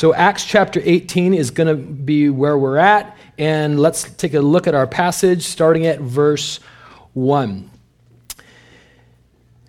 So, 0.00 0.14
Acts 0.14 0.46
chapter 0.46 0.80
18 0.82 1.34
is 1.34 1.50
going 1.50 1.66
to 1.66 1.74
be 1.74 2.30
where 2.30 2.56
we're 2.56 2.78
at, 2.78 3.18
and 3.36 3.78
let's 3.78 4.04
take 4.04 4.32
a 4.32 4.40
look 4.40 4.66
at 4.66 4.74
our 4.74 4.86
passage 4.86 5.42
starting 5.42 5.84
at 5.84 6.00
verse 6.00 6.58
1. 7.12 7.70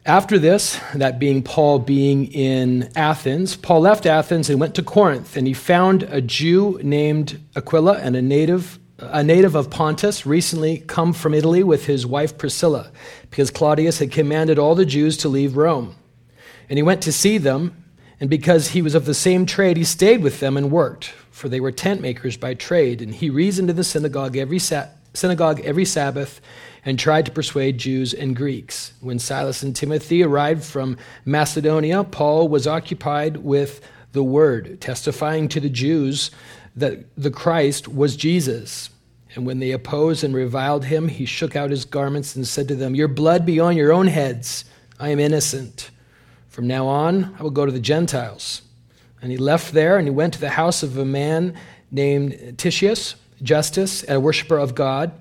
After 0.05 0.39
this, 0.39 0.79
that 0.95 1.19
being 1.19 1.43
Paul 1.43 1.79
being 1.79 2.31
in 2.31 2.93
Athens, 2.95 3.57
Paul 3.57 3.81
left 3.81 4.05
Athens 4.05 4.49
and 4.49 4.57
went 4.57 4.73
to 4.75 4.83
Corinth, 4.83 5.35
and 5.35 5.47
he 5.47 5.53
found 5.53 6.03
a 6.03 6.21
Jew 6.21 6.79
named 6.81 7.37
Aquila 7.57 7.97
and 7.97 8.15
a 8.15 8.21
native, 8.21 8.79
a 8.99 9.25
native 9.25 9.53
of 9.53 9.69
Pontus, 9.69 10.25
recently 10.25 10.77
come 10.77 11.11
from 11.11 11.33
Italy 11.33 11.61
with 11.61 11.87
his 11.87 12.05
wife 12.05 12.37
Priscilla, 12.37 12.89
because 13.29 13.51
Claudius 13.51 13.99
had 13.99 14.13
commanded 14.13 14.57
all 14.57 14.75
the 14.75 14.85
Jews 14.85 15.17
to 15.17 15.27
leave 15.27 15.57
Rome. 15.57 15.93
And 16.69 16.77
he 16.77 16.83
went 16.83 17.01
to 17.01 17.11
see 17.11 17.37
them, 17.37 17.80
and 18.21 18.29
because 18.29 18.69
he 18.69 18.83
was 18.83 18.93
of 18.93 19.05
the 19.05 19.15
same 19.15 19.47
trade, 19.47 19.77
he 19.77 19.83
stayed 19.83 20.21
with 20.21 20.39
them 20.39 20.55
and 20.55 20.69
worked, 20.71 21.05
for 21.31 21.49
they 21.49 21.59
were 21.59 21.71
tent 21.71 22.01
makers 22.01 22.37
by 22.37 22.53
trade. 22.53 23.01
And 23.01 23.15
he 23.15 23.31
reasoned 23.31 23.71
in 23.71 23.75
the 23.75 23.83
synagogue 23.83 24.37
every, 24.37 24.59
sa- 24.59 24.89
synagogue 25.15 25.59
every 25.61 25.85
Sabbath 25.85 26.39
and 26.85 26.99
tried 26.99 27.25
to 27.25 27.31
persuade 27.31 27.79
Jews 27.79 28.13
and 28.13 28.35
Greeks. 28.35 28.93
When 29.01 29.17
Silas 29.17 29.63
and 29.63 29.75
Timothy 29.75 30.21
arrived 30.21 30.63
from 30.63 30.97
Macedonia, 31.25 32.03
Paul 32.03 32.47
was 32.47 32.67
occupied 32.67 33.37
with 33.37 33.81
the 34.11 34.23
word, 34.23 34.79
testifying 34.79 35.47
to 35.47 35.59
the 35.59 35.69
Jews 35.69 36.29
that 36.75 36.99
the 37.17 37.31
Christ 37.31 37.87
was 37.87 38.15
Jesus. 38.15 38.91
And 39.33 39.47
when 39.47 39.57
they 39.57 39.71
opposed 39.71 40.23
and 40.23 40.35
reviled 40.35 40.85
him, 40.85 41.07
he 41.07 41.25
shook 41.25 41.55
out 41.55 41.71
his 41.71 41.85
garments 41.85 42.35
and 42.35 42.47
said 42.47 42.67
to 42.67 42.75
them, 42.75 42.93
Your 42.93 43.07
blood 43.07 43.47
be 43.47 43.59
on 43.59 43.75
your 43.75 43.91
own 43.91 44.05
heads. 44.05 44.63
I 44.99 45.09
am 45.09 45.19
innocent. 45.19 45.89
From 46.51 46.67
now 46.67 46.85
on, 46.85 47.33
I 47.39 47.43
will 47.43 47.49
go 47.49 47.65
to 47.65 47.71
the 47.71 47.79
Gentiles. 47.79 48.61
And 49.21 49.31
he 49.31 49.37
left 49.37 49.73
there 49.73 49.97
and 49.97 50.05
he 50.05 50.11
went 50.11 50.33
to 50.33 50.39
the 50.39 50.49
house 50.49 50.83
of 50.83 50.97
a 50.97 51.05
man 51.05 51.55
named 51.89 52.55
Titius 52.57 53.15
Justus, 53.41 54.05
a 54.09 54.19
worshiper 54.19 54.57
of 54.57 54.75
God. 54.75 55.13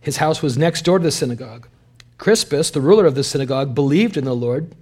His 0.00 0.18
house 0.18 0.40
was 0.40 0.56
next 0.56 0.82
door 0.82 0.98
to 0.98 1.02
the 1.02 1.10
synagogue. 1.10 1.68
Crispus, 2.16 2.70
the 2.70 2.80
ruler 2.80 3.06
of 3.06 3.16
the 3.16 3.24
synagogue, 3.24 3.74
believed 3.74 4.16
in 4.16 4.24
the 4.24 4.36
Lord, 4.36 4.72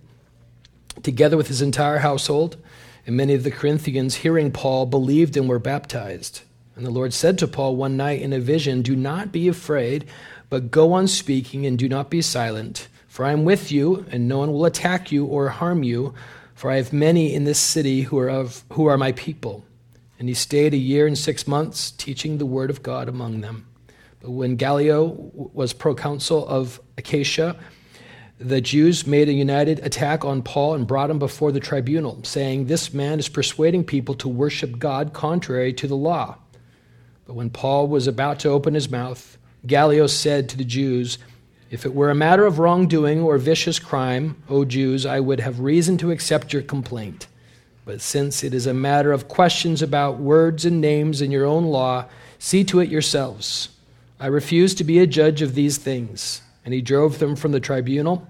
together 1.02 1.36
with 1.36 1.48
his 1.48 1.62
entire 1.62 1.98
household. 1.98 2.58
And 3.06 3.16
many 3.16 3.32
of 3.32 3.42
the 3.42 3.50
Corinthians, 3.50 4.16
hearing 4.16 4.52
Paul, 4.52 4.84
believed 4.84 5.36
and 5.36 5.48
were 5.48 5.58
baptized. 5.58 6.42
And 6.76 6.84
the 6.84 6.90
Lord 6.90 7.14
said 7.14 7.38
to 7.38 7.48
Paul 7.48 7.74
one 7.74 7.96
night 7.96 8.20
in 8.20 8.34
a 8.34 8.38
vision, 8.38 8.82
Do 8.82 8.94
not 8.94 9.32
be 9.32 9.48
afraid, 9.48 10.04
but 10.50 10.70
go 10.70 10.92
on 10.92 11.08
speaking 11.08 11.64
and 11.64 11.78
do 11.78 11.88
not 11.88 12.10
be 12.10 12.20
silent. 12.20 12.88
For 13.16 13.24
I 13.24 13.32
am 13.32 13.46
with 13.46 13.72
you, 13.72 14.04
and 14.10 14.28
no 14.28 14.36
one 14.36 14.52
will 14.52 14.66
attack 14.66 15.10
you 15.10 15.24
or 15.24 15.48
harm 15.48 15.82
you, 15.82 16.12
for 16.54 16.70
I 16.70 16.76
have 16.76 16.92
many 16.92 17.32
in 17.32 17.44
this 17.44 17.58
city 17.58 18.02
who 18.02 18.18
are, 18.18 18.28
of, 18.28 18.62
who 18.72 18.84
are 18.84 18.98
my 18.98 19.12
people. 19.12 19.64
And 20.18 20.28
he 20.28 20.34
stayed 20.34 20.74
a 20.74 20.76
year 20.76 21.06
and 21.06 21.16
six 21.16 21.46
months, 21.46 21.92
teaching 21.92 22.36
the 22.36 22.44
word 22.44 22.68
of 22.68 22.82
God 22.82 23.08
among 23.08 23.40
them. 23.40 23.66
But 24.20 24.32
when 24.32 24.56
Gallio 24.56 25.30
was 25.32 25.72
proconsul 25.72 26.46
of 26.46 26.78
Achaia, 26.98 27.56
the 28.36 28.60
Jews 28.60 29.06
made 29.06 29.30
a 29.30 29.32
united 29.32 29.78
attack 29.78 30.22
on 30.26 30.42
Paul 30.42 30.74
and 30.74 30.86
brought 30.86 31.08
him 31.08 31.18
before 31.18 31.52
the 31.52 31.58
tribunal, 31.58 32.22
saying, 32.22 32.66
This 32.66 32.92
man 32.92 33.18
is 33.18 33.30
persuading 33.30 33.84
people 33.84 34.14
to 34.16 34.28
worship 34.28 34.78
God 34.78 35.14
contrary 35.14 35.72
to 35.72 35.86
the 35.86 35.96
law. 35.96 36.36
But 37.26 37.32
when 37.32 37.48
Paul 37.48 37.88
was 37.88 38.06
about 38.06 38.40
to 38.40 38.50
open 38.50 38.74
his 38.74 38.90
mouth, 38.90 39.38
Gallio 39.66 40.06
said 40.06 40.50
to 40.50 40.58
the 40.58 40.66
Jews, 40.66 41.16
If 41.70 41.84
it 41.84 41.94
were 41.94 42.10
a 42.10 42.14
matter 42.14 42.46
of 42.46 42.58
wrongdoing 42.58 43.20
or 43.20 43.38
vicious 43.38 43.78
crime, 43.78 44.40
O 44.48 44.64
Jews, 44.64 45.04
I 45.04 45.18
would 45.18 45.40
have 45.40 45.60
reason 45.60 45.98
to 45.98 46.12
accept 46.12 46.52
your 46.52 46.62
complaint. 46.62 47.26
But 47.84 48.00
since 48.00 48.44
it 48.44 48.54
is 48.54 48.66
a 48.66 48.74
matter 48.74 49.12
of 49.12 49.28
questions 49.28 49.82
about 49.82 50.18
words 50.18 50.64
and 50.64 50.80
names 50.80 51.20
in 51.20 51.30
your 51.30 51.44
own 51.44 51.64
law, 51.64 52.06
see 52.38 52.64
to 52.64 52.80
it 52.80 52.88
yourselves. 52.88 53.68
I 54.20 54.26
refuse 54.26 54.74
to 54.76 54.84
be 54.84 54.98
a 54.98 55.06
judge 55.06 55.42
of 55.42 55.54
these 55.54 55.76
things. 55.76 56.40
And 56.64 56.72
he 56.72 56.82
drove 56.82 57.18
them 57.18 57.36
from 57.36 57.52
the 57.52 57.60
tribunal. 57.60 58.26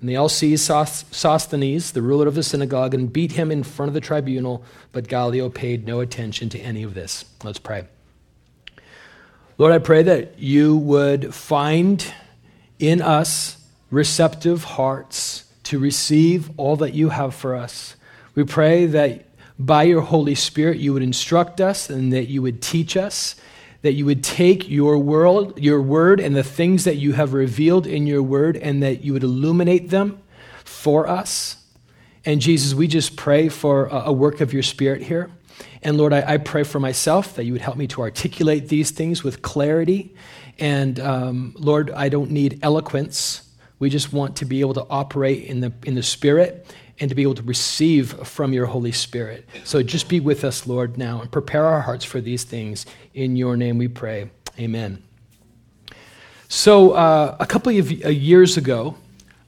And 0.00 0.08
they 0.08 0.16
all 0.16 0.28
seized 0.28 0.64
Sosthenes, 0.64 1.92
the 1.92 2.02
ruler 2.02 2.26
of 2.26 2.34
the 2.34 2.42
synagogue, 2.42 2.94
and 2.94 3.12
beat 3.12 3.32
him 3.32 3.52
in 3.52 3.62
front 3.62 3.88
of 3.88 3.94
the 3.94 4.00
tribunal. 4.00 4.64
But 4.90 5.06
Gallio 5.06 5.48
paid 5.48 5.86
no 5.86 6.00
attention 6.00 6.48
to 6.50 6.58
any 6.58 6.82
of 6.82 6.94
this. 6.94 7.24
Let's 7.44 7.60
pray. 7.60 7.84
Lord, 9.58 9.72
I 9.72 9.78
pray 9.78 10.02
that 10.02 10.38
you 10.38 10.76
would 10.76 11.32
find 11.34 12.04
in 12.82 13.00
us 13.00 13.56
receptive 13.90 14.64
hearts 14.64 15.44
to 15.62 15.78
receive 15.78 16.50
all 16.58 16.76
that 16.76 16.94
you 16.94 17.10
have 17.10 17.34
for 17.34 17.54
us. 17.54 17.94
We 18.34 18.44
pray 18.44 18.86
that 18.86 19.26
by 19.58 19.84
your 19.84 20.00
Holy 20.00 20.34
Spirit 20.34 20.78
you 20.78 20.92
would 20.92 21.02
instruct 21.02 21.60
us 21.60 21.88
and 21.88 22.12
that 22.12 22.28
you 22.28 22.42
would 22.42 22.60
teach 22.60 22.96
us, 22.96 23.36
that 23.82 23.92
you 23.92 24.04
would 24.06 24.24
take 24.24 24.68
your 24.68 24.98
world, 24.98 25.58
your 25.60 25.80
word 25.80 26.18
and 26.18 26.34
the 26.34 26.42
things 26.42 26.84
that 26.84 26.96
you 26.96 27.12
have 27.12 27.32
revealed 27.32 27.86
in 27.86 28.06
your 28.06 28.22
word 28.22 28.56
and 28.56 28.82
that 28.82 29.04
you 29.04 29.12
would 29.12 29.22
illuminate 29.22 29.90
them 29.90 30.20
for 30.64 31.06
us. 31.06 31.64
And 32.24 32.40
Jesus, 32.40 32.74
we 32.74 32.88
just 32.88 33.16
pray 33.16 33.48
for 33.48 33.86
a 33.86 34.12
work 34.12 34.40
of 34.40 34.52
your 34.52 34.62
spirit 34.62 35.02
here. 35.02 35.30
And 35.82 35.96
Lord, 35.96 36.12
I, 36.12 36.34
I 36.34 36.36
pray 36.38 36.62
for 36.62 36.80
myself 36.80 37.36
that 37.36 37.44
you 37.44 37.52
would 37.52 37.62
help 37.62 37.76
me 37.76 37.86
to 37.88 38.00
articulate 38.00 38.68
these 38.68 38.90
things 38.90 39.22
with 39.22 39.42
clarity. 39.42 40.14
And 40.62 41.00
um, 41.00 41.56
Lord, 41.58 41.90
I 41.90 42.08
don't 42.08 42.30
need 42.30 42.60
eloquence. 42.62 43.42
We 43.80 43.90
just 43.90 44.12
want 44.12 44.36
to 44.36 44.44
be 44.44 44.60
able 44.60 44.74
to 44.74 44.86
operate 44.88 45.46
in 45.46 45.58
the, 45.58 45.72
in 45.82 45.96
the 45.96 46.04
Spirit 46.04 46.72
and 47.00 47.08
to 47.08 47.16
be 47.16 47.22
able 47.22 47.34
to 47.34 47.42
receive 47.42 48.12
from 48.28 48.52
your 48.52 48.66
Holy 48.66 48.92
Spirit. 48.92 49.48
So 49.64 49.82
just 49.82 50.08
be 50.08 50.20
with 50.20 50.44
us, 50.44 50.64
Lord, 50.64 50.96
now 50.96 51.20
and 51.20 51.32
prepare 51.32 51.64
our 51.64 51.80
hearts 51.80 52.04
for 52.04 52.20
these 52.20 52.44
things. 52.44 52.86
In 53.12 53.34
your 53.34 53.56
name 53.56 53.76
we 53.76 53.88
pray. 53.88 54.30
Amen. 54.56 55.02
So, 56.46 56.92
uh, 56.92 57.36
a 57.40 57.46
couple 57.46 57.76
of 57.76 57.90
years 57.90 58.56
ago, 58.56 58.94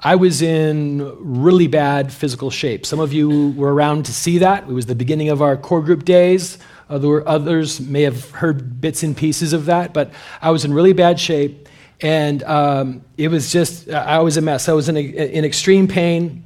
I 0.06 0.16
was 0.16 0.42
in 0.42 1.16
really 1.18 1.66
bad 1.66 2.12
physical 2.12 2.50
shape. 2.50 2.84
Some 2.84 3.00
of 3.00 3.14
you 3.14 3.50
were 3.56 3.72
around 3.72 4.04
to 4.04 4.12
see 4.12 4.38
that. 4.38 4.64
It 4.64 4.72
was 4.72 4.84
the 4.84 4.94
beginning 4.94 5.30
of 5.30 5.40
our 5.40 5.56
core 5.56 5.80
group 5.80 6.04
days. 6.04 6.58
Other, 6.90 7.26
others 7.26 7.80
may 7.80 8.02
have 8.02 8.30
heard 8.30 8.82
bits 8.82 9.02
and 9.02 9.16
pieces 9.16 9.54
of 9.54 9.64
that, 9.64 9.94
but 9.94 10.12
I 10.42 10.50
was 10.50 10.66
in 10.66 10.74
really 10.74 10.92
bad 10.92 11.18
shape. 11.18 11.70
And 12.02 12.42
um, 12.42 13.02
it 13.16 13.28
was 13.28 13.50
just, 13.50 13.88
I 13.88 14.18
was 14.18 14.36
a 14.36 14.42
mess. 14.42 14.68
I 14.68 14.74
was 14.74 14.90
in, 14.90 14.98
a, 14.98 15.00
in 15.00 15.42
extreme 15.42 15.88
pain 15.88 16.44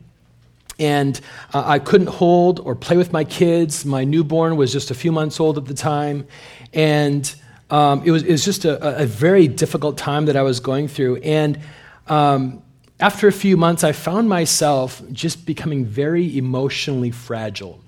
and 0.79 1.21
uh, 1.53 1.65
I 1.67 1.81
couldn't 1.81 2.07
hold 2.09 2.61
or 2.61 2.77
play 2.77 2.97
with 2.97 3.13
my 3.13 3.25
kids. 3.25 3.85
My 3.85 4.05
newborn 4.05 4.57
was 4.57 4.73
just 4.73 4.93
a 4.93 4.95
few 4.95 5.11
months 5.11 5.41
old 5.41 5.59
at 5.59 5.65
the 5.65 5.75
time, 5.75 6.27
and 6.73 7.35
um, 7.71 8.03
it, 8.05 8.13
was, 8.13 8.23
it 8.23 8.31
was 8.31 8.45
just 8.45 8.65
a, 8.65 9.03
a, 9.03 9.05
very 9.05 9.49
difficult 9.49 9.99
time 9.99 10.27
that 10.27 10.37
I 10.37 10.43
was 10.43 10.61
going 10.61 10.89
through. 10.89 11.17
And 11.17 11.59
um, 12.07 12.63
after 13.01 13.29
a 13.29 13.33
few 13.33 13.57
months, 13.57 13.85
I 13.85 13.93
found 13.93 14.29
myself 14.29 15.03
just 15.13 15.47
becoming 15.47 15.85
very 15.85 16.37
emotionally 16.37 17.11
fragile. 17.11 17.81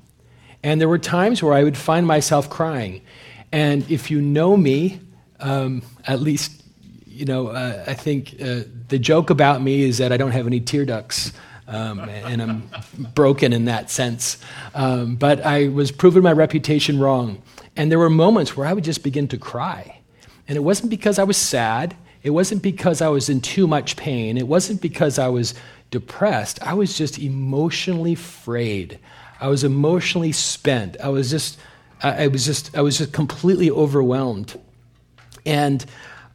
And 0.63 0.81
there 0.81 0.89
were 0.89 0.99
times 0.99 1.43
where 1.43 1.55
I 1.55 1.65
would 1.65 1.77
find 1.77 2.07
myself 2.07 2.49
crying. 2.49 3.03
And 3.51 3.91
if 3.91 4.11
you 4.11 4.21
know 4.21 4.57
me, 4.57 5.01
um, 5.41 5.83
at 6.05 6.21
least, 6.21 6.63
you 7.07 7.25
know, 7.25 7.49
uh, 7.49 7.85
I 7.87 7.95
think 7.95 8.37
uh, 8.41 8.61
the 8.89 8.99
joke 8.99 9.31
about 9.31 9.63
me 9.63 9.83
is 9.83 9.99
that 9.99 10.13
I 10.13 10.17
don't 10.17 10.33
have 10.33 10.47
any 10.47 10.61
tear 10.61 10.85
ducts 10.85 11.33
um, 11.67 12.01
and 12.01 12.43
I'm 12.43 12.71
broken 13.15 13.53
in 13.53 13.65
that 13.67 13.91
sense. 13.91 14.39
Um, 14.75 15.17
but 15.17 15.45
I 15.45 15.69
was 15.69 15.91
proving 15.91 16.23
my 16.23 16.33
reputation 16.33 16.99
wrong. 16.99 17.43
And 17.77 17.91
there 17.91 17.99
were 17.99 18.11
moments 18.11 18.57
where 18.57 18.67
I 18.67 18.73
would 18.73 18.85
just 18.85 19.03
begin 19.03 19.29
to 19.29 19.39
cry. 19.39 20.01
And 20.47 20.57
it 20.57 20.61
wasn't 20.61 20.91
because 20.91 21.19
I 21.19 21.23
was 21.23 21.37
sad, 21.37 21.97
it 22.23 22.31
wasn't 22.31 22.63
because 22.63 23.01
I 23.01 23.09
was 23.09 23.29
in 23.29 23.41
too 23.41 23.67
much 23.67 23.97
pain, 23.97 24.37
it 24.37 24.47
wasn't 24.47 24.81
because 24.81 25.19
I 25.19 25.29
was 25.29 25.55
depressed. 25.91 26.63
I 26.63 26.75
was 26.75 26.97
just 26.97 27.19
emotionally 27.19 28.15
frayed. 28.15 28.99
I 29.41 29.49
was 29.49 29.65
emotionally 29.65 30.33
spent. 30.33 30.97
I 31.03 31.09
was 31.09 31.31
just, 31.31 31.59
I, 32.03 32.29
was 32.29 32.45
just, 32.45 32.77
I 32.77 32.83
was 32.83 32.99
just 32.99 33.13
completely 33.13 33.71
overwhelmed 33.71 34.59
and, 35.45 35.85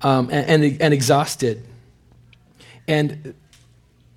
um, 0.01 0.29
and, 0.31 0.63
and, 0.63 0.81
and 0.81 0.93
exhausted. 0.93 1.63
And 2.87 3.33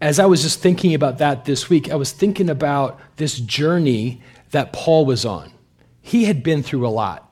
as 0.00 0.18
I 0.18 0.26
was 0.26 0.42
just 0.42 0.60
thinking 0.60 0.94
about 0.94 1.18
that 1.18 1.44
this 1.44 1.68
week, 1.68 1.90
I 1.90 1.96
was 1.96 2.12
thinking 2.12 2.48
about 2.48 3.00
this 3.16 3.38
journey 3.38 4.22
that 4.50 4.72
Paul 4.72 5.04
was 5.04 5.24
on. 5.24 5.52
He 6.00 6.24
had 6.24 6.42
been 6.42 6.62
through 6.62 6.86
a 6.86 6.88
lot. 6.88 7.27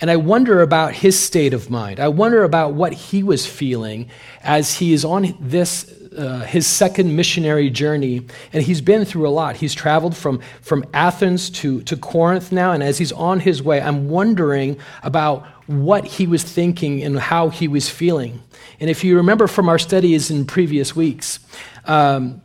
And 0.00 0.10
I 0.10 0.16
wonder 0.16 0.60
about 0.60 0.92
his 0.92 1.18
state 1.18 1.54
of 1.54 1.70
mind. 1.70 2.00
I 2.00 2.08
wonder 2.08 2.44
about 2.44 2.74
what 2.74 2.92
he 2.92 3.22
was 3.22 3.46
feeling 3.46 4.10
as 4.42 4.74
he 4.74 4.92
is 4.92 5.04
on 5.04 5.36
this, 5.40 5.90
uh, 6.16 6.40
his 6.40 6.66
second 6.66 7.16
missionary 7.16 7.70
journey. 7.70 8.26
And 8.52 8.62
he's 8.62 8.82
been 8.82 9.04
through 9.04 9.26
a 9.26 9.30
lot. 9.30 9.56
He's 9.56 9.74
traveled 9.74 10.16
from, 10.16 10.40
from 10.60 10.84
Athens 10.92 11.48
to, 11.50 11.82
to 11.82 11.96
Corinth 11.96 12.52
now. 12.52 12.72
And 12.72 12.82
as 12.82 12.98
he's 12.98 13.12
on 13.12 13.40
his 13.40 13.62
way, 13.62 13.80
I'm 13.80 14.08
wondering 14.08 14.78
about 15.02 15.46
what 15.66 16.04
he 16.04 16.26
was 16.26 16.42
thinking 16.42 17.02
and 17.02 17.18
how 17.18 17.48
he 17.48 17.66
was 17.66 17.88
feeling. 17.88 18.42
And 18.78 18.90
if 18.90 19.02
you 19.02 19.16
remember 19.16 19.46
from 19.46 19.68
our 19.68 19.78
studies 19.78 20.30
in 20.30 20.44
previous 20.44 20.94
weeks, 20.94 21.38
um, 21.86 22.42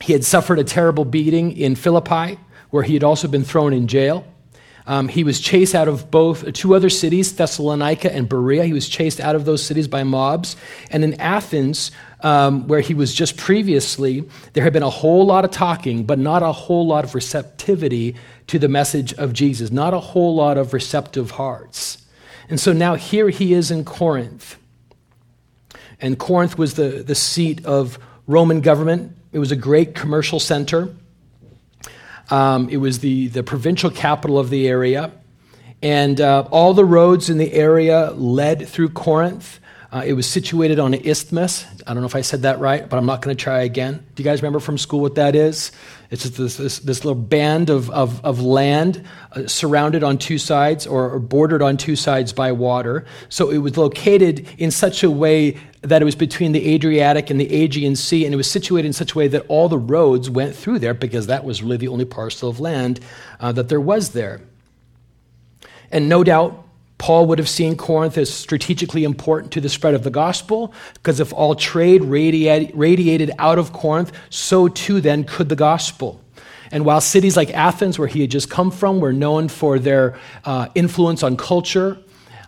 he 0.00 0.12
had 0.12 0.24
suffered 0.24 0.58
a 0.58 0.64
terrible 0.64 1.04
beating 1.04 1.56
in 1.56 1.74
Philippi, 1.74 2.38
where 2.70 2.82
he 2.82 2.94
had 2.94 3.04
also 3.04 3.28
been 3.28 3.44
thrown 3.44 3.72
in 3.72 3.86
jail. 3.88 4.24
Um, 4.86 5.08
he 5.08 5.24
was 5.24 5.40
chased 5.40 5.74
out 5.74 5.88
of 5.88 6.10
both 6.10 6.52
two 6.52 6.74
other 6.74 6.90
cities, 6.90 7.32
Thessalonica 7.32 8.14
and 8.14 8.28
Berea. 8.28 8.64
He 8.64 8.74
was 8.74 8.88
chased 8.88 9.18
out 9.18 9.34
of 9.34 9.46
those 9.46 9.62
cities 9.64 9.88
by 9.88 10.04
mobs. 10.04 10.56
And 10.90 11.02
in 11.02 11.18
Athens, 11.20 11.90
um, 12.20 12.68
where 12.68 12.80
he 12.80 12.92
was 12.92 13.14
just 13.14 13.36
previously, 13.36 14.28
there 14.52 14.62
had 14.62 14.74
been 14.74 14.82
a 14.82 14.90
whole 14.90 15.24
lot 15.24 15.44
of 15.44 15.50
talking, 15.50 16.04
but 16.04 16.18
not 16.18 16.42
a 16.42 16.52
whole 16.52 16.86
lot 16.86 17.04
of 17.04 17.14
receptivity 17.14 18.14
to 18.48 18.58
the 18.58 18.68
message 18.68 19.14
of 19.14 19.32
Jesus, 19.32 19.70
not 19.70 19.94
a 19.94 20.00
whole 20.00 20.34
lot 20.34 20.58
of 20.58 20.74
receptive 20.74 21.32
hearts. 21.32 21.98
And 22.50 22.60
so 22.60 22.74
now 22.74 22.94
here 22.94 23.30
he 23.30 23.54
is 23.54 23.70
in 23.70 23.84
Corinth. 23.84 24.58
And 25.98 26.18
Corinth 26.18 26.58
was 26.58 26.74
the, 26.74 27.02
the 27.02 27.14
seat 27.14 27.64
of 27.64 27.98
Roman 28.26 28.60
government, 28.60 29.16
it 29.32 29.38
was 29.38 29.50
a 29.50 29.56
great 29.56 29.94
commercial 29.94 30.40
center. 30.40 30.94
Um, 32.30 32.68
it 32.68 32.78
was 32.78 33.00
the, 33.00 33.28
the 33.28 33.42
provincial 33.42 33.90
capital 33.90 34.38
of 34.38 34.50
the 34.50 34.66
area. 34.68 35.12
And 35.82 36.20
uh, 36.20 36.48
all 36.50 36.72
the 36.72 36.84
roads 36.84 37.28
in 37.28 37.38
the 37.38 37.52
area 37.52 38.10
led 38.12 38.66
through 38.66 38.90
Corinth. 38.90 39.60
Uh, 39.94 40.02
it 40.04 40.12
was 40.14 40.26
situated 40.26 40.80
on 40.80 40.92
an 40.92 41.00
isthmus. 41.04 41.64
I 41.86 41.94
don't 41.94 42.02
know 42.02 42.08
if 42.08 42.16
I 42.16 42.22
said 42.22 42.42
that 42.42 42.58
right, 42.58 42.88
but 42.88 42.96
I'm 42.96 43.06
not 43.06 43.22
going 43.22 43.36
to 43.36 43.40
try 43.40 43.60
again. 43.60 44.04
Do 44.16 44.24
you 44.24 44.28
guys 44.28 44.42
remember 44.42 44.58
from 44.58 44.76
school 44.76 44.98
what 44.98 45.14
that 45.14 45.36
is? 45.36 45.70
It's 46.10 46.24
just 46.24 46.36
this, 46.36 46.56
this, 46.56 46.78
this 46.80 47.04
little 47.04 47.22
band 47.22 47.70
of, 47.70 47.90
of, 47.90 48.22
of 48.24 48.42
land 48.42 49.04
uh, 49.30 49.46
surrounded 49.46 50.02
on 50.02 50.18
two 50.18 50.36
sides 50.36 50.84
or, 50.84 51.10
or 51.10 51.20
bordered 51.20 51.62
on 51.62 51.76
two 51.76 51.94
sides 51.94 52.32
by 52.32 52.50
water. 52.50 53.06
So 53.28 53.50
it 53.50 53.58
was 53.58 53.76
located 53.76 54.48
in 54.58 54.72
such 54.72 55.04
a 55.04 55.10
way 55.12 55.58
that 55.82 56.02
it 56.02 56.04
was 56.04 56.16
between 56.16 56.50
the 56.50 56.74
Adriatic 56.74 57.30
and 57.30 57.40
the 57.40 57.54
Aegean 57.54 57.94
Sea, 57.94 58.24
and 58.24 58.34
it 58.34 58.36
was 58.36 58.50
situated 58.50 58.88
in 58.88 58.92
such 58.92 59.12
a 59.12 59.18
way 59.18 59.28
that 59.28 59.46
all 59.46 59.68
the 59.68 59.78
roads 59.78 60.28
went 60.28 60.56
through 60.56 60.80
there 60.80 60.94
because 60.94 61.28
that 61.28 61.44
was 61.44 61.62
really 61.62 61.76
the 61.76 61.88
only 61.88 62.04
parcel 62.04 62.50
of 62.50 62.58
land 62.58 62.98
uh, 63.38 63.52
that 63.52 63.68
there 63.68 63.80
was 63.80 64.10
there. 64.10 64.40
And 65.92 66.08
no 66.08 66.24
doubt, 66.24 66.63
Paul 67.04 67.26
would 67.26 67.38
have 67.38 67.50
seen 67.50 67.76
Corinth 67.76 68.16
as 68.16 68.32
strategically 68.32 69.04
important 69.04 69.52
to 69.52 69.60
the 69.60 69.68
spread 69.68 69.92
of 69.92 70.04
the 70.04 70.10
gospel, 70.10 70.72
because 70.94 71.20
if 71.20 71.34
all 71.34 71.54
trade 71.54 72.02
radiated 72.02 73.30
out 73.38 73.58
of 73.58 73.74
Corinth, 73.74 74.10
so 74.30 74.68
too 74.68 75.02
then 75.02 75.24
could 75.24 75.50
the 75.50 75.54
gospel. 75.70 76.18
And 76.70 76.86
while 76.86 77.02
cities 77.02 77.36
like 77.36 77.50
Athens, 77.50 77.98
where 77.98 78.08
he 78.08 78.22
had 78.22 78.30
just 78.30 78.48
come 78.48 78.70
from, 78.70 79.00
were 79.00 79.12
known 79.12 79.48
for 79.48 79.78
their 79.78 80.18
uh, 80.46 80.68
influence 80.74 81.22
on 81.22 81.36
culture 81.36 81.98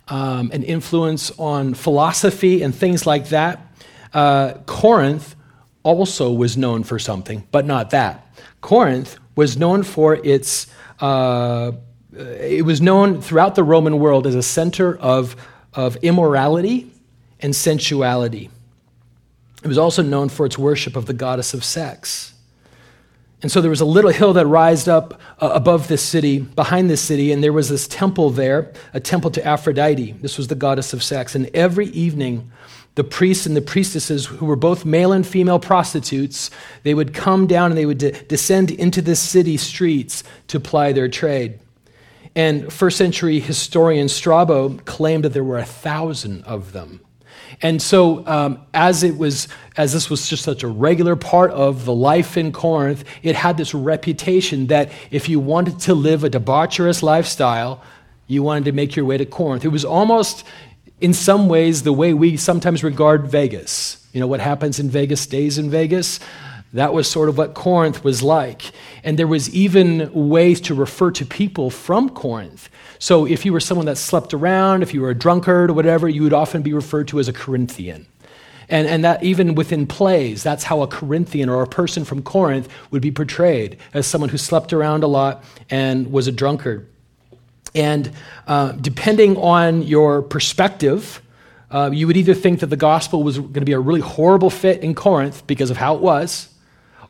um, 0.09 0.51
and 0.55 0.65
influence 0.65 1.31
on 1.39 1.75
philosophy 1.75 2.63
and 2.63 2.75
things 2.75 3.07
like 3.07 3.29
that. 3.29 3.61
Uh, 4.15 4.55
Corinth 4.65 5.37
also 5.83 6.33
was 6.33 6.57
known 6.57 6.83
for 6.83 6.99
something, 6.99 7.47
but 7.51 7.67
not 7.67 7.91
that. 7.91 8.35
Corinth 8.63 9.19
was 9.37 9.59
known 9.59 9.83
for 9.83 10.15
its, 10.15 10.67
uh, 11.01 11.73
it 12.17 12.65
was 12.65 12.81
known 12.81 13.21
throughout 13.21 13.55
the 13.55 13.65
Roman 13.65 13.99
world 13.99 14.27
as 14.27 14.35
a 14.35 14.43
center 14.43 14.97
of, 14.99 15.37
of 15.75 15.97
immorality 15.97 16.91
and 17.41 17.55
sensuality. 17.55 18.51
It 19.63 19.69
was 19.69 19.79
also 19.79 20.03
known 20.03 20.29
for 20.29 20.47
its 20.47 20.57
worship 20.57 20.97
of 20.97 21.07
the 21.07 21.13
goddess 21.13 21.53
of 21.55 21.65
sex. 21.65 22.33
And 23.43 23.53
so 23.53 23.61
there 23.61 23.71
was 23.71 23.83
a 23.83 23.87
little 23.87 24.11
hill 24.11 24.33
that 24.33 24.47
rised 24.47 24.89
up 24.89 25.21
uh, 25.41 25.51
above 25.53 25.89
this 25.89 26.03
city, 26.03 26.39
behind 26.39 26.89
this 26.89 27.03
city, 27.03 27.33
and 27.33 27.45
there 27.45 27.53
was 27.53 27.69
this 27.69 27.87
temple 27.87 28.31
there, 28.31 28.73
a 28.95 29.01
temple 29.01 29.31
to 29.33 29.47
Aphrodite. 29.47 30.13
This 30.13 30.39
was 30.39 30.49
the 30.49 30.55
goddess 30.55 30.93
of 30.95 31.03
sex. 31.03 31.35
And 31.35 31.51
every 31.53 31.87
evening, 31.89 32.51
the 32.95 33.05
priests 33.05 33.45
and 33.45 33.55
the 33.55 33.61
priestesses, 33.61 34.25
who 34.27 34.47
were 34.47 34.57
both 34.57 34.87
male 34.87 35.13
and 35.13 35.27
female 35.27 35.59
prostitutes, 35.59 36.51
they 36.83 36.95
would 36.95 37.13
come 37.13 37.47
down 37.47 37.71
and 37.71 37.79
they 37.79 37.85
would 37.85 37.99
de- 37.99 38.13
descend 38.25 38.71
into 38.71 39.03
the 39.03 39.15
city 39.15 39.59
streets 39.59 40.25
to 40.49 40.59
ply 40.59 40.93
their 40.93 41.09
trade. 41.09 41.59
And 42.37 42.71
first 42.71 42.99
century 42.99 43.41
historian 43.41 44.09
Strabo 44.09 44.75
claimed 44.85 45.25
that 45.25 45.33
there 45.33 45.43
were 45.43 45.59
a 45.59 45.65
thousand 45.65 46.45
of 46.45 46.73
them. 46.73 47.01
And 47.63 47.81
so, 47.81 48.27
um, 48.27 48.61
as 48.75 49.03
it 49.03 49.17
was, 49.17 49.49
as 49.79 49.95
this 49.95 50.11
was 50.11 50.29
just 50.29 50.43
such 50.43 50.63
a 50.63 50.69
regular 50.69 51.17
part 51.17 51.51
of 51.53 51.87
the 51.87 51.95
life 51.95 52.37
in 52.37 52.53
Corinth, 52.53 53.05
it 53.23 53.35
had 53.35 53.57
this 53.57 53.73
reputation 53.73 54.67
that 54.67 54.91
if 55.11 55.29
you 55.29 55.41
wanted 55.41 55.81
to 55.81 55.95
live 55.95 56.25
a 56.25 56.31
debaucherous 56.31 57.03
lifestyle, 57.03 57.83
you 58.27 58.43
wanted 58.43 58.67
to 58.67 58.73
make 58.73 58.97
your 58.97 59.07
way 59.07 59.17
to 59.17 59.25
Corinth. 59.25 59.65
It 59.65 59.69
was 59.69 59.85
almost, 59.85 60.45
in 61.01 61.15
some 61.15 61.49
ways, 61.49 61.85
the 61.85 61.93
way 61.93 62.13
we 62.13 62.37
sometimes 62.37 62.85
regard 62.85 63.29
Vegas. 63.29 64.07
You 64.13 64.21
know, 64.21 64.27
what 64.27 64.41
happens 64.41 64.79
in 64.79 64.91
Vegas 64.91 65.23
stays 65.23 65.57
in 65.57 65.71
Vegas. 65.71 66.21
That 66.73 66.93
was 66.93 67.11
sort 67.11 67.29
of 67.29 67.39
what 67.39 67.55
Corinth 67.55 68.05
was 68.05 68.23
like. 68.23 68.73
And 69.03 69.19
there 69.19 69.27
was 69.27 69.49
even 69.55 70.13
ways 70.13 70.61
to 70.63 70.75
refer 70.75 71.11
to 71.13 71.25
people 71.25 71.71
from 71.71 72.11
Corinth. 72.11 72.69
So 72.99 73.27
if 73.27 73.45
you 73.45 73.53
were 73.53 73.61
someone 73.61 73.87
that 73.87 73.97
slept 73.97 74.35
around, 74.35 74.83
if 74.83 74.93
you 74.93 75.01
were 75.01 75.11
a 75.11 75.15
drunkard 75.15 75.71
or 75.71 75.75
whatever, 75.75 76.09
you 76.09 76.23
would 76.23 76.33
often 76.33 76.63
be 76.63 76.73
referred 76.73 77.09
to 77.09 77.21
as 77.21 77.29
a 77.29 77.33
Corinthian. 77.33 78.07
And, 78.69 78.89
and 78.89 79.05
that 79.05 79.23
even 79.23 79.55
within 79.55 79.87
plays, 79.87 80.43
that's 80.43 80.65
how 80.65 80.83
a 80.83 80.89
Corinthian 80.89 81.49
or 81.49 81.63
a 81.63 81.69
person 81.69 82.05
from 82.05 82.23
Corinth 82.23 82.69
would 82.91 83.03
be 83.03 83.13
portrayed 83.13 83.79
as 83.95 84.07
someone 84.07 84.31
who 84.31 84.39
slept 84.39 84.73
around 84.73 85.05
a 85.05 85.07
lot 85.07 85.45
and 85.71 86.11
was 86.11 86.27
a 86.27 86.33
drunkard. 86.33 86.89
And 87.75 88.11
uh, 88.47 88.73
depending 88.73 89.37
on 89.37 89.83
your 89.83 90.23
perspective, 90.23 91.23
uh, 91.71 91.91
you 91.93 92.07
would 92.07 92.17
either 92.17 92.35
think 92.35 92.61
that 92.61 92.67
the 92.67 92.77
gospel 92.77 93.23
was 93.23 93.39
going 93.39 93.55
to 93.55 93.65
be 93.65 93.73
a 93.73 93.79
really 93.79 94.01
horrible 94.01 94.51
fit 94.51 94.83
in 94.83 94.95
Corinth 94.95 95.47
because 95.47 95.71
of 95.71 95.77
how 95.77 95.95
it 95.95 96.01
was, 96.01 96.49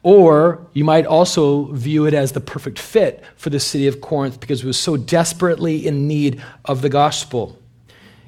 or 0.07 0.65
you 0.73 0.85
might 0.85 1.05
also 1.05 1.65
view 1.73 2.07
it 2.07 2.15
as 2.15 2.31
the 2.31 2.41
perfect 2.41 2.79
fit 2.79 3.25
for 3.35 3.51
the 3.51 3.59
city 3.59 3.89
of 3.89 4.01
Corinth 4.01 4.39
because 4.39 4.63
it 4.63 4.67
was 4.67 4.79
so 4.79 4.97
desperately 4.97 5.85
in 5.85 6.07
need 6.07 6.41
of 6.65 6.81
the 6.81 6.89
gospel. 6.89 7.59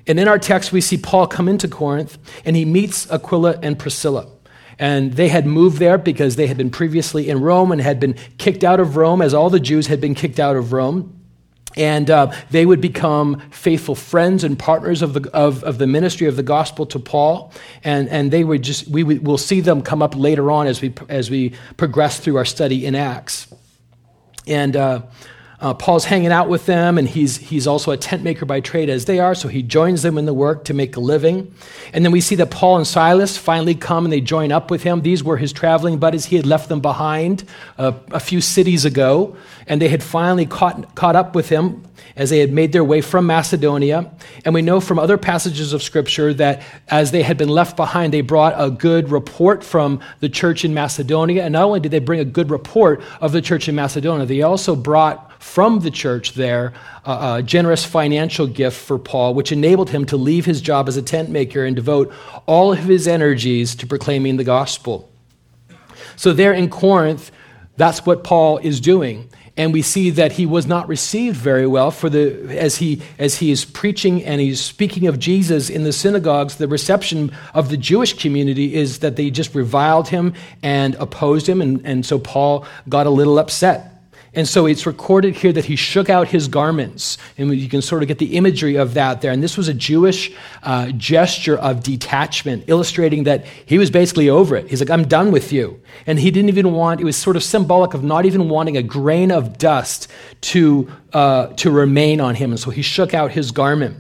And 0.05 0.19
in 0.19 0.27
our 0.27 0.41
text, 0.41 0.73
we 0.73 0.81
see 0.81 0.97
Paul 0.97 1.29
come 1.29 1.49
into 1.49 1.69
Corinth 1.69 2.19
and 2.45 2.57
he 2.57 2.65
meets 2.65 3.09
Aquila 3.13 3.61
and 3.63 3.79
Priscilla. 3.79 4.27
And 4.77 5.13
they 5.13 5.29
had 5.29 5.47
moved 5.47 5.79
there 5.79 5.99
because 5.99 6.35
they 6.35 6.49
had 6.49 6.57
been 6.57 6.71
previously 6.71 7.29
in 7.29 7.41
Rome 7.43 7.71
and 7.71 7.81
had 7.81 8.01
been 8.01 8.15
kicked 8.39 8.65
out 8.65 8.81
of 8.81 8.97
Rome, 8.97 9.23
as 9.23 9.33
all 9.33 9.49
the 9.49 9.61
Jews 9.61 9.87
had 9.87 10.01
been 10.01 10.17
kicked 10.17 10.41
out 10.41 10.57
of 10.57 10.73
Rome. 10.73 11.18
And 11.76 12.11
uh, 12.11 12.32
they 12.50 12.67
would 12.67 12.81
become 12.81 13.41
faithful 13.50 13.94
friends 13.94 14.43
and 14.43 14.59
partners 14.59 15.03
of 15.03 15.12
the, 15.12 15.31
of, 15.32 15.62
of 15.62 15.79
the 15.79 15.87
ministry 15.87 16.26
of 16.26 16.37
the 16.37 16.43
gospel 16.43 16.87
to 16.87 16.99
Paul. 16.99 17.53
And, 17.85 18.09
and 18.09 18.31
they 18.31 18.43
would 18.43 18.62
just, 18.62 18.88
we 18.88 19.05
would, 19.05 19.26
we'll 19.26 19.38
see 19.38 19.61
them 19.61 19.82
come 19.82 20.03
up 20.03 20.17
later 20.17 20.50
on 20.50 20.67
as 20.67 20.81
we, 20.81 20.93
as 21.09 21.31
we 21.31 21.53
progress 21.76 22.19
through 22.19 22.37
our 22.37 22.44
study 22.44 22.85
in 22.87 22.94
Acts. 22.94 23.53
And 24.47 24.75
uh, 24.75 25.03
uh, 25.61 25.75
Paul's 25.75 26.05
hanging 26.05 26.31
out 26.31 26.49
with 26.49 26.67
them, 26.67 26.99
and 26.99 27.09
he's, 27.09 27.37
he's 27.37 27.67
also 27.67 27.91
a 27.91 27.97
tent 27.97 28.23
maker 28.23 28.45
by 28.45 28.61
trade 28.61 28.89
as 28.89 29.07
they 29.07 29.19
are, 29.19 29.35
so 29.35 29.49
he 29.49 29.62
joins 29.62 30.03
them 30.03 30.17
in 30.17 30.25
the 30.25 30.35
work 30.35 30.65
to 30.67 30.75
make 30.75 30.95
a 30.95 31.00
living. 31.00 31.53
And 31.93 32.05
then 32.05 32.12
we 32.12 32.21
see 32.21 32.37
that 32.37 32.50
Paul 32.50 32.77
and 32.77 32.87
Silas 32.87 33.37
finally 33.37 33.75
come 33.75 34.05
and 34.05 34.12
they 34.12 34.21
join 34.21 34.53
up 34.53 34.71
with 34.71 34.85
him. 34.85 35.03
These 35.03 35.25
were 35.25 35.37
his 35.37 35.53
traveling 35.53 35.99
buddies. 35.99 36.27
He 36.27 36.37
had 36.37 36.47
left 36.47 36.69
them 36.69 36.81
behind 36.81 37.45
uh, 37.77 37.93
a 38.12 38.21
few 38.21 38.41
cities 38.41 38.85
ago, 38.85 39.37
and 39.67 39.83
they 39.83 39.88
had 39.88 40.03
finally 40.03 40.47
caught, 40.47 40.95
caught 40.95 41.17
up 41.17 41.35
with 41.35 41.49
him 41.49 41.83
as 42.19 42.31
they 42.31 42.41
had 42.41 42.53
made 42.53 42.73
their 42.73 42.85
way 42.85 43.01
from 43.01 43.27
Macedonia. 43.27 44.11
And 44.45 44.53
we 44.53 44.61
know 44.61 44.81
from 44.81 44.99
other 44.99 45.17
passages 45.17 45.73
of 45.73 45.83
Scripture 45.83 46.35
that 46.35 46.63
as 46.89 47.13
they 47.13 47.23
had 47.23 47.39
been 47.39 47.49
left 47.49 47.77
behind, 47.77 48.13
they 48.13 48.21
brought 48.21 48.55
a 48.59 48.71
good 48.71 49.11
report 49.11 49.65
from 49.65 50.01
the 50.21 50.29
church 50.29 50.65
in 50.65 50.75
Macedonia. 50.75 51.45
And 51.45 51.53
not 51.53 51.63
only 51.63 51.81
did 51.81 51.93
they 51.93 52.01
bring 52.01 52.21
a 52.21 52.25
good 52.25 52.51
report 52.51 53.01
of 53.21 53.33
the 53.33 53.41
church 53.41 53.69
in 53.69 53.77
Macedonia, 53.77 54.27
they 54.27 54.43
also 54.43 54.75
brought 54.75 55.25
from 55.41 55.81
the 55.81 55.91
church 55.91 56.35
there 56.35 56.73
a 57.05 57.43
generous 57.45 57.85
financial 57.85 58.47
gift 58.47 58.79
for 58.79 58.99
Paul, 58.99 59.35
which 59.35 59.53
enabled 59.53 59.91
him 59.91 60.05
to 60.07 60.17
leave 60.17 60.45
his 60.45 60.61
job 60.61 60.89
as 60.89 60.97
a 60.97 61.03
tent 61.03 61.31
maker 61.31 61.65
and 61.65 61.77
devote 61.77 62.13
all 62.47 62.73
of 62.73 62.81
his 62.81 63.07
energies 63.07 63.77
to 63.77 63.87
proclaiming 63.87 64.37
the 64.37 64.45
gospel. 64.45 65.09
So, 66.17 66.33
there 66.33 66.53
in 66.53 66.69
Corinth, 66.69 67.31
that's 67.78 68.04
what 68.04 68.25
Paul 68.25 68.58
is 68.58 68.80
doing. 68.80 69.30
And 69.56 69.73
we 69.73 69.82
see 69.82 70.11
that 70.11 70.32
he 70.32 70.47
was 70.47 70.66
not 70.66 70.87
received 70.87 71.37
very 71.37 71.66
well 71.66 71.90
for 71.90 72.08
the, 72.08 72.56
as, 72.56 72.76
he, 72.76 73.02
as 73.18 73.38
he 73.38 73.50
is 73.50 73.64
preaching 73.64 74.25
and 74.25 74.40
he's 74.40 74.61
speaking 74.61 75.08
of 75.08 75.18
Jesus 75.18 75.68
in 75.68 75.82
the 75.82 75.92
synagogues. 75.92 76.56
The 76.56 76.68
reception 76.68 77.32
of 77.54 77.68
the 77.68 77.76
Jewish 77.76 78.12
community 78.12 78.75
is 78.75 79.00
that 79.00 79.16
they 79.16 79.30
just 79.30 79.54
reviled 79.56 80.08
him 80.08 80.35
and 80.62 80.94
opposed 80.97 81.49
him. 81.49 81.61
And, 81.61 81.85
and 81.85 82.06
so 82.06 82.20
Paul 82.20 82.66
got 82.88 83.06
a 83.06 83.11
little 83.11 83.38
upset. 83.38 83.98
And 84.38 84.47
so 84.47 84.66
it's 84.66 84.87
recorded 84.87 85.35
here 85.35 85.52
that 85.52 85.64
he 85.64 85.75
shook 85.75 86.09
out 86.09 86.28
his 86.28 86.47
garments. 86.47 87.18
And 87.37 87.52
you 87.52 87.68
can 87.68 87.83
sort 87.83 88.02
of 88.02 88.09
get 88.09 88.18
the 88.18 88.37
imagery 88.37 88.76
of 88.76 88.95
that 88.95 89.21
there. 89.21 89.33
And 89.33 89.42
this 89.42 89.57
was 89.57 89.66
a 89.66 89.75
Jewish 89.75 90.30
uh, 90.62 90.92
gesture 90.92 91.59
of 91.59 91.83
detachment, 91.83 92.62
illustrating 92.68 93.25
that 93.25 93.45
he 93.66 93.78
was 93.78 93.90
basically 93.90 94.30
over 94.30 94.54
it. 94.54 94.68
He's 94.71 94.80
like, 94.80 94.90
I'm 94.90 95.09
done 95.09 95.33
with 95.33 95.52
you. 95.52 95.83
And 96.07 96.21
he 96.21 96.30
didn't 96.30 96.50
even 96.50 96.71
want, 96.71 97.00
it 97.00 97.04
was 97.04 97.16
sort 97.16 97.35
of 97.35 97.42
symbolic 97.42 97.95
of 97.95 98.04
not 98.04 98.26
even 98.26 98.49
wanting 98.49 98.76
a 98.76 98.83
grain 98.83 99.33
of 99.33 99.59
dust 99.59 100.07
to, 100.42 100.88
uh, 101.12 101.49
to 101.54 101.73
remain 101.73 102.21
on 102.21 102.37
him. 102.37 102.52
And 102.52 102.61
so 102.61 102.71
he 102.71 102.83
shook 102.83 103.14
out 103.14 103.33
his 103.33 103.50
garment. 103.50 103.97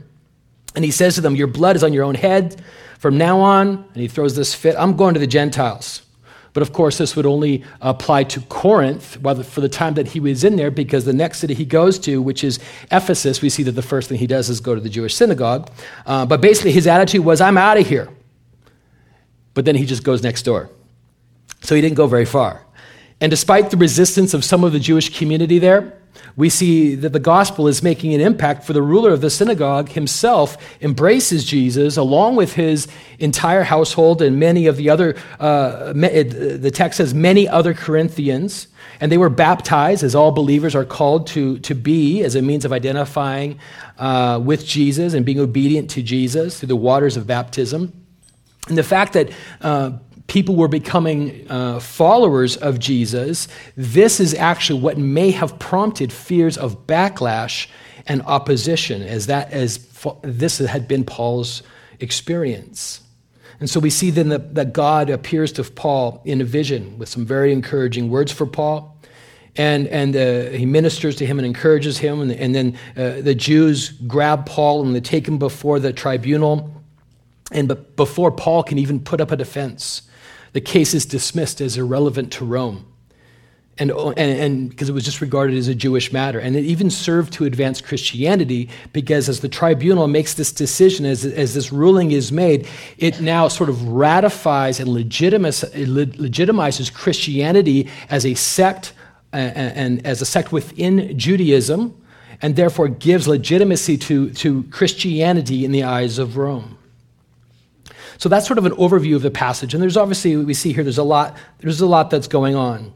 And 0.76 0.84
he 0.84 0.92
says 0.92 1.16
to 1.16 1.20
them, 1.20 1.34
Your 1.34 1.48
blood 1.48 1.74
is 1.74 1.82
on 1.82 1.92
your 1.92 2.04
own 2.04 2.14
head. 2.14 2.62
From 3.00 3.18
now 3.18 3.40
on, 3.40 3.88
and 3.92 3.96
he 3.96 4.06
throws 4.06 4.36
this 4.36 4.54
fit, 4.54 4.76
I'm 4.78 4.96
going 4.96 5.14
to 5.14 5.20
the 5.20 5.26
Gentiles. 5.26 6.02
But 6.58 6.62
of 6.66 6.72
course, 6.72 6.98
this 6.98 7.14
would 7.14 7.24
only 7.24 7.62
apply 7.80 8.24
to 8.24 8.40
Corinth 8.40 9.18
for 9.46 9.60
the 9.60 9.68
time 9.68 9.94
that 9.94 10.08
he 10.08 10.18
was 10.18 10.42
in 10.42 10.56
there, 10.56 10.72
because 10.72 11.04
the 11.04 11.12
next 11.12 11.38
city 11.38 11.54
he 11.54 11.64
goes 11.64 12.00
to, 12.00 12.20
which 12.20 12.42
is 12.42 12.58
Ephesus, 12.90 13.40
we 13.40 13.48
see 13.48 13.62
that 13.62 13.76
the 13.76 13.82
first 13.82 14.08
thing 14.08 14.18
he 14.18 14.26
does 14.26 14.50
is 14.50 14.58
go 14.58 14.74
to 14.74 14.80
the 14.80 14.88
Jewish 14.88 15.14
synagogue. 15.14 15.70
Uh, 16.04 16.26
but 16.26 16.40
basically, 16.40 16.72
his 16.72 16.88
attitude 16.88 17.24
was, 17.24 17.40
I'm 17.40 17.56
out 17.56 17.78
of 17.78 17.86
here. 17.86 18.08
But 19.54 19.66
then 19.66 19.76
he 19.76 19.86
just 19.86 20.02
goes 20.02 20.20
next 20.20 20.42
door. 20.42 20.68
So 21.60 21.76
he 21.76 21.80
didn't 21.80 21.94
go 21.94 22.08
very 22.08 22.24
far. 22.24 22.66
And 23.20 23.30
despite 23.30 23.70
the 23.70 23.76
resistance 23.76 24.34
of 24.34 24.44
some 24.44 24.64
of 24.64 24.72
the 24.72 24.80
Jewish 24.80 25.16
community 25.16 25.60
there, 25.60 25.97
we 26.36 26.48
see 26.48 26.94
that 26.94 27.12
the 27.12 27.20
gospel 27.20 27.68
is 27.68 27.82
making 27.82 28.14
an 28.14 28.20
impact 28.20 28.64
for 28.64 28.72
the 28.72 28.82
ruler 28.82 29.12
of 29.12 29.20
the 29.20 29.30
synagogue 29.30 29.88
himself 29.90 30.56
embraces 30.80 31.44
jesus 31.44 31.96
along 31.96 32.36
with 32.36 32.54
his 32.54 32.88
entire 33.18 33.64
household 33.64 34.22
and 34.22 34.38
many 34.38 34.66
of 34.66 34.76
the 34.76 34.90
other 34.90 35.16
uh, 35.40 35.92
the 35.92 36.70
text 36.72 36.98
says 36.98 37.14
many 37.14 37.48
other 37.48 37.74
corinthians. 37.74 38.68
And 39.00 39.12
they 39.12 39.18
were 39.18 39.30
baptized 39.30 40.02
as 40.02 40.14
all 40.14 40.32
believers 40.32 40.74
are 40.74 40.84
called 40.84 41.28
to, 41.28 41.58
to 41.60 41.74
be 41.74 42.22
as 42.24 42.34
a 42.34 42.42
means 42.42 42.64
of 42.64 42.72
identifying 42.72 43.58
uh, 43.98 44.40
with 44.42 44.66
jesus 44.66 45.14
and 45.14 45.24
being 45.24 45.38
obedient 45.38 45.90
to 45.90 46.02
jesus 46.02 46.58
through 46.58 46.68
the 46.68 46.76
waters 46.76 47.16
of 47.16 47.26
baptism. 47.26 47.92
And 48.68 48.76
the 48.76 48.82
fact 48.82 49.12
that 49.12 49.30
uh, 49.60 49.92
people 50.28 50.54
were 50.54 50.68
becoming 50.68 51.50
uh, 51.50 51.80
followers 51.80 52.56
of 52.58 52.78
Jesus, 52.78 53.48
this 53.76 54.20
is 54.20 54.34
actually 54.34 54.80
what 54.80 54.96
may 54.96 55.30
have 55.30 55.58
prompted 55.58 56.12
fears 56.12 56.56
of 56.56 56.86
backlash 56.86 57.66
and 58.06 58.22
opposition, 58.22 59.02
as 59.02 59.26
that 59.26 59.50
as 59.52 59.78
this 60.22 60.58
had 60.58 60.86
been 60.86 61.04
Paul's 61.04 61.62
experience. 61.98 63.00
And 63.60 63.68
so 63.68 63.80
we 63.80 63.90
see 63.90 64.10
then 64.10 64.28
that, 64.28 64.54
that 64.54 64.72
God 64.72 65.10
appears 65.10 65.50
to 65.52 65.64
Paul 65.64 66.22
in 66.24 66.40
a 66.40 66.44
vision 66.44 66.96
with 66.98 67.08
some 67.08 67.26
very 67.26 67.52
encouraging 67.52 68.08
words 68.08 68.30
for 68.30 68.46
Paul. 68.46 68.96
And, 69.56 69.88
and 69.88 70.14
uh, 70.14 70.56
he 70.56 70.64
ministers 70.64 71.16
to 71.16 71.26
him 71.26 71.40
and 71.40 71.46
encourages 71.46 71.98
him. 71.98 72.20
And, 72.20 72.30
and 72.30 72.54
then 72.54 72.78
uh, 72.96 73.20
the 73.22 73.34
Jews 73.34 73.90
grab 73.90 74.46
Paul 74.46 74.86
and 74.86 74.94
they 74.94 75.00
take 75.00 75.26
him 75.26 75.38
before 75.38 75.80
the 75.80 75.92
tribunal. 75.92 76.72
And 77.50 77.76
before 77.96 78.30
Paul 78.30 78.62
can 78.62 78.78
even 78.78 79.00
put 79.00 79.20
up 79.20 79.32
a 79.32 79.36
defense, 79.36 80.02
the 80.52 80.60
case 80.60 80.94
is 80.94 81.06
dismissed 81.06 81.60
as 81.60 81.76
irrelevant 81.76 82.32
to 82.32 82.44
Rome. 82.44 82.84
And, 83.80 83.92
and, 83.92 84.70
because 84.70 84.88
it 84.88 84.92
was 84.92 85.04
just 85.04 85.20
regarded 85.20 85.56
as 85.56 85.68
a 85.68 85.74
Jewish 85.74 86.12
matter. 86.12 86.40
And 86.40 86.56
it 86.56 86.64
even 86.64 86.90
served 86.90 87.32
to 87.34 87.44
advance 87.44 87.80
Christianity 87.80 88.70
because 88.92 89.28
as 89.28 89.38
the 89.38 89.48
tribunal 89.48 90.08
makes 90.08 90.34
this 90.34 90.50
decision, 90.50 91.06
as, 91.06 91.24
as 91.24 91.54
this 91.54 91.70
ruling 91.70 92.10
is 92.10 92.32
made, 92.32 92.66
it 92.96 93.20
now 93.20 93.46
sort 93.46 93.70
of 93.70 93.86
ratifies 93.86 94.80
and 94.80 94.88
legitimizes 94.88 95.72
Christianity 96.92 97.88
as 98.10 98.26
a 98.26 98.34
sect 98.34 98.94
and, 99.32 99.56
and 99.56 100.06
as 100.06 100.20
a 100.22 100.26
sect 100.26 100.50
within 100.52 101.16
Judaism, 101.16 101.94
and 102.40 102.56
therefore 102.56 102.88
gives 102.88 103.28
legitimacy 103.28 103.96
to, 103.98 104.30
to 104.30 104.62
Christianity 104.64 105.64
in 105.64 105.72
the 105.72 105.84
eyes 105.84 106.18
of 106.18 106.36
Rome. 106.36 106.77
So 108.18 108.28
that's 108.28 108.46
sort 108.46 108.58
of 108.58 108.66
an 108.66 108.72
overview 108.72 109.14
of 109.16 109.22
the 109.22 109.30
passage. 109.30 109.74
And 109.74 109.82
there's 109.82 109.96
obviously, 109.96 110.36
we 110.36 110.52
see 110.52 110.72
here, 110.72 110.82
there's 110.82 110.98
a 110.98 111.04
lot, 111.04 111.36
there's 111.58 111.80
a 111.80 111.86
lot 111.86 112.10
that's 112.10 112.28
going 112.28 112.54
on. 112.56 112.92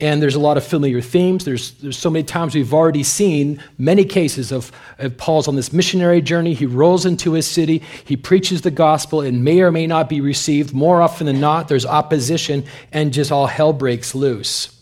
And 0.00 0.22
there's 0.22 0.36
a 0.36 0.40
lot 0.40 0.56
of 0.56 0.64
familiar 0.64 1.02
themes. 1.02 1.44
There's, 1.44 1.72
there's 1.72 1.98
so 1.98 2.08
many 2.08 2.22
times 2.22 2.54
we've 2.54 2.72
already 2.72 3.02
seen 3.02 3.62
many 3.76 4.04
cases 4.04 4.50
of, 4.50 4.72
of 4.98 5.18
Paul's 5.18 5.46
on 5.46 5.56
this 5.56 5.72
missionary 5.72 6.22
journey. 6.22 6.54
He 6.54 6.64
rolls 6.64 7.04
into 7.04 7.32
his 7.32 7.46
city, 7.46 7.82
he 8.04 8.16
preaches 8.16 8.62
the 8.62 8.70
gospel, 8.70 9.20
and 9.20 9.44
may 9.44 9.60
or 9.60 9.70
may 9.70 9.86
not 9.86 10.08
be 10.08 10.22
received. 10.22 10.72
More 10.72 11.02
often 11.02 11.26
than 11.26 11.40
not, 11.40 11.68
there's 11.68 11.84
opposition, 11.84 12.64
and 12.92 13.12
just 13.12 13.30
all 13.30 13.46
hell 13.46 13.74
breaks 13.74 14.14
loose. 14.14 14.74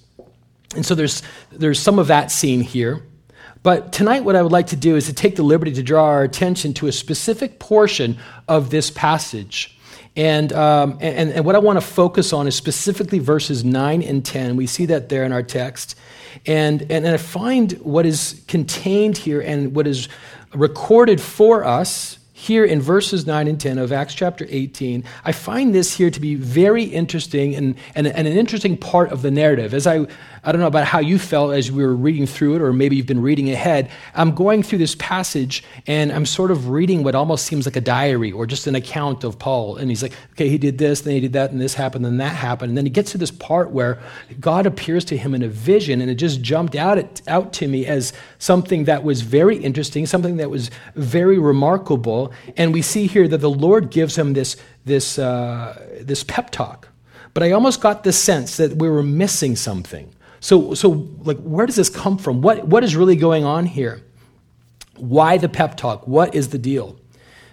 And 0.77 0.87
so 0.87 0.95
there's, 0.95 1.23
there's 1.51 1.81
some 1.81 1.99
of 1.99 2.07
that 2.09 2.31
scene 2.31 2.61
here. 2.61 3.03
But 3.65 3.93
tonight, 3.93 4.23
what 4.23 4.37
I 4.37 4.43
would 4.43 4.53
like 4.53 4.69
to 4.69 4.77
do 4.77 4.95
is 4.95 5.07
to 5.07 5.13
take 5.13 5.35
the 5.35 5.43
liberty 5.43 5.73
to 5.73 5.83
draw 5.83 6.05
our 6.05 6.23
attention 6.23 6.75
to 6.75 6.87
a 6.87 6.93
specific 6.93 7.59
portion 7.59 8.19
of 8.47 8.71
this 8.71 8.91
passage. 8.91 9.78
And, 10.19 10.53
um, 10.53 10.99
and, 11.01 11.31
and 11.31 11.45
what 11.45 11.55
I 11.55 11.61
want 11.61 11.77
to 11.77 11.87
focus 11.87 12.33
on 12.33 12.49
is 12.49 12.57
specifically 12.57 13.21
verses 13.21 13.65
9 13.65 14.03
and 14.03 14.25
10. 14.25 14.57
We 14.57 14.67
see 14.67 14.85
that 14.87 15.09
there 15.09 15.23
in 15.23 15.33
our 15.33 15.45
text. 15.45 15.95
And, 16.45 16.83
and, 16.83 17.07
and 17.07 17.09
I 17.09 17.19
find 17.19 17.71
what 17.75 18.05
is 18.05 18.43
contained 18.49 19.17
here 19.17 19.41
and 19.41 19.77
what 19.77 19.87
is 19.87 20.09
recorded 20.53 21.21
for 21.21 21.65
us 21.65 22.19
here 22.39 22.65
in 22.65 22.81
verses 22.81 23.27
9 23.27 23.49
and 23.49 23.61
10 23.61 23.79
of 23.79 23.91
Acts 23.91 24.15
chapter 24.15 24.47
18, 24.49 25.03
I 25.25 25.33
find 25.33 25.75
this 25.75 25.97
here 25.97 26.09
to 26.09 26.21
be 26.21 26.37
very 26.37 26.85
interesting 26.85 27.57
and, 27.57 27.75
and, 27.97 28.07
and, 28.07 28.29
an 28.29 28.37
interesting 28.37 28.77
part 28.77 29.11
of 29.11 29.23
the 29.23 29.31
narrative. 29.33 29.75
As 29.75 29.89
I 29.89 30.07
I 30.45 30.53
don't 30.53 30.61
know 30.61 30.67
about 30.67 30.87
how 30.87 31.01
you 31.01 31.19
felt 31.19 31.53
as 31.53 31.71
we 31.71 31.85
were 31.85 31.95
reading 31.95 32.27
through 32.27 32.57
it, 32.57 32.63
or 32.63 32.73
maybe 32.73 32.97
you've 32.97 33.07
been 33.07 33.23
reading 33.23 33.51
ahead. 33.51 33.91
I'm 34.15 34.35
going 34.35 34.63
through 34.63 34.79
this 34.79 34.95
passage 34.95 35.65
and 35.87 36.13
I'm 36.13 36.27
sort 36.27 36.51
of 36.51 36.69
reading 36.69 37.03
what 37.03 37.15
almost 37.15 37.47
seems 37.47 37.67
like 37.67 37.77
a 37.77 37.81
diary 37.81 38.33
or 38.33 38.47
just 38.47 38.67
an 38.67 38.75
account 38.75 39.25
of 39.25 39.39
Paul. 39.39 39.77
And 39.77 39.91
he's 39.91 40.03
like, 40.03 40.15
okay, 40.33 40.49
he 40.49 40.59
did 40.59 40.79
this, 40.79 41.03
then 41.03 41.15
he 41.15 41.21
did 41.21 41.33
that, 41.35 41.51
and 41.51 41.61
this 41.61 41.75
happened, 41.75 42.07
and 42.07 42.21
that 42.21 42.35
happened. 42.35 42.71
And 42.71 42.79
then 42.79 42.87
he 42.87 42.91
gets 42.91 43.13
to 43.13 43.19
this 43.19 43.31
part 43.31 43.71
where 43.71 43.99
God 44.41 44.67
appears 44.67 45.05
to 45.07 45.17
him 45.17 45.35
in 45.35 45.43
a 45.43 45.49
vision, 45.49 46.01
and 46.01 46.11
it 46.11 46.15
just 46.15 46.41
jumped 46.41 46.75
out, 46.75 47.21
out 47.29 47.53
to 47.55 47.69
me 47.69 47.87
as 47.87 48.13
something 48.39 48.85
that 48.85 49.03
was 49.03 49.23
very 49.23 49.57
interesting, 49.57 50.07
something 50.07 50.37
that 50.37 50.51
was 50.51 50.71
very 50.95 51.39
remarkable. 51.39 52.28
And 52.57 52.73
we 52.73 52.83
see 52.83 53.07
here 53.07 53.29
that 53.29 53.39
the 53.39 53.51
Lord 53.51 53.91
gives 53.91 54.17
him 54.17 54.33
this, 54.33 54.57
this, 54.85 55.19
uh, 55.19 56.01
this 56.01 56.25
pep 56.25 56.51
talk. 56.51 56.89
But 57.35 57.43
I 57.43 57.53
almost 57.53 57.81
got 57.81 58.05
the 58.05 58.13
sense 58.13 58.57
that 58.57 58.77
we 58.77 58.89
were 58.89 59.03
missing 59.03 59.57
something. 59.57 60.13
So, 60.41 60.75
so 60.75 61.09
like, 61.21 61.39
where 61.39 61.67
does 61.67 61.77
this 61.77 61.91
come 61.91 62.19
from? 62.19 62.43
What, 62.43 62.67
what 62.67 62.85
is 62.85 62.97
really 62.97 63.17
going 63.17 63.45
on 63.45 63.67
here? 63.67 64.03
Why 64.97 65.39
the 65.39 65.49
pep 65.49 65.77
talk? 65.77 66.07
What 66.09 66.35
is 66.35 66.49
the 66.49 66.59
deal? 66.59 66.97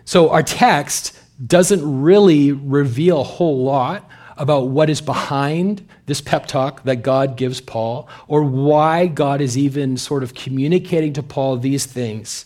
So, 0.06 0.30
our 0.30 0.44
text 0.44 1.20
doesn't 1.46 2.02
really 2.02 2.52
reveal 2.52 3.22
a 3.22 3.24
whole 3.24 3.64
lot 3.64 4.10
about 4.38 4.68
what 4.68 4.90
is 4.90 5.02
behind 5.02 5.88
this 6.06 6.22
pep 6.22 6.46
talk 6.46 6.84
that 6.84 6.98
God 6.98 7.38
gives 7.38 7.62
Paul 7.62 8.08
or 8.28 8.44
why 8.44 9.08
God 9.08 9.42
is 9.42 9.58
even 9.58 9.98
sort 9.98 10.24
of 10.24 10.34
communicating 10.34 11.14
to 11.14 11.24
Paul 11.24 11.58
these 11.58 11.86
things. 11.86 12.46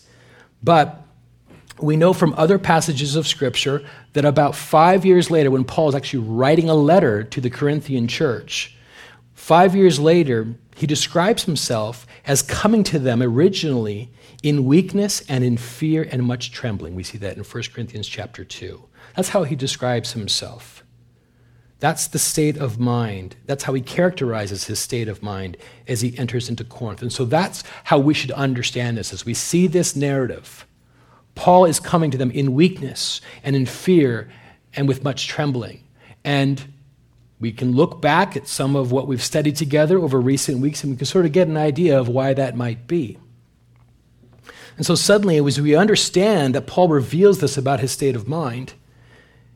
But 0.62 1.02
we 1.82 1.96
know 1.96 2.12
from 2.12 2.34
other 2.36 2.58
passages 2.58 3.16
of 3.16 3.26
Scripture 3.26 3.82
that 4.12 4.24
about 4.24 4.54
five 4.54 5.04
years 5.04 5.30
later, 5.30 5.50
when 5.50 5.64
Paul 5.64 5.88
is 5.88 5.94
actually 5.94 6.26
writing 6.28 6.68
a 6.68 6.74
letter 6.74 7.24
to 7.24 7.40
the 7.40 7.50
Corinthian 7.50 8.08
church, 8.08 8.76
Five 9.40 9.74
years 9.74 9.98
later, 9.98 10.54
he 10.76 10.86
describes 10.86 11.44
himself 11.44 12.06
as 12.26 12.42
coming 12.42 12.84
to 12.84 12.98
them 12.98 13.22
originally 13.22 14.10
in 14.42 14.66
weakness 14.66 15.22
and 15.30 15.42
in 15.42 15.56
fear 15.56 16.06
and 16.08 16.22
much 16.22 16.52
trembling. 16.52 16.94
We 16.94 17.02
see 17.02 17.16
that 17.18 17.38
in 17.38 17.42
1 17.42 17.62
Corinthians 17.74 18.06
chapter 18.06 18.44
2. 18.44 18.80
That's 19.16 19.30
how 19.30 19.44
he 19.44 19.56
describes 19.56 20.12
himself. 20.12 20.84
That's 21.80 22.06
the 22.06 22.18
state 22.18 22.58
of 22.58 22.78
mind. 22.78 23.36
That's 23.46 23.64
how 23.64 23.72
he 23.72 23.80
characterizes 23.80 24.64
his 24.64 24.78
state 24.78 25.08
of 25.08 25.22
mind 25.22 25.56
as 25.88 26.02
he 26.02 26.16
enters 26.18 26.50
into 26.50 26.62
Corinth. 26.62 27.00
And 27.00 27.12
so 27.12 27.24
that's 27.24 27.64
how 27.84 27.98
we 27.98 28.12
should 28.12 28.32
understand 28.32 28.98
this 28.98 29.12
as 29.12 29.24
we 29.24 29.32
see 29.32 29.66
this 29.66 29.96
narrative. 29.96 30.66
Paul 31.34 31.64
is 31.64 31.80
coming 31.80 32.10
to 32.10 32.18
them 32.18 32.30
in 32.30 32.54
weakness 32.54 33.20
and 33.42 33.56
in 33.56 33.66
fear 33.66 34.30
and 34.74 34.86
with 34.88 35.04
much 35.04 35.26
trembling. 35.26 35.82
And 36.24 36.62
we 37.40 37.52
can 37.52 37.74
look 37.74 38.02
back 38.02 38.36
at 38.36 38.46
some 38.46 38.76
of 38.76 38.92
what 38.92 39.06
we've 39.06 39.22
studied 39.22 39.56
together 39.56 39.98
over 39.98 40.20
recent 40.20 40.58
weeks 40.58 40.82
and 40.82 40.92
we 40.92 40.96
can 40.96 41.06
sort 41.06 41.24
of 41.24 41.32
get 41.32 41.48
an 41.48 41.56
idea 41.56 41.98
of 41.98 42.08
why 42.08 42.34
that 42.34 42.56
might 42.56 42.86
be. 42.86 43.18
And 44.76 44.86
so 44.86 44.94
suddenly, 44.94 45.38
as 45.38 45.60
we 45.60 45.74
understand 45.74 46.54
that 46.54 46.66
Paul 46.66 46.88
reveals 46.88 47.40
this 47.40 47.58
about 47.58 47.80
his 47.80 47.92
state 47.92 48.16
of 48.16 48.28
mind, 48.28 48.74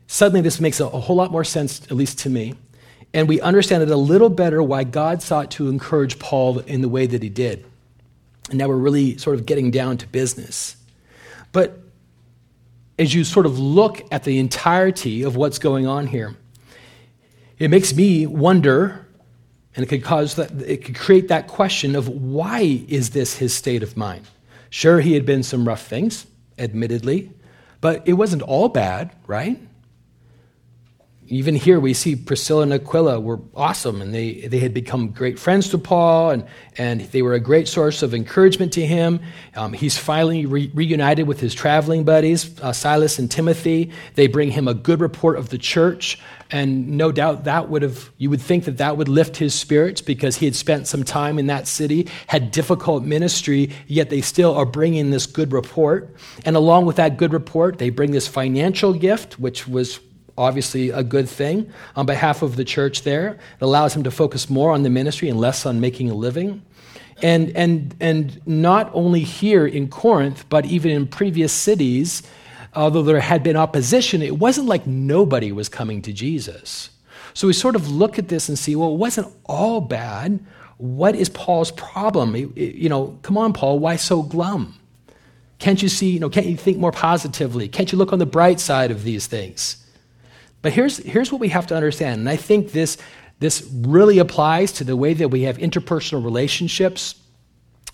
suddenly 0.07 0.41
this 0.41 0.59
makes 0.59 0.79
a, 0.79 0.87
whole 0.87 1.15
lot 1.15 1.31
more 1.31 1.43
sense, 1.43 1.83
at 1.85 1.93
least 1.93 2.19
to 2.19 2.29
me. 2.29 2.53
And 3.13 3.27
we 3.27 3.39
understand 3.41 3.81
it 3.81 3.89
a 3.89 3.95
little 3.95 4.29
better 4.29 4.61
why 4.61 4.83
God 4.83 5.21
sought 5.21 5.51
to 5.51 5.69
encourage 5.69 6.19
Paul 6.19 6.59
in 6.59 6.81
the 6.81 6.89
way 6.89 7.07
that 7.07 7.23
he 7.23 7.29
did. 7.29 7.65
And 8.49 8.59
now 8.59 8.67
we're 8.67 8.75
really 8.75 9.17
sort 9.17 9.35
of 9.35 9.45
getting 9.45 9.71
down 9.71 9.97
to 9.97 10.07
business. 10.07 10.75
But 11.55 11.79
as 12.99 13.13
you 13.13 13.23
sort 13.23 13.45
of 13.45 13.57
look 13.57 14.03
at 14.11 14.25
the 14.25 14.39
entirety 14.39 15.23
of 15.23 15.37
what's 15.37 15.57
going 15.57 15.87
on 15.87 16.07
here, 16.07 16.35
it 17.57 17.69
makes 17.69 17.95
me 17.95 18.27
wonder, 18.27 19.07
and 19.73 19.81
it 19.81 19.87
could 19.87 20.03
cause 20.03 20.35
that, 20.35 20.51
it 20.63 20.83
could 20.83 20.97
create 20.97 21.29
that 21.29 21.47
question 21.47 21.95
of 21.95 22.09
why 22.09 22.83
is 22.89 23.11
this 23.11 23.37
his 23.37 23.53
state 23.53 23.83
of 23.83 23.95
mind? 23.95 24.27
Sure, 24.69 24.99
he 24.99 25.13
had 25.13 25.25
been 25.25 25.43
some 25.43 25.65
rough 25.65 25.87
things, 25.87 26.27
admittedly, 26.59 27.31
but 27.79 28.05
it 28.05 28.13
wasn't 28.13 28.41
all 28.41 28.67
bad, 28.67 29.15
right? 29.25 29.57
Even 31.27 31.55
here 31.55 31.79
we 31.79 31.93
see 31.93 32.15
Priscilla 32.15 32.63
and 32.63 32.73
Aquila 32.73 33.19
were 33.19 33.39
awesome 33.55 34.01
and 34.01 34.13
they, 34.13 34.47
they 34.47 34.59
had 34.59 34.73
become 34.73 35.09
great 35.09 35.39
friends 35.39 35.69
to 35.69 35.77
Paul 35.77 36.31
and, 36.31 36.45
and 36.77 37.01
they 37.01 37.21
were 37.21 37.33
a 37.33 37.39
great 37.39 37.67
source 37.67 38.03
of 38.03 38.13
encouragement 38.13 38.73
to 38.73 38.85
him. 38.85 39.19
Um, 39.55 39.73
he's 39.73 39.97
finally 39.97 40.45
re- 40.45 40.71
reunited 40.73 41.27
with 41.27 41.39
his 41.39 41.53
traveling 41.53 42.03
buddies, 42.03 42.59
uh, 42.61 42.73
Silas 42.73 43.17
and 43.17 43.29
Timothy. 43.29 43.91
They 44.13 44.27
bring 44.27 44.51
him 44.51 44.67
a 44.67 44.73
good 44.73 45.01
report 45.01 45.37
of 45.37 45.49
the 45.49 45.57
church 45.57 46.19
and 46.51 46.89
no 46.89 47.11
doubt 47.11 47.45
that 47.45 47.69
would 47.69 47.81
have, 47.81 48.11
you 48.17 48.29
would 48.29 48.41
think 48.41 48.65
that 48.65 48.77
that 48.77 48.97
would 48.97 49.07
lift 49.07 49.37
his 49.37 49.55
spirits 49.55 50.01
because 50.01 50.37
he 50.37 50.45
had 50.45 50.55
spent 50.55 50.87
some 50.87 51.03
time 51.03 51.39
in 51.39 51.47
that 51.47 51.67
city, 51.67 52.07
had 52.27 52.51
difficult 52.51 53.03
ministry, 53.03 53.71
yet 53.87 54.09
they 54.09 54.21
still 54.21 54.53
are 54.53 54.65
bringing 54.65 55.09
this 55.09 55.25
good 55.25 55.51
report. 55.51 56.15
And 56.45 56.55
along 56.55 56.85
with 56.85 56.97
that 56.97 57.17
good 57.17 57.33
report, 57.33 57.79
they 57.79 57.89
bring 57.89 58.11
this 58.11 58.27
financial 58.27 58.93
gift, 58.93 59.39
which 59.39 59.67
was 59.67 59.99
obviously 60.37 60.89
a 60.89 61.03
good 61.03 61.29
thing 61.29 61.71
on 61.95 62.05
behalf 62.05 62.41
of 62.41 62.55
the 62.55 62.65
church 62.65 63.03
there. 63.03 63.29
It 63.29 63.61
allows 63.61 63.95
him 63.95 64.03
to 64.03 64.11
focus 64.11 64.49
more 64.49 64.71
on 64.71 64.83
the 64.83 64.89
ministry 64.89 65.29
and 65.29 65.39
less 65.39 65.65
on 65.65 65.79
making 65.79 66.09
a 66.09 66.13
living. 66.13 66.61
And, 67.21 67.55
and, 67.55 67.95
and 68.01 68.45
not 68.45 68.91
only 68.93 69.21
here 69.21 69.65
in 69.65 69.87
Corinth, 69.87 70.45
but 70.49 70.65
even 70.65 70.91
in 70.91 71.07
previous 71.07 71.53
cities, 71.53 72.23
although 72.73 73.03
there 73.03 73.19
had 73.21 73.41
been 73.41 73.55
opposition, 73.55 74.21
it 74.21 74.37
wasn't 74.37 74.67
like 74.67 74.85
nobody 74.85 75.51
was 75.51 75.69
coming 75.69 76.01
to 76.01 76.11
Jesus. 76.11 76.89
So 77.33 77.47
we 77.47 77.53
sort 77.53 77.75
of 77.75 77.89
look 77.89 78.19
at 78.19 78.27
this 78.27 78.49
and 78.49 78.59
see, 78.59 78.75
well, 78.75 78.93
it 78.93 78.97
wasn't 78.97 79.33
all 79.45 79.79
bad. 79.81 80.39
What 80.77 81.15
is 81.15 81.29
Paul's 81.29 81.71
problem? 81.71 82.35
You 82.55 82.89
know, 82.89 83.17
come 83.21 83.37
on, 83.37 83.53
Paul, 83.53 83.79
why 83.79 83.95
so 83.95 84.21
glum? 84.21 84.77
Can't 85.59 85.81
you 85.81 85.87
see, 85.87 86.11
you 86.11 86.19
know, 86.19 86.29
can't 86.29 86.47
you 86.47 86.57
think 86.57 86.77
more 86.77 86.91
positively? 86.91 87.69
Can't 87.69 87.91
you 87.91 87.97
look 87.97 88.11
on 88.11 88.19
the 88.19 88.25
bright 88.25 88.59
side 88.59 88.91
of 88.91 89.03
these 89.03 89.25
things? 89.25 89.84
But 90.65 90.73
here's, 90.73 90.97
here's 90.97 91.31
what 91.31 91.39
we 91.39 91.49
have 91.49 91.67
to 91.67 91.75
understand, 91.75 92.21
and 92.21 92.27
I 92.27 92.37
think 92.37 92.71
this, 92.71 92.97
this 93.37 93.69
really 93.71 94.17
applies 94.17 94.71
to 94.71 94.83
the 94.83 94.95
way 94.95 95.13
that 95.13 95.29
we 95.29 95.43
have 95.43 95.59
interpersonal 95.59 96.23
relationships, 96.23 97.13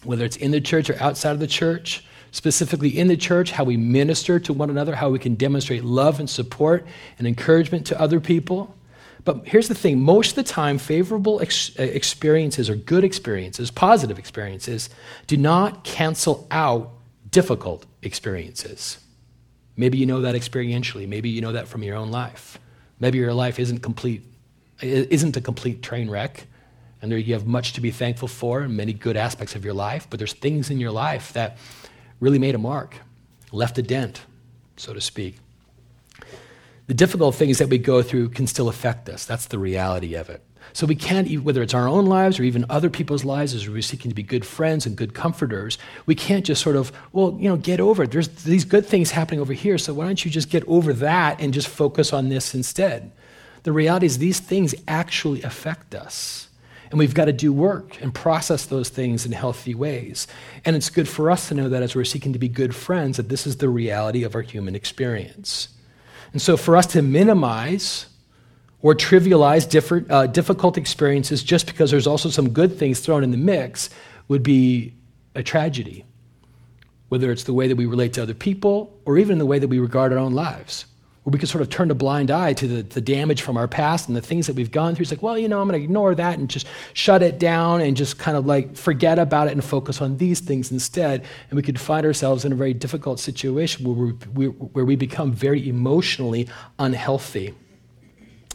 whether 0.06 0.24
it's 0.24 0.38
in 0.38 0.52
the 0.52 0.62
church 0.62 0.90
or 0.90 0.96
outside 1.02 1.32
of 1.32 1.42
the 1.42 1.48
church, 1.48 2.06
specifically 2.32 2.98
in 2.98 3.10
the 3.10 3.18
church, 3.18 3.52
how 3.52 3.66
we 3.66 3.76
minister 3.76 4.40
to 4.40 4.54
one 4.54 4.70
another, 4.70 4.96
how 4.96 5.10
we 5.10 5.20
can 5.20 5.36
demonstrate 5.36 5.84
love 5.84 6.22
and 6.22 6.30
support 6.30 6.88
and 7.20 7.28
encouragement 7.28 7.86
to 7.88 8.00
other 8.00 8.22
people. 8.22 8.74
But 9.26 9.50
here's 9.50 9.68
the 9.68 9.76
thing 9.76 10.00
most 10.00 10.30
of 10.30 10.36
the 10.36 10.44
time, 10.44 10.78
favorable 10.78 11.42
ex- 11.42 11.78
uh, 11.78 11.84
experiences 11.84 12.70
or 12.70 12.76
good 12.78 13.04
experiences, 13.04 13.70
positive 13.70 14.18
experiences, 14.18 14.90
do 15.28 15.36
not 15.36 15.84
cancel 15.84 16.48
out 16.50 16.90
difficult 17.32 17.86
experiences. 18.02 19.01
Maybe 19.78 19.98
you 19.98 20.06
know 20.06 20.22
that 20.22 20.36
experientially. 20.36 21.08
Maybe 21.08 21.30
you 21.30 21.42
know 21.42 21.54
that 21.54 21.68
from 21.68 21.84
your 21.84 21.96
own 21.96 22.12
life. 22.12 22.60
Maybe 23.00 23.18
your 23.18 23.34
life 23.34 23.60
isn't 23.60 23.80
complete, 23.80 24.24
isn't 24.82 25.36
a 25.38 25.42
complete 25.42 25.82
train 25.82 26.10
wreck, 26.10 26.46
and 27.02 27.12
there 27.12 27.18
you 27.18 27.34
have 27.34 27.48
much 27.48 27.74
to 27.74 27.82
be 27.82 27.90
thankful 27.92 28.28
for 28.28 28.62
and 28.62 28.78
many 28.78 28.94
good 28.94 29.18
aspects 29.18 29.56
of 29.56 29.66
your 29.66 29.74
life. 29.74 30.08
But 30.10 30.20
there's 30.20 30.34
things 30.34 30.70
in 30.70 30.80
your 30.80 30.92
life 30.92 31.34
that 31.34 31.58
really 32.20 32.38
made 32.38 32.54
a 32.54 32.60
mark, 32.60 32.98
left 33.52 33.78
a 33.78 33.82
dent, 33.82 34.22
so 34.78 34.94
to 34.94 35.02
speak. 35.02 35.38
The 36.88 36.94
difficult 36.94 37.36
things 37.36 37.58
that 37.58 37.70
we 37.70 37.78
go 37.78 38.04
through 38.04 38.30
can 38.30 38.46
still 38.48 38.70
affect 38.70 39.10
us. 39.10 39.26
That's 39.26 39.46
the 39.46 39.58
reality 39.58 40.14
of 40.14 40.30
it. 40.30 40.44
So 40.74 40.86
we 40.86 40.96
can't, 40.96 41.30
whether 41.44 41.62
it's 41.62 41.74
our 41.74 41.88
own 41.88 42.06
lives 42.06 42.40
or 42.40 42.44
even 42.44 42.66
other 42.70 42.90
people's 42.90 43.26
lives, 43.26 43.54
as 43.54 43.68
we're 43.68 43.82
seeking 43.82 44.10
to 44.10 44.16
be 44.16 44.24
good 44.24 44.46
friends 44.46 44.86
and 44.86 44.96
good 44.96 45.14
comforters, 45.14 45.78
we 46.06 46.16
can't 46.16 46.46
just 46.46 46.62
sort 46.62 46.76
of, 46.76 46.92
well, 47.12 47.38
you 47.40 47.50
know, 47.50 47.58
get 47.58 47.80
over 47.80 48.04
it. 48.04 48.12
There's 48.12 48.30
these 48.30 48.66
good 48.66 48.86
things 48.86 49.12
happening 49.12 49.40
over 49.40 49.54
here, 49.54 49.78
so 49.78 49.94
why 49.94 50.06
don't 50.06 50.24
you 50.24 50.32
just 50.32 50.50
get 50.50 50.64
over 50.68 50.94
that 50.94 51.42
and 51.42 51.54
just 51.54 51.68
focus 51.68 52.14
on 52.14 52.30
this 52.30 52.56
instead? 52.56 53.12
The 53.64 53.72
reality 53.72 54.06
is 54.06 54.18
these 54.18 54.40
things 54.40 54.74
actually 54.88 55.44
affect 55.44 55.94
us. 55.94 56.48
And 56.90 57.00
we've 57.00 57.14
got 57.14 57.26
to 57.26 57.34
do 57.34 57.54
work 57.54 58.02
and 58.02 58.14
process 58.14 58.66
those 58.66 58.90
things 58.90 59.26
in 59.26 59.32
healthy 59.32 59.74
ways. 59.74 60.28
And 60.66 60.76
it's 60.76 60.90
good 60.90 61.08
for 61.08 61.32
us 61.32 61.48
to 61.48 61.56
know 61.56 61.70
that 61.70 61.82
as 61.82 61.96
we're 61.96 62.04
seeking 62.04 62.34
to 62.34 62.40
be 62.40 62.50
good 62.50 62.76
friends, 62.76 63.16
that 63.16 63.30
this 63.30 63.48
is 63.48 63.58
the 63.58 63.70
reality 63.70 64.24
of 64.24 64.36
our 64.36 64.42
human 64.42 64.76
experience. 64.76 65.70
And 66.34 66.42
so 66.42 66.58
for 66.58 66.76
us 66.76 66.88
to 66.88 67.02
minimize 67.02 68.08
or 68.82 68.96
trivialize 68.96 69.70
different, 69.70 70.10
uh, 70.10 70.28
difficult 70.28 70.78
experiences 70.78 71.44
just 71.44 71.68
because 71.68 71.92
there's 71.92 72.08
also 72.08 72.30
some 72.30 72.50
good 72.50 72.78
things 72.78 73.00
thrown 73.00 73.24
in 73.24 73.32
the 73.32 73.38
mix 73.38 73.90
would 74.28 74.44
be 74.44 74.94
a 75.36 75.44
tragedy, 75.44 76.06
whether 77.10 77.32
it's 77.32 77.44
the 77.44 77.54
way 77.54 77.68
that 77.68 77.76
we 77.76 77.86
relate 77.86 78.14
to 78.14 78.24
other 78.24 78.34
people 78.34 78.98
or 79.06 79.18
even 79.18 79.38
the 79.38 79.46
way 79.46 79.60
that 79.60 79.68
we 79.68 79.80
regard 79.80 80.12
our 80.12 80.20
own 80.20 80.34
lives. 80.34 80.86
Where 81.24 81.32
we 81.32 81.38
can 81.38 81.48
sort 81.48 81.62
of 81.62 81.70
turn 81.70 81.92
a 81.92 81.94
blind 81.94 82.32
eye 82.32 82.54
to 82.54 82.68
the, 82.68 82.82
the 82.82 83.00
damage 83.00 83.44
from 83.44 83.56
our 83.56 83.68
past 83.68 84.08
and 84.08 84.18
the 84.18 84.22
things 84.22 84.48
that 84.48 84.56
we've 84.56 84.72
gone 84.72 84.96
through. 84.96 85.04
It's 85.04 85.12
like, 85.12 85.22
well, 85.22 85.38
you 85.38 85.48
know, 85.48 85.62
I'm 85.62 85.68
going 85.68 85.80
to 85.80 85.84
ignore 85.84 86.16
that 86.16 86.40
and 86.40 86.50
just 86.50 86.66
shut 86.94 87.22
it 87.22 87.38
down 87.38 87.82
and 87.82 87.96
just 87.96 88.18
kind 88.18 88.36
of 88.36 88.48
like 88.48 88.76
forget 88.76 89.20
about 89.20 89.46
it 89.46 89.52
and 89.52 89.64
focus 89.64 90.02
on 90.02 90.18
these 90.18 90.40
things 90.40 90.72
instead. 90.72 91.24
And 91.52 91.58
we 91.58 91.62
could 91.62 91.80
find 91.80 92.08
ourselves 92.08 92.44
in 92.44 92.52
a 92.52 92.56
very 92.56 92.74
difficult 92.74 93.20
situation 93.20 93.86
where 93.86 94.16
we, 94.34 94.48
where 94.48 94.84
we 94.84 94.96
become 94.96 95.32
very 95.32 95.70
emotionally 95.70 96.50
unhealthy. 96.80 97.54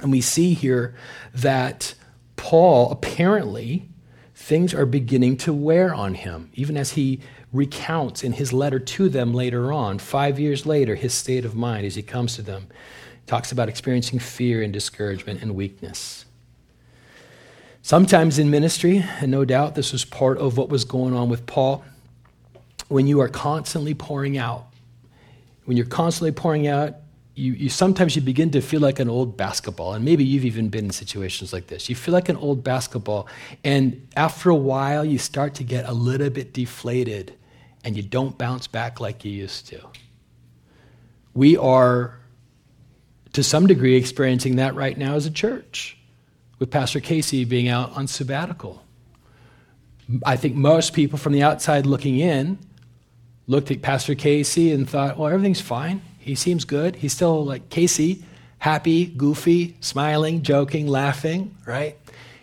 And 0.03 0.11
we 0.11 0.21
see 0.21 0.55
here 0.55 0.95
that 1.35 1.95
Paul 2.37 2.91
apparently 2.91 3.89
things 4.35 4.75
are 4.75 4.87
beginning 4.87 5.37
to 5.39 5.53
wear 5.53 5.95
on 5.95 6.15
him, 6.15 6.51
even 6.55 6.77
as 6.77 6.93
he 6.93 7.21
recounts 7.53 8.23
in 8.23 8.33
his 8.33 8.53
letter 8.53 8.79
to 8.79 9.09
them 9.09 9.33
later 9.33 9.73
on, 9.73 9.99
five 9.99 10.39
years 10.39 10.67
later, 10.67 10.95
his 10.95 11.15
state 11.15 11.45
of 11.45 11.55
mind 11.55 11.87
as 11.87 11.95
he 11.95 12.03
comes 12.03 12.37
to 12.37 12.43
them. 12.43 12.67
He 13.15 13.27
talks 13.27 13.51
about 13.51 13.69
experiencing 13.69 14.19
fear 14.19 14.63
and 14.63 14.73
discouragement 14.73 15.43
and 15.43 15.55
weakness. 15.55 16.27
Sometimes 17.81 18.39
in 18.39 18.51
ministry, 18.51 19.05
and 19.21 19.31
no 19.31 19.45
doubt 19.45 19.75
this 19.75 19.93
was 19.93 20.05
part 20.05 20.39
of 20.39 20.57
what 20.57 20.69
was 20.69 20.85
going 20.85 21.15
on 21.15 21.29
with 21.29 21.47
Paul, 21.47 21.85
when 22.89 23.07
you 23.07 23.21
are 23.21 23.29
constantly 23.29 23.95
pouring 23.95 24.37
out, 24.37 24.67
when 25.65 25.77
you're 25.77 25.87
constantly 25.87 26.33
pouring 26.33 26.67
out, 26.67 26.97
you, 27.37 27.53
you 27.53 27.69
sometimes 27.69 28.17
you 28.17 28.23
begin 28.23 28.51
to 28.53 28.63
feel 28.63 28.81
like 28.81 28.99
an 28.99 29.11
old 29.11 29.37
basketball 29.37 29.93
and 29.93 30.05
maybe 30.05 30.25
you've 30.25 30.47
even 30.47 30.71
been 30.71 30.87
in 30.87 30.91
situations 30.91 31.53
like 31.53 31.67
this. 31.67 31.89
You 31.89 31.95
feel 31.95 32.15
like 32.15 32.31
an 32.31 32.37
old 32.39 32.65
basketball 32.65 33.29
and 33.63 34.09
after 34.17 34.49
a 34.49 34.55
while 34.55 35.05
you 35.05 35.19
start 35.19 35.55
to 35.57 35.65
get 35.65 35.87
a 35.87 35.93
little 35.93 36.31
bit 36.31 36.55
deflated 36.55 37.35
and 37.85 37.95
you 37.95 38.03
don't 38.03 38.37
bounce 38.39 38.67
back 38.67 39.01
like 39.01 39.25
you 39.25 39.31
used 39.31 39.69
to. 39.69 39.81
We 41.35 41.59
are 41.59 42.19
to 43.35 43.43
some 43.43 43.67
degree 43.67 43.97
experiencing 43.97 44.57
that 44.57 44.75
right 44.75 44.97
now 44.97 45.15
as 45.15 45.27
a 45.27 45.31
church 45.31 45.99
with 46.59 46.71
pastor 46.71 47.01
casey 47.01 47.45
being 47.45 47.69
out 47.69 47.93
on 47.93 48.07
sabbatical. 48.07 48.83
I 50.25 50.37
think 50.37 50.55
most 50.55 50.95
people 50.95 51.19
from 51.19 51.35
the 51.35 51.43
outside 51.43 51.85
looking 51.85 52.19
in 52.19 52.59
looked 53.47 53.71
at 53.71 53.83
pastor 53.83 54.15
casey 54.15 54.73
and 54.73 54.89
thought 54.89 55.19
well 55.19 55.31
everything's 55.31 55.61
fine 55.61 56.01
he 56.27 56.35
seems 56.35 56.65
good. 56.65 56.97
He's 56.97 57.13
still 57.13 57.45
like 57.45 57.71
Casey, 57.71 58.25
happy, 58.59 59.07
goofy, 59.07 59.77
smiling, 59.81 60.43
joking, 60.43 60.89
laughing, 60.89 61.55
right? 61.65 61.97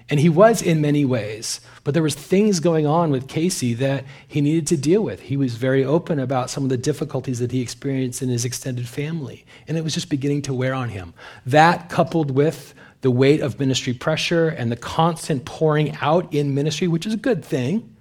And 0.09 0.19
he 0.19 0.29
was 0.29 0.61
in 0.61 0.79
many 0.79 1.03
ways, 1.03 1.59
but 1.83 1.93
there 1.93 2.03
was 2.03 2.15
things 2.15 2.59
going 2.61 2.87
on 2.87 3.11
with 3.11 3.27
Casey 3.27 3.73
that 3.75 4.05
he 4.27 4.39
needed 4.39 4.67
to 4.67 4.77
deal 4.77 5.01
with. 5.01 5.21
He 5.21 5.35
was 5.35 5.55
very 5.55 5.83
open 5.83 6.19
about 6.19 6.49
some 6.49 6.63
of 6.63 6.69
the 6.69 6.77
difficulties 6.77 7.39
that 7.39 7.51
he 7.51 7.61
experienced 7.61 8.21
in 8.21 8.29
his 8.29 8.45
extended 8.45 8.87
family, 8.87 9.45
and 9.67 9.77
it 9.77 9.83
was 9.83 9.93
just 9.93 10.09
beginning 10.09 10.43
to 10.43 10.53
wear 10.53 10.73
on 10.73 10.89
him. 10.89 11.13
That 11.45 11.89
coupled 11.89 12.31
with 12.31 12.73
the 13.01 13.11
weight 13.11 13.41
of 13.41 13.59
ministry 13.59 13.93
pressure 13.93 14.47
and 14.47 14.71
the 14.71 14.77
constant 14.77 15.43
pouring 15.43 15.95
out 15.99 16.33
in 16.33 16.55
ministry, 16.55 16.87
which 16.87 17.05
is 17.05 17.13
a 17.13 17.17
good 17.17 17.43
thing, 17.43 17.92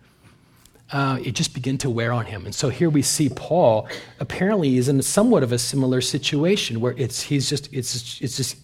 uh, 0.93 1.19
it 1.25 1.33
just 1.33 1.55
began 1.55 1.79
to 1.79 1.91
wear 1.91 2.13
on 2.13 2.27
him. 2.27 2.45
And 2.45 2.55
so 2.55 2.69
here 2.69 2.91
we 2.91 3.03
see 3.03 3.31
Paul 3.31 3.89
apparently 4.21 4.77
is 4.77 4.89
in 4.89 5.01
somewhat 5.03 5.43
of 5.43 5.51
a 5.51 5.59
similar 5.59 6.01
situation 6.01 6.81
where 6.81 6.95
it's 6.99 7.23
he's 7.23 7.49
just 7.49 7.73
it's 7.73 8.21
it's 8.21 8.37
just 8.37 8.57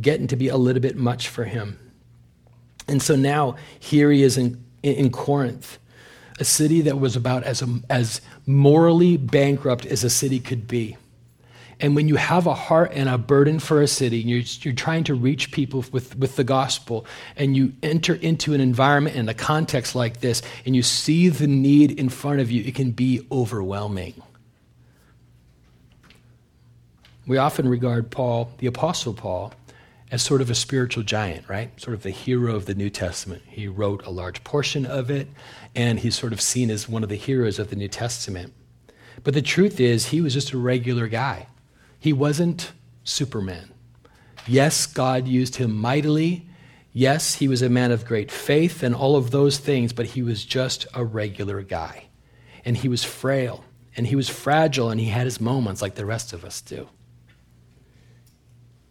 getting 0.00 0.26
to 0.26 0.36
be 0.36 0.48
a 0.48 0.56
little 0.56 0.82
bit 0.82 0.96
much 0.96 1.28
for 1.28 1.44
him. 1.44 1.78
And 2.88 3.02
so 3.02 3.16
now 3.16 3.56
here 3.78 4.10
he 4.10 4.22
is 4.22 4.36
in 4.36 4.62
in 4.82 5.10
Corinth, 5.10 5.78
a 6.38 6.44
city 6.44 6.82
that 6.82 6.98
was 7.00 7.16
about 7.16 7.42
as 7.44 7.64
as 7.88 8.20
morally 8.46 9.16
bankrupt 9.16 9.86
as 9.86 10.04
a 10.04 10.10
city 10.10 10.40
could 10.40 10.68
be. 10.68 10.96
And 11.82 11.96
when 11.96 12.06
you 12.06 12.14
have 12.14 12.46
a 12.46 12.54
heart 12.54 12.92
and 12.94 13.08
a 13.08 13.18
burden 13.18 13.58
for 13.58 13.82
a 13.82 13.88
city, 13.88 14.20
and 14.20 14.30
you're, 14.30 14.42
you're 14.60 14.72
trying 14.72 15.02
to 15.04 15.14
reach 15.14 15.50
people 15.50 15.84
with, 15.90 16.16
with 16.16 16.36
the 16.36 16.44
gospel, 16.44 17.04
and 17.36 17.56
you 17.56 17.72
enter 17.82 18.14
into 18.14 18.54
an 18.54 18.60
environment 18.60 19.16
and 19.16 19.28
a 19.28 19.34
context 19.34 19.96
like 19.96 20.20
this, 20.20 20.42
and 20.64 20.76
you 20.76 20.84
see 20.84 21.28
the 21.28 21.48
need 21.48 21.90
in 21.98 22.08
front 22.08 22.38
of 22.38 22.52
you, 22.52 22.62
it 22.62 22.76
can 22.76 22.92
be 22.92 23.26
overwhelming. 23.32 24.14
We 27.26 27.36
often 27.36 27.68
regard 27.68 28.12
Paul, 28.12 28.52
the 28.58 28.68
Apostle 28.68 29.12
Paul, 29.12 29.52
as 30.12 30.22
sort 30.22 30.40
of 30.40 30.50
a 30.50 30.54
spiritual 30.54 31.02
giant, 31.02 31.48
right? 31.48 31.78
Sort 31.80 31.94
of 31.94 32.04
the 32.04 32.10
hero 32.10 32.54
of 32.54 32.66
the 32.66 32.74
New 32.76 32.90
Testament. 32.90 33.42
He 33.48 33.66
wrote 33.66 34.06
a 34.06 34.10
large 34.10 34.44
portion 34.44 34.86
of 34.86 35.10
it, 35.10 35.26
and 35.74 35.98
he's 35.98 36.14
sort 36.14 36.32
of 36.32 36.40
seen 36.40 36.70
as 36.70 36.88
one 36.88 37.02
of 37.02 37.08
the 37.08 37.16
heroes 37.16 37.58
of 37.58 37.70
the 37.70 37.76
New 37.76 37.88
Testament. 37.88 38.52
But 39.24 39.34
the 39.34 39.42
truth 39.42 39.80
is, 39.80 40.06
he 40.06 40.20
was 40.20 40.32
just 40.32 40.52
a 40.52 40.58
regular 40.58 41.08
guy. 41.08 41.48
He 42.02 42.12
wasn't 42.12 42.72
Superman. 43.04 43.70
Yes, 44.48 44.86
God 44.86 45.28
used 45.28 45.54
him 45.54 45.72
mightily. 45.72 46.48
Yes, 46.92 47.36
he 47.36 47.46
was 47.46 47.62
a 47.62 47.68
man 47.68 47.92
of 47.92 48.04
great 48.04 48.28
faith 48.28 48.82
and 48.82 48.92
all 48.92 49.14
of 49.14 49.30
those 49.30 49.58
things, 49.58 49.92
but 49.92 50.06
he 50.06 50.20
was 50.20 50.44
just 50.44 50.84
a 50.94 51.04
regular 51.04 51.62
guy. 51.62 52.06
And 52.64 52.76
he 52.76 52.88
was 52.88 53.04
frail 53.04 53.64
and 53.96 54.04
he 54.04 54.16
was 54.16 54.28
fragile 54.28 54.90
and 54.90 54.98
he 54.98 55.06
had 55.06 55.26
his 55.26 55.40
moments 55.40 55.80
like 55.80 55.94
the 55.94 56.04
rest 56.04 56.32
of 56.32 56.44
us 56.44 56.60
do. 56.60 56.88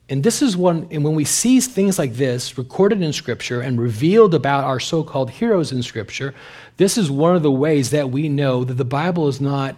And 0.08 0.24
this 0.24 0.42
is 0.42 0.56
one, 0.56 0.88
and 0.90 1.04
when 1.04 1.16
we 1.16 1.26
see 1.26 1.60
things 1.60 2.00
like 2.00 2.14
this 2.14 2.58
recorded 2.58 3.02
in 3.02 3.12
Scripture 3.12 3.60
and 3.60 3.82
revealed 3.82 4.34
about 4.34 4.64
our 4.64 4.80
so 4.80 5.04
called 5.04 5.32
heroes 5.32 5.74
in 5.74 5.84
Scripture, 5.84 6.34
this 6.78 6.98
is 6.98 7.12
one 7.12 7.36
of 7.36 7.44
the 7.44 7.52
ways 7.52 7.90
that 7.90 8.10
we 8.10 8.30
know 8.30 8.64
that 8.64 8.76
the 8.76 8.86
Bible 8.86 9.28
is 9.28 9.42
not 9.42 9.76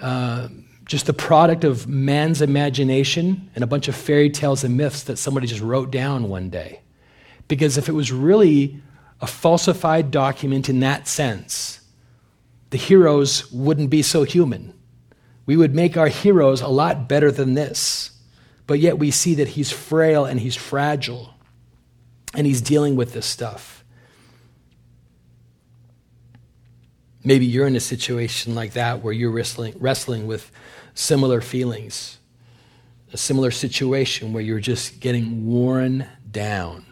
uh, 0.00 0.48
just 0.88 1.06
the 1.06 1.12
product 1.12 1.64
of 1.64 1.86
man's 1.86 2.40
imagination 2.42 3.50
and 3.54 3.62
a 3.62 3.66
bunch 3.66 3.88
of 3.88 3.94
fairy 3.94 4.30
tales 4.30 4.64
and 4.64 4.76
myths 4.76 5.04
that 5.04 5.18
somebody 5.18 5.46
just 5.46 5.60
wrote 5.60 5.90
down 5.92 6.28
one 6.28 6.48
day. 6.48 6.80
Because 7.46 7.76
if 7.76 7.88
it 7.88 7.92
was 7.92 8.10
really 8.10 8.80
a 9.20 9.26
falsified 9.26 10.10
document 10.10 10.68
in 10.68 10.80
that 10.80 11.06
sense, 11.06 11.80
the 12.70 12.78
heroes 12.78 13.52
wouldn't 13.52 13.90
be 13.90 14.00
so 14.02 14.24
human. 14.24 14.72
We 15.44 15.58
would 15.58 15.74
make 15.74 15.98
our 15.98 16.08
heroes 16.08 16.62
a 16.62 16.68
lot 16.68 17.06
better 17.06 17.30
than 17.30 17.52
this. 17.52 18.10
But 18.66 18.80
yet 18.80 18.98
we 18.98 19.10
see 19.10 19.34
that 19.36 19.48
he's 19.48 19.70
frail 19.70 20.24
and 20.24 20.40
he's 20.40 20.56
fragile 20.56 21.34
and 22.34 22.46
he's 22.46 22.62
dealing 22.62 22.96
with 22.96 23.12
this 23.12 23.26
stuff. 23.26 23.77
Maybe 27.24 27.46
you're 27.46 27.66
in 27.66 27.76
a 27.76 27.80
situation 27.80 28.54
like 28.54 28.72
that 28.72 29.02
where 29.02 29.12
you're 29.12 29.30
wrestling, 29.30 29.74
wrestling 29.78 30.26
with 30.26 30.50
similar 30.94 31.40
feelings, 31.40 32.18
a 33.12 33.16
similar 33.16 33.50
situation 33.50 34.32
where 34.32 34.42
you're 34.42 34.60
just 34.60 35.00
getting 35.00 35.46
worn 35.46 36.06
down. 36.30 36.84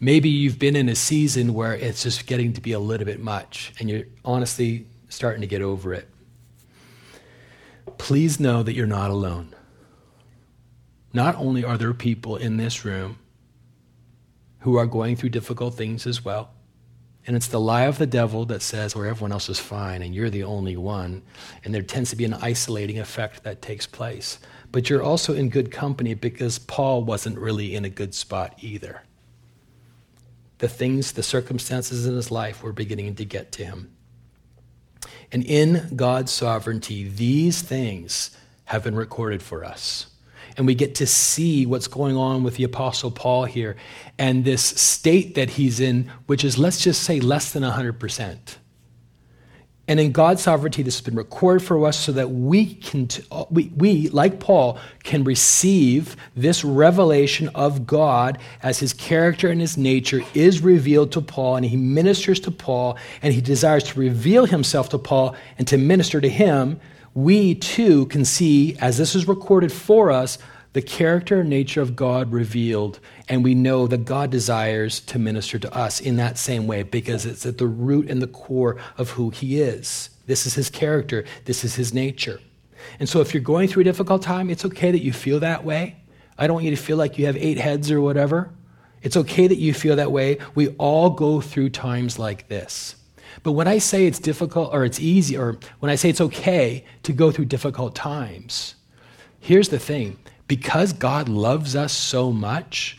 Maybe 0.00 0.28
you've 0.28 0.58
been 0.58 0.76
in 0.76 0.88
a 0.88 0.94
season 0.94 1.54
where 1.54 1.74
it's 1.74 2.02
just 2.02 2.26
getting 2.26 2.52
to 2.54 2.60
be 2.60 2.72
a 2.72 2.78
little 2.78 3.06
bit 3.06 3.20
much 3.20 3.72
and 3.80 3.88
you're 3.88 4.04
honestly 4.24 4.86
starting 5.08 5.40
to 5.40 5.46
get 5.46 5.62
over 5.62 5.94
it. 5.94 6.08
Please 7.96 8.38
know 8.38 8.62
that 8.62 8.74
you're 8.74 8.86
not 8.86 9.10
alone 9.10 9.54
not 11.14 11.36
only 11.36 11.64
are 11.64 11.78
there 11.78 11.94
people 11.94 12.36
in 12.36 12.56
this 12.58 12.84
room 12.84 13.16
who 14.58 14.76
are 14.76 14.86
going 14.86 15.14
through 15.14 15.28
difficult 15.28 15.74
things 15.74 16.06
as 16.06 16.24
well, 16.24 16.50
and 17.26 17.36
it's 17.36 17.48
the 17.48 17.60
lie 17.60 17.84
of 17.84 17.98
the 17.98 18.06
devil 18.06 18.44
that 18.46 18.60
says, 18.60 18.94
where 18.94 19.06
everyone 19.06 19.32
else 19.32 19.48
is 19.48 19.58
fine 19.58 20.02
and 20.02 20.14
you're 20.14 20.30
the 20.30 20.44
only 20.44 20.76
one. 20.76 21.22
And 21.64 21.74
there 21.74 21.82
tends 21.82 22.10
to 22.10 22.16
be 22.16 22.24
an 22.24 22.34
isolating 22.34 22.98
effect 22.98 23.44
that 23.44 23.62
takes 23.62 23.86
place. 23.86 24.38
But 24.70 24.90
you're 24.90 25.02
also 25.02 25.34
in 25.34 25.48
good 25.48 25.70
company 25.70 26.14
because 26.14 26.58
Paul 26.58 27.02
wasn't 27.02 27.38
really 27.38 27.74
in 27.74 27.84
a 27.84 27.90
good 27.90 28.14
spot 28.14 28.54
either. 28.60 29.02
The 30.58 30.68
things, 30.68 31.12
the 31.12 31.22
circumstances 31.22 32.06
in 32.06 32.14
his 32.14 32.30
life 32.30 32.62
were 32.62 32.72
beginning 32.72 33.14
to 33.14 33.24
get 33.24 33.52
to 33.52 33.64
him. 33.64 33.90
And 35.32 35.44
in 35.44 35.96
God's 35.96 36.30
sovereignty, 36.30 37.08
these 37.08 37.62
things 37.62 38.36
have 38.66 38.84
been 38.84 38.96
recorded 38.96 39.42
for 39.42 39.64
us 39.64 40.13
and 40.56 40.66
we 40.66 40.74
get 40.74 40.94
to 40.96 41.06
see 41.06 41.66
what's 41.66 41.88
going 41.88 42.16
on 42.16 42.42
with 42.42 42.56
the 42.56 42.64
Apostle 42.64 43.10
Paul 43.10 43.44
here 43.44 43.76
and 44.18 44.44
this 44.44 44.62
state 44.62 45.34
that 45.34 45.50
he's 45.50 45.80
in, 45.80 46.10
which 46.26 46.44
is, 46.44 46.58
let's 46.58 46.80
just 46.80 47.02
say, 47.02 47.20
less 47.20 47.52
than 47.52 47.62
100%. 47.62 48.56
And 49.86 50.00
in 50.00 50.12
God's 50.12 50.42
sovereignty, 50.42 50.82
this 50.82 50.96
has 50.96 51.02
been 51.02 51.14
recorded 51.14 51.66
for 51.66 51.86
us 51.86 51.98
so 51.98 52.12
that 52.12 52.30
we 52.30 52.74
can, 52.76 53.06
uh, 53.30 53.44
we, 53.50 53.70
we, 53.76 54.08
like 54.08 54.40
Paul, 54.40 54.78
can 55.02 55.24
receive 55.24 56.16
this 56.34 56.64
revelation 56.64 57.50
of 57.54 57.86
God 57.86 58.38
as 58.62 58.78
his 58.78 58.94
character 58.94 59.50
and 59.50 59.60
his 59.60 59.76
nature 59.76 60.22
is 60.32 60.62
revealed 60.62 61.12
to 61.12 61.20
Paul, 61.20 61.56
and 61.56 61.66
he 61.66 61.76
ministers 61.76 62.40
to 62.40 62.50
Paul, 62.50 62.96
and 63.20 63.34
he 63.34 63.42
desires 63.42 63.84
to 63.84 64.00
reveal 64.00 64.46
himself 64.46 64.88
to 64.90 64.98
Paul 64.98 65.36
and 65.58 65.68
to 65.68 65.76
minister 65.76 66.18
to 66.18 66.30
him 66.30 66.80
we 67.14 67.54
too 67.54 68.06
can 68.06 68.24
see, 68.24 68.76
as 68.80 68.98
this 68.98 69.14
is 69.14 69.28
recorded 69.28 69.72
for 69.72 70.10
us, 70.10 70.38
the 70.72 70.82
character 70.82 71.40
and 71.40 71.48
nature 71.48 71.80
of 71.80 71.94
God 71.94 72.32
revealed, 72.32 72.98
and 73.28 73.44
we 73.44 73.54
know 73.54 73.86
that 73.86 74.04
God 74.04 74.30
desires 74.30 74.98
to 75.02 75.20
minister 75.20 75.56
to 75.60 75.72
us 75.72 76.00
in 76.00 76.16
that 76.16 76.36
same 76.36 76.66
way 76.66 76.82
because 76.82 77.24
it's 77.24 77.46
at 77.46 77.58
the 77.58 77.68
root 77.68 78.10
and 78.10 78.20
the 78.20 78.26
core 78.26 78.76
of 78.98 79.10
who 79.10 79.30
He 79.30 79.60
is. 79.60 80.10
This 80.26 80.46
is 80.46 80.54
His 80.54 80.70
character, 80.70 81.24
this 81.44 81.62
is 81.62 81.76
His 81.76 81.94
nature. 81.94 82.40
And 82.98 83.08
so, 83.08 83.20
if 83.20 83.32
you're 83.32 83.42
going 83.42 83.68
through 83.68 83.82
a 83.82 83.84
difficult 83.84 84.22
time, 84.22 84.50
it's 84.50 84.64
okay 84.64 84.90
that 84.90 85.02
you 85.02 85.12
feel 85.12 85.38
that 85.40 85.64
way. 85.64 85.96
I 86.36 86.48
don't 86.48 86.54
want 86.54 86.64
you 86.64 86.74
to 86.74 86.82
feel 86.82 86.96
like 86.96 87.18
you 87.18 87.26
have 87.26 87.36
eight 87.36 87.58
heads 87.58 87.92
or 87.92 88.00
whatever. 88.00 88.50
It's 89.00 89.16
okay 89.16 89.46
that 89.46 89.58
you 89.58 89.72
feel 89.72 89.96
that 89.96 90.10
way. 90.10 90.38
We 90.56 90.68
all 90.70 91.10
go 91.10 91.40
through 91.40 91.70
times 91.70 92.18
like 92.18 92.48
this. 92.48 92.96
But 93.42 93.52
when 93.52 93.68
I 93.68 93.78
say 93.78 94.06
it's 94.06 94.18
difficult 94.18 94.72
or 94.72 94.84
it's 94.84 95.00
easy, 95.00 95.36
or 95.36 95.58
when 95.80 95.90
I 95.90 95.94
say 95.94 96.08
it's 96.08 96.20
okay 96.20 96.84
to 97.02 97.12
go 97.12 97.30
through 97.30 97.46
difficult 97.46 97.94
times, 97.94 98.74
here's 99.40 99.68
the 99.68 99.78
thing 99.78 100.18
because 100.46 100.92
God 100.92 101.28
loves 101.28 101.74
us 101.74 101.92
so 101.92 102.32
much, 102.32 102.98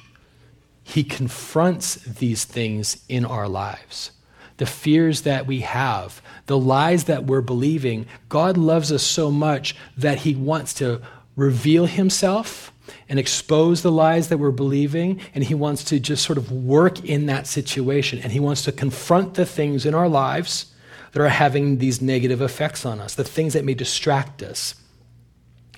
He 0.83 1.03
confronts 1.03 1.95
these 1.95 2.43
things 2.43 3.03
in 3.07 3.25
our 3.25 3.47
lives. 3.47 4.11
The 4.57 4.65
fears 4.65 5.21
that 5.21 5.45
we 5.45 5.61
have, 5.61 6.21
the 6.45 6.57
lies 6.57 7.05
that 7.05 7.25
we're 7.25 7.41
believing, 7.41 8.07
God 8.29 8.57
loves 8.57 8.91
us 8.91 9.03
so 9.03 9.29
much 9.29 9.75
that 9.97 10.19
He 10.19 10.35
wants 10.35 10.73
to 10.75 11.01
reveal 11.35 11.85
Himself 11.85 12.71
and 13.09 13.19
expose 13.19 13.81
the 13.81 13.91
lies 13.91 14.29
that 14.29 14.37
we're 14.37 14.51
believing. 14.51 15.19
And 15.33 15.43
he 15.43 15.53
wants 15.53 15.83
to 15.85 15.99
just 15.99 16.23
sort 16.23 16.37
of 16.37 16.51
work 16.51 17.03
in 17.03 17.25
that 17.27 17.47
situation. 17.47 18.19
And 18.19 18.31
he 18.31 18.39
wants 18.39 18.63
to 18.63 18.71
confront 18.71 19.35
the 19.35 19.45
things 19.45 19.85
in 19.85 19.93
our 19.93 20.09
lives 20.09 20.73
that 21.11 21.21
are 21.21 21.29
having 21.29 21.77
these 21.77 22.01
negative 22.01 22.41
effects 22.41 22.85
on 22.85 22.99
us, 22.99 23.15
the 23.15 23.23
things 23.23 23.53
that 23.53 23.63
may 23.63 23.73
distract 23.73 24.43
us. 24.43 24.75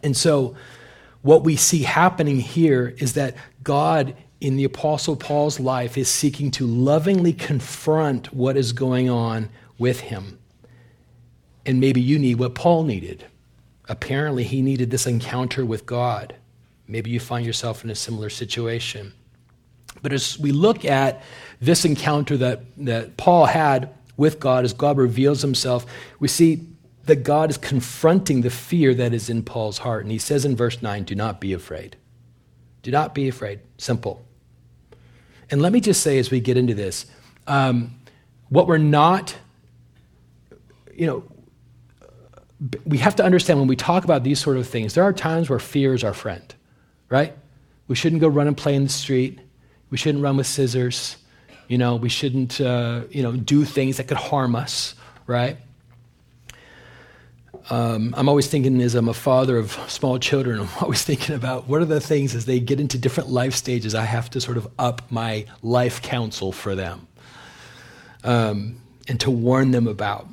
And 0.04 0.18
so, 0.18 0.56
what 1.22 1.44
we 1.44 1.56
see 1.56 1.84
happening 1.84 2.40
here 2.40 2.96
is 2.98 3.14
that 3.14 3.36
God, 3.64 4.16
in 4.40 4.56
the 4.56 4.64
Apostle 4.64 5.16
Paul's 5.16 5.60
life, 5.60 5.98
is 5.98 6.10
seeking 6.10 6.52
to 6.52 6.66
lovingly 6.66 7.34
confront 7.34 8.34
what 8.34 8.56
is 8.56 8.72
going 8.72 9.10
on 9.10 9.50
with 9.78 10.00
him. 10.00 10.40
And 11.66 11.80
maybe 11.80 12.02
you 12.02 12.18
need 12.18 12.40
what 12.40 12.56
Paul 12.56 12.84
needed. 12.84 13.26
Apparently, 13.90 14.44
he 14.44 14.62
needed 14.62 14.90
this 14.90 15.06
encounter 15.06 15.66
with 15.66 15.86
God. 15.86 16.36
Maybe 16.88 17.12
you 17.12 17.20
find 17.20 17.46
yourself 17.46 17.84
in 17.84 17.90
a 17.90 17.96
similar 17.96 18.30
situation. 18.30 19.14
But 20.02 20.14
as 20.14 20.40
we 20.40 20.52
look 20.52 20.86
at 20.86 21.22
this 21.60 21.86
encounter 21.86 22.38
that, 22.38 22.62
that 22.78 23.18
Paul 23.18 23.46
had 23.46 23.90
with 24.16 24.40
God, 24.40 24.64
as 24.64 24.74
God 24.74 24.98
reveals 24.98 25.42
himself, 25.42 25.86
we 26.20 26.28
see 26.28 26.66
that 27.06 27.18
God 27.18 27.50
is 27.50 27.58
confronting 27.58 28.42
the 28.42 28.50
fear 28.50 28.94
that 28.94 29.14
is 29.14 29.30
in 29.30 29.44
Paul's 29.44 29.80
heart. 29.80 30.04
And 30.04 30.12
he 30.12 30.18
says 30.18 30.46
in 30.46 30.56
verse 30.56 30.82
9, 30.82 31.04
Do 31.04 31.16
not 31.16 31.40
be 31.42 31.54
afraid. 31.54 31.98
Do 32.84 32.92
not 32.92 33.14
be 33.14 33.28
afraid. 33.28 33.60
Simple. 33.78 34.24
And 35.50 35.62
let 35.62 35.72
me 35.72 35.80
just 35.80 36.02
say 36.02 36.20
as 36.20 36.32
we 36.32 36.40
get 36.40 36.58
into 36.58 36.74
this, 36.74 37.06
um, 37.48 37.96
what 38.50 38.68
we're 38.68 38.78
not, 38.78 39.36
you 40.94 41.08
know, 41.08 41.24
we 42.86 42.98
have 42.98 43.16
to 43.18 43.24
understand 43.24 43.60
when 43.60 43.68
we 43.68 43.76
talk 43.76 44.04
about 44.04 44.24
these 44.24 44.40
sort 44.40 44.58
of 44.58 44.68
things, 44.68 44.94
there 44.94 45.04
are 45.04 45.14
times 45.14 45.50
where 45.50 45.60
fear 45.60 45.94
is 45.94 46.04
our 46.04 46.14
friend 46.14 46.56
right? 47.10 47.34
We 47.88 47.96
shouldn't 47.96 48.22
go 48.22 48.28
run 48.28 48.48
and 48.48 48.58
play 48.58 48.76
in 48.76 48.84
the 48.84 48.90
street. 48.90 49.40
We 49.90 49.98
shouldn't 49.98 50.24
run 50.24 50.38
with 50.38 50.48
scissors. 50.48 51.18
You 51.68 51.78
know, 51.78 51.96
we 51.96 52.10
shouldn't, 52.10 52.60
uh, 52.62 53.02
you 53.10 53.24
know, 53.24 53.34
do 53.34 53.66
things 53.66 53.98
that 53.98 54.08
could 54.08 54.18
harm 54.18 54.56
us, 54.56 54.96
right? 55.26 55.58
Um, 57.70 58.14
I'm 58.18 58.30
always 58.30 58.48
thinking, 58.48 58.82
as 58.82 58.96
I'm 58.96 59.10
a 59.10 59.14
father 59.14 59.58
of 59.58 59.72
small 59.90 60.20
children, 60.20 60.60
I'm 60.62 60.70
always 60.82 61.04
thinking 61.04 61.36
about 61.36 61.68
what 61.68 61.82
are 61.82 61.86
the 61.86 62.00
things 62.00 62.36
as 62.36 62.46
they 62.46 62.60
get 62.60 62.80
into 62.80 62.98
different 62.98 63.30
life 63.30 63.54
stages, 63.54 63.94
I 63.96 64.06
have 64.06 64.30
to 64.32 64.42
sort 64.42 64.58
of 64.58 64.68
up 64.80 65.02
my 65.12 65.46
life 65.62 66.02
counsel 66.02 66.52
for 66.52 66.76
them 66.76 67.08
um, 68.24 68.82
and 69.08 69.20
to 69.22 69.32
warn 69.32 69.72
them 69.72 69.88
about. 69.88 70.28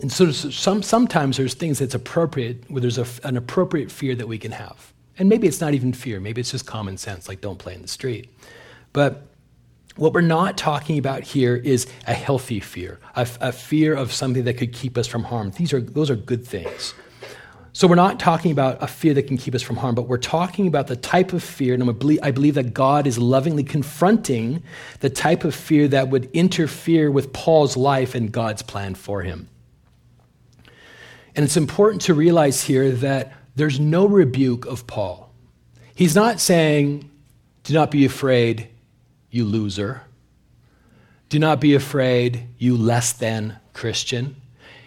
And 0.00 0.12
so 0.12 0.30
some, 0.30 0.82
sometimes 0.82 1.38
there's 1.38 1.54
things 1.54 1.78
that's 1.80 1.94
appropriate, 1.94 2.70
where 2.70 2.80
there's 2.80 2.98
a, 2.98 3.06
an 3.24 3.36
appropriate 3.36 3.90
fear 3.90 4.14
that 4.14 4.28
we 4.28 4.38
can 4.38 4.52
have. 4.52 4.92
And 5.18 5.28
maybe 5.28 5.48
it's 5.48 5.60
not 5.60 5.74
even 5.74 5.92
fear, 5.92 6.20
maybe 6.20 6.40
it's 6.40 6.52
just 6.52 6.66
common 6.66 6.96
sense, 6.96 7.28
like 7.28 7.40
don't 7.40 7.58
play 7.58 7.74
in 7.74 7.82
the 7.82 7.88
street. 7.88 8.30
But 8.92 9.22
what 9.96 10.12
we're 10.12 10.20
not 10.20 10.56
talking 10.56 10.96
about 10.96 11.22
here 11.22 11.56
is 11.56 11.88
a 12.06 12.14
healthy 12.14 12.60
fear, 12.60 13.00
a, 13.16 13.26
a 13.40 13.52
fear 13.52 13.94
of 13.94 14.12
something 14.12 14.44
that 14.44 14.54
could 14.54 14.72
keep 14.72 14.96
us 14.96 15.08
from 15.08 15.24
harm. 15.24 15.50
These 15.50 15.72
are, 15.72 15.80
those 15.80 16.08
are 16.08 16.14
good 16.14 16.46
things. 16.46 16.94
So 17.72 17.86
we're 17.86 17.96
not 17.96 18.18
talking 18.18 18.50
about 18.50 18.82
a 18.82 18.86
fear 18.86 19.14
that 19.14 19.28
can 19.28 19.36
keep 19.36 19.54
us 19.54 19.62
from 19.62 19.76
harm, 19.76 19.94
but 19.94 20.08
we're 20.08 20.18
talking 20.18 20.66
about 20.66 20.86
the 20.86 20.96
type 20.96 21.32
of 21.32 21.42
fear, 21.42 21.74
and 21.74 21.82
I 22.22 22.30
believe 22.30 22.54
that 22.54 22.74
God 22.74 23.06
is 23.06 23.18
lovingly 23.18 23.62
confronting 23.62 24.62
the 25.00 25.10
type 25.10 25.44
of 25.44 25.54
fear 25.54 25.86
that 25.88 26.08
would 26.08 26.30
interfere 26.32 27.10
with 27.10 27.32
Paul's 27.32 27.76
life 27.76 28.14
and 28.14 28.32
God's 28.32 28.62
plan 28.62 28.94
for 28.94 29.22
him. 29.22 29.48
And 31.36 31.44
it's 31.44 31.56
important 31.56 32.02
to 32.02 32.14
realize 32.14 32.64
here 32.64 32.90
that 32.90 33.32
there's 33.58 33.80
no 33.80 34.06
rebuke 34.06 34.66
of 34.66 34.86
Paul. 34.86 35.32
He's 35.94 36.14
not 36.14 36.40
saying, 36.40 37.10
Do 37.64 37.74
not 37.74 37.90
be 37.90 38.04
afraid, 38.04 38.68
you 39.30 39.44
loser. 39.44 40.02
Do 41.28 41.38
not 41.38 41.60
be 41.60 41.74
afraid, 41.74 42.46
you 42.56 42.76
less 42.76 43.12
than 43.12 43.58
Christian. 43.74 44.36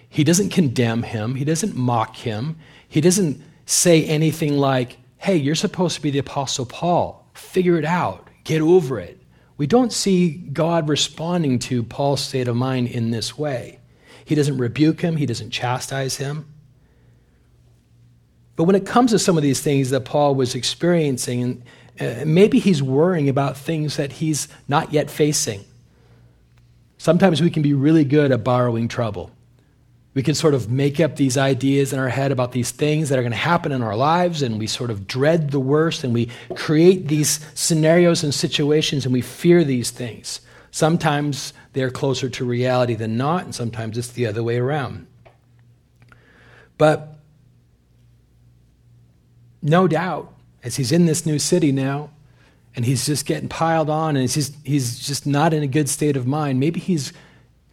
He 0.10 0.23
doesn't 0.23 0.49
condemn 0.49 1.03
him, 1.03 1.36
he 1.36 1.45
doesn't 1.45 1.75
mock 1.75 2.15
him, 2.15 2.57
he 2.88 3.01
doesn't 3.01 3.41
say 3.65 4.03
anything 4.05 4.57
like, 4.57 4.97
hey, 5.17 5.36
you're 5.36 5.55
supposed 5.55 5.95
to 5.95 6.01
be 6.01 6.10
the 6.10 6.19
Apostle 6.19 6.65
Paul. 6.65 7.29
Figure 7.34 7.77
it 7.77 7.86
out, 7.86 8.29
get 8.43 8.62
over 8.62 8.99
it. 8.99 9.21
We 9.57 9.67
don't 9.67 9.93
see 9.93 10.31
God 10.31 10.89
responding 10.89 11.60
to 11.60 11.84
Paul's 11.84 12.21
state 12.21 12.47
of 12.47 12.55
mind 12.55 12.88
in 12.88 13.12
this 13.12 13.38
way. 13.38 13.79
He 14.25 14.34
doesn't 14.34 14.57
rebuke 14.57 15.01
him, 15.01 15.17
he 15.17 15.25
doesn't 15.25 15.51
chastise 15.51 16.17
him. 16.17 16.51
But 18.62 18.65
when 18.65 18.76
it 18.76 18.86
comes 18.86 19.10
to 19.10 19.17
some 19.17 19.38
of 19.38 19.41
these 19.41 19.60
things 19.60 19.89
that 19.89 20.02
Paul 20.02 20.36
was 20.36 20.54
experiencing, 20.54 21.63
uh, 22.00 22.26
maybe 22.28 22.60
he's 22.60 22.84
worrying 22.84 23.28
about 23.28 23.58
things 23.58 23.97
that 23.97 24.12
he's 24.12 24.47
not 24.67 24.93
yet 24.93 25.10
facing. 25.10 25.65
Sometimes 27.00 27.41
we 27.41 27.50
can 27.50 27.63
be 27.63 27.74
really 27.74 28.06
good 28.06 28.32
at 28.32 28.43
borrowing 28.43 28.88
trouble. 28.88 29.32
We 30.13 30.21
can 30.21 30.36
sort 30.36 30.54
of 30.54 30.69
make 30.69 31.00
up 31.00 31.15
these 31.15 31.39
ideas 31.39 31.91
in 31.91 31.97
our 31.97 32.10
head 32.10 32.32
about 32.32 32.52
these 32.52 32.69
things 32.69 33.10
that 33.10 33.17
are 33.17 33.24
going 33.24 33.32
to 33.32 33.36
happen 33.36 33.71
in 33.71 33.82
our 33.82 33.95
lives, 33.95 34.43
and 34.43 34.60
we 34.60 34.67
sort 34.67 34.91
of 34.91 35.08
dread 35.08 35.50
the 35.50 35.60
worst, 35.60 36.04
and 36.04 36.13
we 36.13 36.30
create 36.54 37.08
these 37.08 37.39
scenarios 37.56 38.24
and 38.24 38.32
situations, 38.32 39.06
and 39.06 39.12
we 39.12 39.21
fear 39.21 39.63
these 39.63 39.89
things. 39.89 40.39
Sometimes 40.69 41.54
they're 41.74 41.89
closer 41.89 42.30
to 42.30 42.45
reality 42.45 42.93
than 42.93 43.17
not, 43.17 43.43
and 43.43 43.56
sometimes 43.56 43.97
it's 43.97 44.12
the 44.12 44.28
other 44.28 44.43
way 44.43 44.60
around. 44.60 45.08
But 46.78 47.17
no 49.62 49.88
doubt, 49.88 50.34
as 50.63 50.76
he's 50.76 50.91
in 50.91 51.06
this 51.06 51.26
new 51.26 51.39
city 51.39 51.71
now, 51.71 52.10
and 52.76 52.86
he's 52.86 53.06
just 53.06 53.26
getting 53.26 53.50
piled 53.50 53.89
on 53.89 54.15
and 54.15 54.30
he's, 54.30 54.56
he's 54.63 55.00
just 55.00 55.28
not 55.28 55.54
in 55.54 55.62
a 55.62 55.67
good 55.67 55.89
state 55.89 56.15
of 56.15 56.26
mind. 56.26 56.60
Maybe 56.60 56.80
he's 56.80 57.12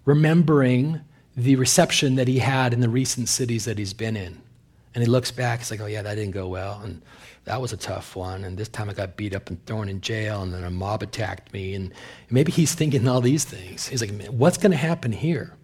remembering 0.04 1.00
the 1.36 1.54
reception 1.54 2.16
that 2.16 2.26
he 2.26 2.40
had 2.40 2.72
in 2.72 2.80
the 2.80 2.88
recent 2.88 3.28
cities 3.28 3.64
that 3.64 3.78
he's 3.78 3.92
been 3.92 4.16
in. 4.16 4.42
And 4.94 5.04
he 5.04 5.08
looks 5.08 5.30
back, 5.30 5.60
he's 5.60 5.70
like, 5.70 5.80
oh, 5.80 5.86
yeah, 5.86 6.02
that 6.02 6.16
didn't 6.16 6.32
go 6.32 6.48
well. 6.48 6.80
And 6.82 7.00
that 7.44 7.60
was 7.60 7.72
a 7.72 7.76
tough 7.76 8.16
one. 8.16 8.42
And 8.42 8.58
this 8.58 8.68
time 8.68 8.90
I 8.90 8.94
got 8.94 9.16
beat 9.16 9.34
up 9.34 9.48
and 9.48 9.64
thrown 9.64 9.88
in 9.88 10.00
jail, 10.00 10.42
and 10.42 10.52
then 10.52 10.64
a 10.64 10.70
mob 10.70 11.02
attacked 11.02 11.52
me. 11.52 11.74
And 11.74 11.92
maybe 12.28 12.50
he's 12.50 12.74
thinking 12.74 13.06
all 13.06 13.20
these 13.20 13.44
things. 13.44 13.86
He's 13.86 14.00
like, 14.00 14.26
what's 14.26 14.58
going 14.58 14.72
to 14.72 14.76
happen 14.76 15.12
here? 15.12 15.54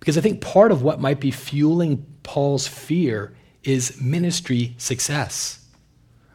Because 0.00 0.18
I 0.18 0.20
think 0.20 0.42
part 0.42 0.72
of 0.72 0.82
what 0.82 1.00
might 1.00 1.20
be 1.20 1.30
fueling 1.30 2.04
Paul's 2.22 2.66
fear 2.66 3.32
is 3.64 4.00
ministry 4.00 4.74
success 4.78 5.60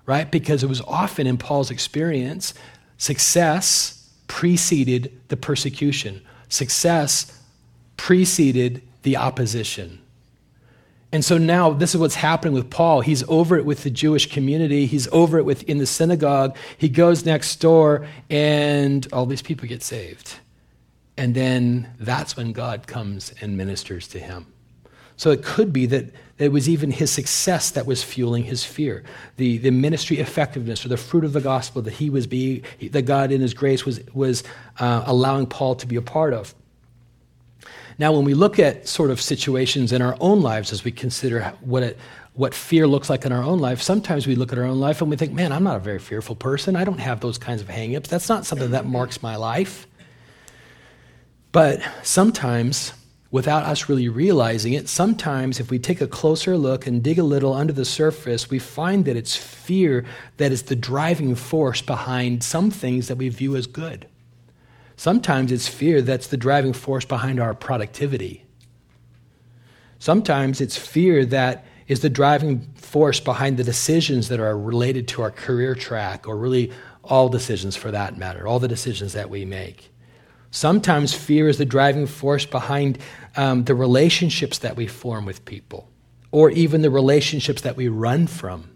right? 0.05 0.29
Because 0.29 0.63
it 0.63 0.69
was 0.69 0.81
often 0.81 1.27
in 1.27 1.37
Paul's 1.37 1.71
experience, 1.71 2.53
success 2.97 4.09
preceded 4.27 5.11
the 5.29 5.37
persecution, 5.37 6.21
success 6.49 7.39
preceded 7.97 8.81
the 9.03 9.17
opposition. 9.17 10.01
And 11.11 11.23
so 11.23 11.37
now 11.37 11.71
this 11.71 11.95
is 11.95 12.01
what's 12.01 12.15
happening 12.15 12.53
with 12.53 12.69
Paul. 12.69 13.01
He's 13.01 13.23
over 13.29 13.57
it 13.57 13.65
with 13.65 13.83
the 13.83 13.89
Jewish 13.89 14.29
community. 14.29 14.85
He's 14.85 15.07
over 15.13 15.37
it 15.37 15.45
with 15.45 15.63
in 15.63 15.77
the 15.77 15.85
synagogue. 15.85 16.57
He 16.77 16.89
goes 16.89 17.25
next 17.25 17.55
door 17.57 18.05
and 18.29 19.07
all 19.13 19.25
these 19.25 19.41
people 19.41 19.67
get 19.67 19.81
saved. 19.81 20.35
And 21.15 21.33
then 21.33 21.89
that's 21.99 22.35
when 22.35 22.51
God 22.51 22.87
comes 22.87 23.33
and 23.39 23.55
ministers 23.55 24.09
to 24.09 24.19
him. 24.19 24.47
So 25.17 25.31
it 25.31 25.43
could 25.43 25.71
be 25.71 25.85
that 25.87 26.11
it 26.37 26.51
was 26.51 26.67
even 26.67 26.91
his 26.91 27.11
success 27.11 27.71
that 27.71 27.85
was 27.85 28.03
fueling 28.03 28.43
his 28.43 28.65
fear. 28.65 29.03
The, 29.37 29.57
the 29.57 29.71
ministry 29.71 30.19
effectiveness 30.19 30.85
or 30.85 30.89
the 30.89 30.97
fruit 30.97 31.23
of 31.23 31.31
the 31.31 31.39
gospel 31.39 31.81
that 31.83 31.93
he 31.93 32.09
was 32.09 32.27
being, 32.27 32.63
that 32.91 33.03
God 33.03 33.31
in 33.31 33.39
his 33.39 33.53
grace 33.53 33.85
was, 33.85 34.01
was 34.13 34.43
uh, 34.79 35.03
allowing 35.05 35.47
Paul 35.47 35.75
to 35.75 35.87
be 35.87 35.95
a 35.95 36.01
part 36.01 36.33
of. 36.33 36.53
Now, 37.97 38.11
when 38.11 38.25
we 38.25 38.33
look 38.33 38.59
at 38.59 38.89
sort 38.89 39.09
of 39.09 39.21
situations 39.21 39.93
in 39.93 40.01
our 40.01 40.17
own 40.19 40.41
lives 40.41 40.73
as 40.73 40.83
we 40.83 40.91
consider 40.91 41.53
what, 41.61 41.83
it, 41.83 41.97
what 42.33 42.53
fear 42.53 42.85
looks 42.85 43.09
like 43.09 43.25
in 43.25 43.31
our 43.31 43.43
own 43.43 43.59
life, 43.59 43.81
sometimes 43.81 44.27
we 44.27 44.35
look 44.35 44.51
at 44.51 44.57
our 44.57 44.65
own 44.65 44.81
life 44.81 44.99
and 44.99 45.09
we 45.09 45.15
think, 45.15 45.31
man, 45.31 45.53
I'm 45.53 45.63
not 45.63 45.77
a 45.77 45.79
very 45.79 45.99
fearful 45.99 46.35
person. 46.35 46.75
I 46.75 46.83
don't 46.83 46.99
have 46.99 47.21
those 47.21 47.37
kinds 47.37 47.61
of 47.61 47.69
hangups. 47.69 48.07
That's 48.07 48.27
not 48.27 48.45
something 48.45 48.71
that 48.71 48.85
marks 48.85 49.23
my 49.23 49.37
life. 49.37 49.87
But 51.53 51.79
sometimes 52.03 52.91
without 53.35 53.63
us 53.63 53.89
really 53.89 54.07
realizing 54.07 54.71
it, 54.71 54.87
sometimes 54.87 55.59
if 55.59 55.69
we 55.69 55.77
take 55.77 55.99
a 55.99 56.07
closer 56.07 56.57
look 56.57 56.87
and 56.87 57.03
dig 57.03 57.19
a 57.19 57.23
little 57.23 57.53
under 57.53 57.73
the 57.73 57.83
surface, 57.83 58.49
we 58.49 58.57
find 58.57 59.03
that 59.03 59.17
it's 59.17 59.35
fear 59.35 60.05
that 60.37 60.53
is 60.53 60.63
the 60.63 60.75
driving 60.75 61.35
force 61.35 61.81
behind 61.81 62.41
some 62.41 62.71
things 62.71 63.09
that 63.09 63.17
we 63.17 63.27
view 63.27 63.57
as 63.57 63.67
good. 63.67 64.07
Sometimes 64.95 65.51
it's 65.51 65.67
fear 65.67 66.01
that's 66.01 66.27
the 66.27 66.37
driving 66.37 66.71
force 66.71 67.03
behind 67.03 67.41
our 67.41 67.53
productivity. 67.53 68.45
Sometimes 69.99 70.61
it's 70.61 70.77
fear 70.77 71.25
that 71.25 71.65
is 71.89 71.99
the 71.99 72.09
driving 72.09 72.61
force 72.75 73.19
behind 73.19 73.57
the 73.57 73.65
decisions 73.65 74.29
that 74.29 74.39
are 74.39 74.57
related 74.57 75.09
to 75.09 75.21
our 75.21 75.31
career 75.31 75.75
track, 75.75 76.25
or 76.25 76.37
really 76.37 76.71
all 77.03 77.27
decisions 77.27 77.75
for 77.75 77.91
that 77.91 78.17
matter, 78.17 78.47
all 78.47 78.59
the 78.59 78.69
decisions 78.69 79.11
that 79.11 79.29
we 79.29 79.43
make. 79.43 79.91
Sometimes 80.55 81.13
fear 81.13 81.49
is 81.49 81.57
the 81.57 81.65
driving 81.65 82.07
force 82.07 82.45
behind 82.45 82.97
um, 83.35 83.63
the 83.65 83.75
relationships 83.75 84.59
that 84.59 84.75
we 84.75 84.87
form 84.87 85.25
with 85.25 85.45
people, 85.45 85.89
or 86.31 86.49
even 86.51 86.81
the 86.81 86.89
relationships 86.89 87.61
that 87.61 87.75
we 87.75 87.87
run 87.87 88.27
from. 88.27 88.69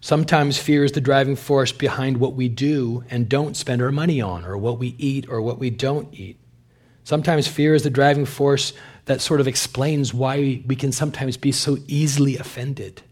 Sometimes 0.00 0.58
fear 0.58 0.84
is 0.84 0.92
the 0.92 1.00
driving 1.00 1.34
force 1.34 1.72
behind 1.72 2.18
what 2.18 2.34
we 2.34 2.48
do 2.48 3.04
and 3.08 3.26
don't 3.26 3.56
spend 3.56 3.80
our 3.80 3.90
money 3.90 4.20
on, 4.20 4.44
or 4.44 4.58
what 4.58 4.78
we 4.78 4.94
eat 4.98 5.26
or 5.28 5.40
what 5.40 5.58
we 5.58 5.70
don't 5.70 6.12
eat. 6.12 6.38
Sometimes 7.04 7.46
fear 7.48 7.74
is 7.74 7.84
the 7.84 7.90
driving 7.90 8.26
force 8.26 8.72
that 9.06 9.20
sort 9.20 9.40
of 9.40 9.48
explains 9.48 10.12
why 10.12 10.62
we 10.66 10.76
can 10.76 10.92
sometimes 10.92 11.36
be 11.36 11.52
so 11.52 11.78
easily 11.86 12.36
offended. 12.36 13.02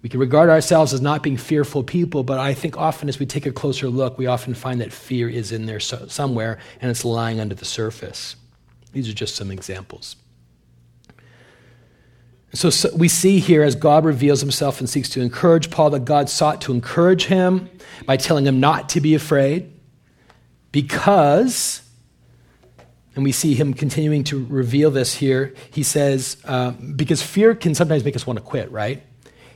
We 0.00 0.08
can 0.08 0.20
regard 0.20 0.48
ourselves 0.48 0.94
as 0.94 1.00
not 1.00 1.22
being 1.22 1.36
fearful 1.36 1.82
people, 1.82 2.22
but 2.22 2.38
I 2.38 2.54
think 2.54 2.76
often 2.76 3.08
as 3.08 3.18
we 3.18 3.26
take 3.26 3.46
a 3.46 3.52
closer 3.52 3.88
look, 3.88 4.16
we 4.16 4.26
often 4.26 4.54
find 4.54 4.80
that 4.80 4.92
fear 4.92 5.28
is 5.28 5.50
in 5.50 5.66
there 5.66 5.80
so, 5.80 6.06
somewhere 6.06 6.58
and 6.80 6.90
it's 6.90 7.04
lying 7.04 7.40
under 7.40 7.54
the 7.54 7.64
surface. 7.64 8.36
These 8.92 9.08
are 9.08 9.14
just 9.14 9.34
some 9.34 9.50
examples. 9.50 10.16
So, 12.54 12.70
so, 12.70 12.94
we 12.96 13.08
see 13.08 13.40
here 13.40 13.62
as 13.62 13.74
God 13.74 14.04
reveals 14.04 14.40
himself 14.40 14.80
and 14.80 14.88
seeks 14.88 15.10
to 15.10 15.20
encourage 15.20 15.70
Paul 15.70 15.90
that 15.90 16.04
God 16.06 16.30
sought 16.30 16.62
to 16.62 16.72
encourage 16.72 17.26
him 17.26 17.68
by 18.06 18.16
telling 18.16 18.46
him 18.46 18.58
not 18.58 18.88
to 18.90 19.00
be 19.00 19.14
afraid 19.14 19.70
because, 20.72 21.82
and 23.14 23.24
we 23.24 23.32
see 23.32 23.54
him 23.54 23.74
continuing 23.74 24.24
to 24.24 24.46
reveal 24.46 24.90
this 24.90 25.14
here, 25.14 25.54
he 25.72 25.82
says, 25.82 26.38
uh, 26.44 26.70
because 26.70 27.22
fear 27.22 27.54
can 27.54 27.74
sometimes 27.74 28.02
make 28.02 28.16
us 28.16 28.26
want 28.26 28.38
to 28.38 28.44
quit, 28.44 28.70
right? 28.70 29.02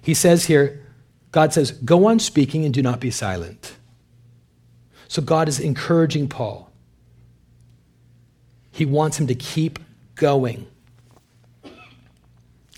He 0.03 0.15
says 0.15 0.47
here, 0.47 0.85
God 1.31 1.53
says, 1.53 1.71
Go 1.71 2.07
on 2.07 2.19
speaking 2.19 2.65
and 2.65 2.75
do 2.75 2.83
not 2.83 3.01
be 3.01 3.11
silent. 3.11 3.77
So 5.09 5.23
God 5.23 5.49
is 5.49 5.61
encouraging 5.61 6.29
Paul. 6.29 6.71
He 8.73 8.85
wants 8.85 9.19
him 9.19 9.27
to 9.29 9.35
keep 9.35 9.79
going. 10.15 10.67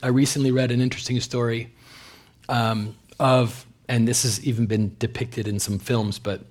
I 0.02 0.08
recently 0.08 0.50
read 0.50 0.70
an 0.70 0.80
interesting 0.80 1.18
story 1.20 1.72
um, 2.48 2.94
of, 3.18 3.64
and 3.88 4.06
this 4.06 4.24
has 4.24 4.44
even 4.44 4.66
been 4.66 4.94
depicted 4.98 5.48
in 5.48 5.58
some 5.58 5.78
films, 5.78 6.18
but 6.18 6.42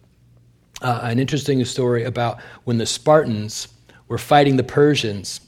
uh, 0.81 1.01
an 1.03 1.19
interesting 1.19 1.63
story 1.65 2.03
about 2.03 2.41
when 2.63 2.77
the 2.77 2.85
Spartans 2.85 3.67
were 4.07 4.17
fighting 4.17 4.57
the 4.57 4.63
Persians 4.63 5.41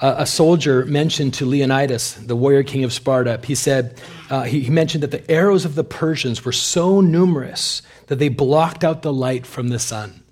a 0.00 0.26
soldier 0.26 0.84
mentioned 0.84 1.34
to 1.34 1.46
Leonidas, 1.46 2.14
the 2.14 2.36
warrior 2.36 2.62
king 2.62 2.84
of 2.84 2.92
Sparta, 2.92 3.40
he 3.42 3.54
said, 3.54 3.98
uh, 4.28 4.42
he, 4.42 4.60
he 4.60 4.70
mentioned 4.70 5.02
that 5.02 5.10
the 5.10 5.30
arrows 5.30 5.64
of 5.64 5.74
the 5.74 5.84
Persians 5.84 6.44
were 6.44 6.52
so 6.52 7.00
numerous 7.00 7.80
that 8.08 8.16
they 8.16 8.28
blocked 8.28 8.84
out 8.84 9.02
the 9.02 9.12
light 9.12 9.46
from 9.46 9.68
the 9.68 9.78
sun. 9.78 10.22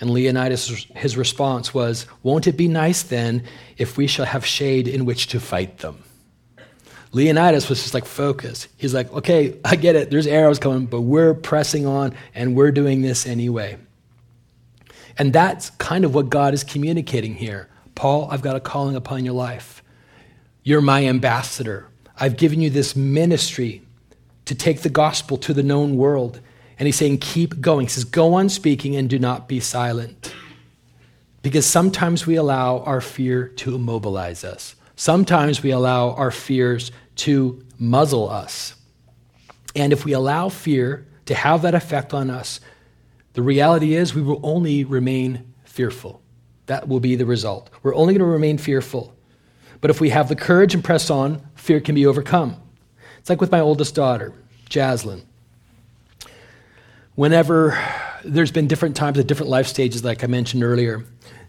And 0.00 0.10
Leonidas, 0.10 0.68
his 0.96 1.16
response 1.16 1.74
was, 1.74 2.06
Won't 2.22 2.46
it 2.46 2.56
be 2.56 2.66
nice 2.66 3.02
then 3.02 3.44
if 3.76 3.96
we 3.96 4.06
shall 4.06 4.26
have 4.26 4.44
shade 4.44 4.88
in 4.88 5.04
which 5.04 5.28
to 5.28 5.40
fight 5.40 5.78
them? 5.78 6.02
Leonidas 7.12 7.68
was 7.68 7.80
just 7.80 7.94
like 7.94 8.04
focused. 8.06 8.68
He's 8.76 8.92
like, 8.92 9.12
okay, 9.12 9.56
I 9.64 9.76
get 9.76 9.96
it. 9.96 10.10
There's 10.10 10.26
arrows 10.26 10.58
coming, 10.58 10.86
but 10.86 11.02
we're 11.02 11.34
pressing 11.34 11.86
on 11.86 12.14
and 12.34 12.56
we're 12.56 12.72
doing 12.72 13.02
this 13.02 13.26
anyway. 13.26 13.78
And 15.16 15.32
that's 15.32 15.70
kind 15.70 16.04
of 16.04 16.12
what 16.12 16.28
God 16.28 16.54
is 16.54 16.64
communicating 16.64 17.34
here. 17.34 17.68
Paul, 17.94 18.28
I've 18.30 18.42
got 18.42 18.56
a 18.56 18.60
calling 18.60 18.96
upon 18.96 19.24
your 19.24 19.34
life. 19.34 19.82
You're 20.62 20.80
my 20.80 21.06
ambassador. 21.06 21.88
I've 22.18 22.36
given 22.36 22.60
you 22.60 22.70
this 22.70 22.96
ministry 22.96 23.82
to 24.46 24.54
take 24.54 24.82
the 24.82 24.88
gospel 24.88 25.36
to 25.38 25.54
the 25.54 25.62
known 25.62 25.96
world. 25.96 26.40
And 26.78 26.86
he's 26.86 26.96
saying, 26.96 27.18
keep 27.18 27.60
going. 27.60 27.86
He 27.86 27.90
says, 27.90 28.04
go 28.04 28.34
on 28.34 28.48
speaking 28.48 28.96
and 28.96 29.08
do 29.08 29.18
not 29.18 29.48
be 29.48 29.60
silent. 29.60 30.34
Because 31.42 31.66
sometimes 31.66 32.26
we 32.26 32.36
allow 32.36 32.78
our 32.80 33.00
fear 33.00 33.48
to 33.48 33.74
immobilize 33.74 34.44
us. 34.44 34.74
Sometimes 34.96 35.62
we 35.62 35.70
allow 35.70 36.12
our 36.12 36.30
fears 36.30 36.90
to 37.16 37.64
muzzle 37.78 38.28
us. 38.30 38.74
And 39.76 39.92
if 39.92 40.04
we 40.04 40.12
allow 40.12 40.48
fear 40.48 41.06
to 41.26 41.34
have 41.34 41.62
that 41.62 41.74
effect 41.74 42.14
on 42.14 42.30
us, 42.30 42.60
the 43.34 43.42
reality 43.42 43.94
is 43.94 44.14
we 44.14 44.22
will 44.22 44.40
only 44.42 44.84
remain 44.84 45.52
fearful. 45.64 46.22
That 46.66 46.88
will 46.88 47.00
be 47.00 47.16
the 47.16 47.26
result. 47.26 47.70
We're 47.82 47.94
only 47.94 48.14
going 48.14 48.20
to 48.20 48.32
remain 48.32 48.58
fearful. 48.58 49.14
But 49.80 49.90
if 49.90 50.00
we 50.00 50.10
have 50.10 50.28
the 50.28 50.36
courage 50.36 50.74
and 50.74 50.82
press 50.82 51.10
on, 51.10 51.42
fear 51.54 51.80
can 51.80 51.94
be 51.94 52.06
overcome. 52.06 52.56
It's 53.18 53.28
like 53.28 53.40
with 53.40 53.52
my 53.52 53.60
oldest 53.60 53.94
daughter, 53.94 54.32
Jaslyn. 54.70 55.22
Whenever 57.14 57.78
there's 58.24 58.50
been 58.50 58.66
different 58.66 58.96
times 58.96 59.18
at 59.18 59.26
different 59.26 59.50
life 59.50 59.66
stages, 59.66 60.02
like 60.02 60.24
I 60.24 60.26
mentioned 60.26 60.64
earlier, 60.64 61.04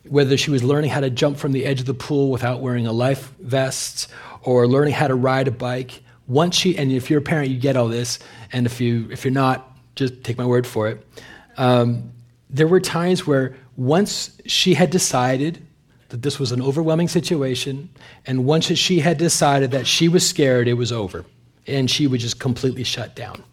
whether 0.08 0.38
she 0.38 0.52
was 0.52 0.64
learning 0.64 0.92
how 0.92 1.00
to 1.00 1.10
jump 1.10 1.38
from 1.38 1.52
the 1.52 1.66
edge 1.66 1.80
of 1.80 1.86
the 1.86 1.94
pool 1.94 2.30
without 2.30 2.62
wearing 2.62 2.86
a 2.88 2.92
life 2.92 3.34
vest 3.40 4.10
or 4.44 4.68
learning 4.68 4.94
how 4.94 5.08
to 5.08 5.16
ride 5.16 5.48
a 5.48 5.52
bike, 5.52 6.02
once 6.28 6.56
she, 6.56 6.78
and 6.78 6.92
if 6.92 7.10
you're 7.10 7.20
a 7.20 7.24
parent, 7.24 7.50
you 7.50 7.58
get 7.58 7.76
all 7.78 7.88
this, 7.88 8.20
and 8.52 8.66
if, 8.66 8.82
you, 8.82 9.08
if 9.12 9.24
you're 9.24 9.34
not, 9.34 9.76
just 9.96 10.24
take 10.24 10.38
my 10.38 10.46
word 10.46 10.68
for 10.68 10.90
it. 10.90 11.08
Um, 11.58 12.12
there 12.50 12.68
were 12.68 12.80
times 12.80 13.26
where 13.26 13.56
once 13.78 14.38
she 14.46 14.74
had 14.74 14.90
decided 14.90 15.66
that 16.10 16.22
this 16.22 16.40
was 16.40 16.52
an 16.52 16.62
overwhelming 16.62 17.08
situation, 17.08 17.90
and 18.26 18.46
once 18.46 18.66
she 18.66 19.00
had 19.00 19.18
decided 19.18 19.72
that 19.72 19.88
she 19.88 20.08
was 20.08 20.28
scared, 20.28 20.68
it 20.68 20.74
was 20.74 20.92
over. 20.92 21.26
And 21.68 21.90
she 21.90 22.08
would 22.08 22.20
just 22.20 22.40
completely 22.40 22.84
shut 22.84 23.16
down. 23.16 23.44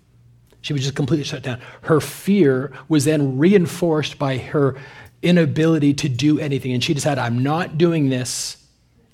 She 0.60 0.72
would 0.72 0.82
just 0.82 0.94
completely 0.94 1.24
shut 1.24 1.42
down. 1.42 1.60
Her 1.82 2.00
fear 2.00 2.72
was 2.88 3.04
then 3.04 3.38
reinforced 3.38 4.18
by 4.18 4.38
her 4.38 4.76
inability 5.22 5.94
to 5.94 6.08
do 6.08 6.38
anything. 6.38 6.72
And 6.72 6.84
she 6.84 6.94
decided, 6.94 7.20
I'm 7.20 7.42
not 7.42 7.78
doing 7.78 8.10
this. 8.10 8.58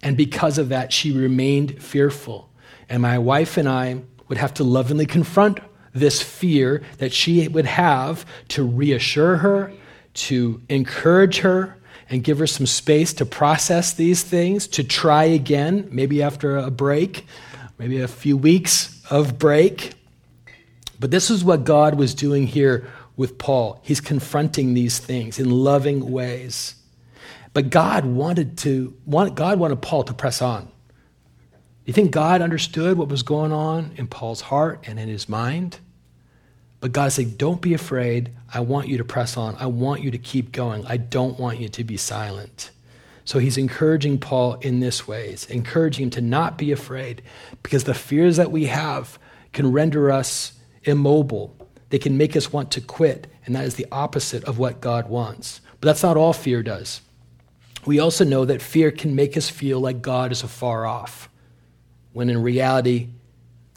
And 0.02 0.16
because 0.16 0.58
of 0.58 0.68
that, 0.70 0.92
she 0.92 1.12
remained 1.12 1.82
fearful. 1.82 2.50
And 2.88 3.02
my 3.02 3.18
wife 3.18 3.56
and 3.56 3.68
I 3.68 4.02
would 4.28 4.38
have 4.38 4.52
to 4.54 4.64
lovingly 4.64 5.06
confront 5.06 5.60
this 5.94 6.20
fear 6.20 6.82
that 6.98 7.12
she 7.12 7.48
would 7.48 7.66
have 7.66 8.26
to 8.48 8.64
reassure 8.64 9.36
her, 9.38 9.72
to 10.18 10.60
encourage 10.68 11.38
her, 11.38 11.78
and 12.10 12.24
give 12.24 12.38
her 12.38 12.46
some 12.46 12.66
space 12.66 13.12
to 13.14 13.26
process 13.26 13.92
these 13.92 14.22
things, 14.22 14.66
to 14.68 14.82
try 14.82 15.24
again, 15.24 15.88
maybe 15.90 16.22
after 16.22 16.56
a 16.56 16.70
break, 16.70 17.26
maybe 17.78 18.00
a 18.00 18.08
few 18.08 18.36
weeks 18.36 19.02
of 19.10 19.38
break. 19.38 19.94
But 20.98 21.10
this 21.10 21.30
is 21.30 21.44
what 21.44 21.64
God 21.64 21.96
was 21.96 22.14
doing 22.14 22.46
here 22.46 22.88
with 23.16 23.36
Paul. 23.38 23.80
He's 23.82 24.00
confronting 24.00 24.74
these 24.74 24.98
things 24.98 25.38
in 25.38 25.50
loving 25.50 26.10
ways. 26.10 26.74
But 27.52 27.70
God 27.70 28.04
wanted 28.04 28.56
to 28.58 28.94
God 29.08 29.58
wanted 29.58 29.82
Paul 29.82 30.04
to 30.04 30.14
press 30.14 30.40
on. 30.40 30.70
You 31.84 31.92
think 31.92 32.10
God 32.10 32.42
understood 32.42 32.98
what 32.98 33.08
was 33.08 33.22
going 33.22 33.52
on 33.52 33.92
in 33.96 34.06
Paul's 34.06 34.42
heart 34.42 34.84
and 34.86 34.98
in 34.98 35.08
his 35.08 35.28
mind? 35.28 35.78
But 36.80 36.92
God 36.92 37.12
said, 37.12 37.38
Don't 37.38 37.60
be 37.60 37.74
afraid. 37.74 38.30
I 38.52 38.60
want 38.60 38.88
you 38.88 38.98
to 38.98 39.04
press 39.04 39.36
on. 39.36 39.56
I 39.56 39.66
want 39.66 40.02
you 40.02 40.10
to 40.10 40.18
keep 40.18 40.52
going. 40.52 40.86
I 40.86 40.96
don't 40.96 41.38
want 41.38 41.58
you 41.58 41.68
to 41.68 41.84
be 41.84 41.96
silent. 41.96 42.70
So 43.24 43.38
he's 43.38 43.58
encouraging 43.58 44.18
Paul 44.18 44.54
in 44.54 44.80
this 44.80 45.06
ways, 45.06 45.44
encouraging 45.50 46.04
him 46.04 46.10
to 46.10 46.20
not 46.22 46.56
be 46.56 46.72
afraid, 46.72 47.22
because 47.62 47.84
the 47.84 47.94
fears 47.94 48.36
that 48.36 48.50
we 48.50 48.66
have 48.66 49.18
can 49.52 49.72
render 49.72 50.10
us 50.10 50.52
immobile 50.84 51.54
they 51.90 51.98
can 51.98 52.16
make 52.16 52.36
us 52.36 52.52
want 52.52 52.70
to 52.72 52.80
quit, 52.80 53.26
and 53.46 53.54
that 53.54 53.64
is 53.64 53.76
the 53.76 53.86
opposite 53.90 54.44
of 54.44 54.58
what 54.58 54.80
God 54.80 55.08
wants. 55.08 55.60
But 55.80 55.86
that's 55.86 56.02
not 56.02 56.16
all 56.16 56.32
fear 56.32 56.62
does. 56.62 57.00
We 57.86 57.98
also 57.98 58.24
know 58.24 58.44
that 58.44 58.60
fear 58.60 58.90
can 58.90 59.14
make 59.14 59.36
us 59.36 59.48
feel 59.48 59.80
like 59.80 60.02
God 60.02 60.32
is 60.32 60.42
afar 60.42 60.84
off, 60.84 61.28
when 62.12 62.28
in 62.28 62.42
reality, 62.42 63.08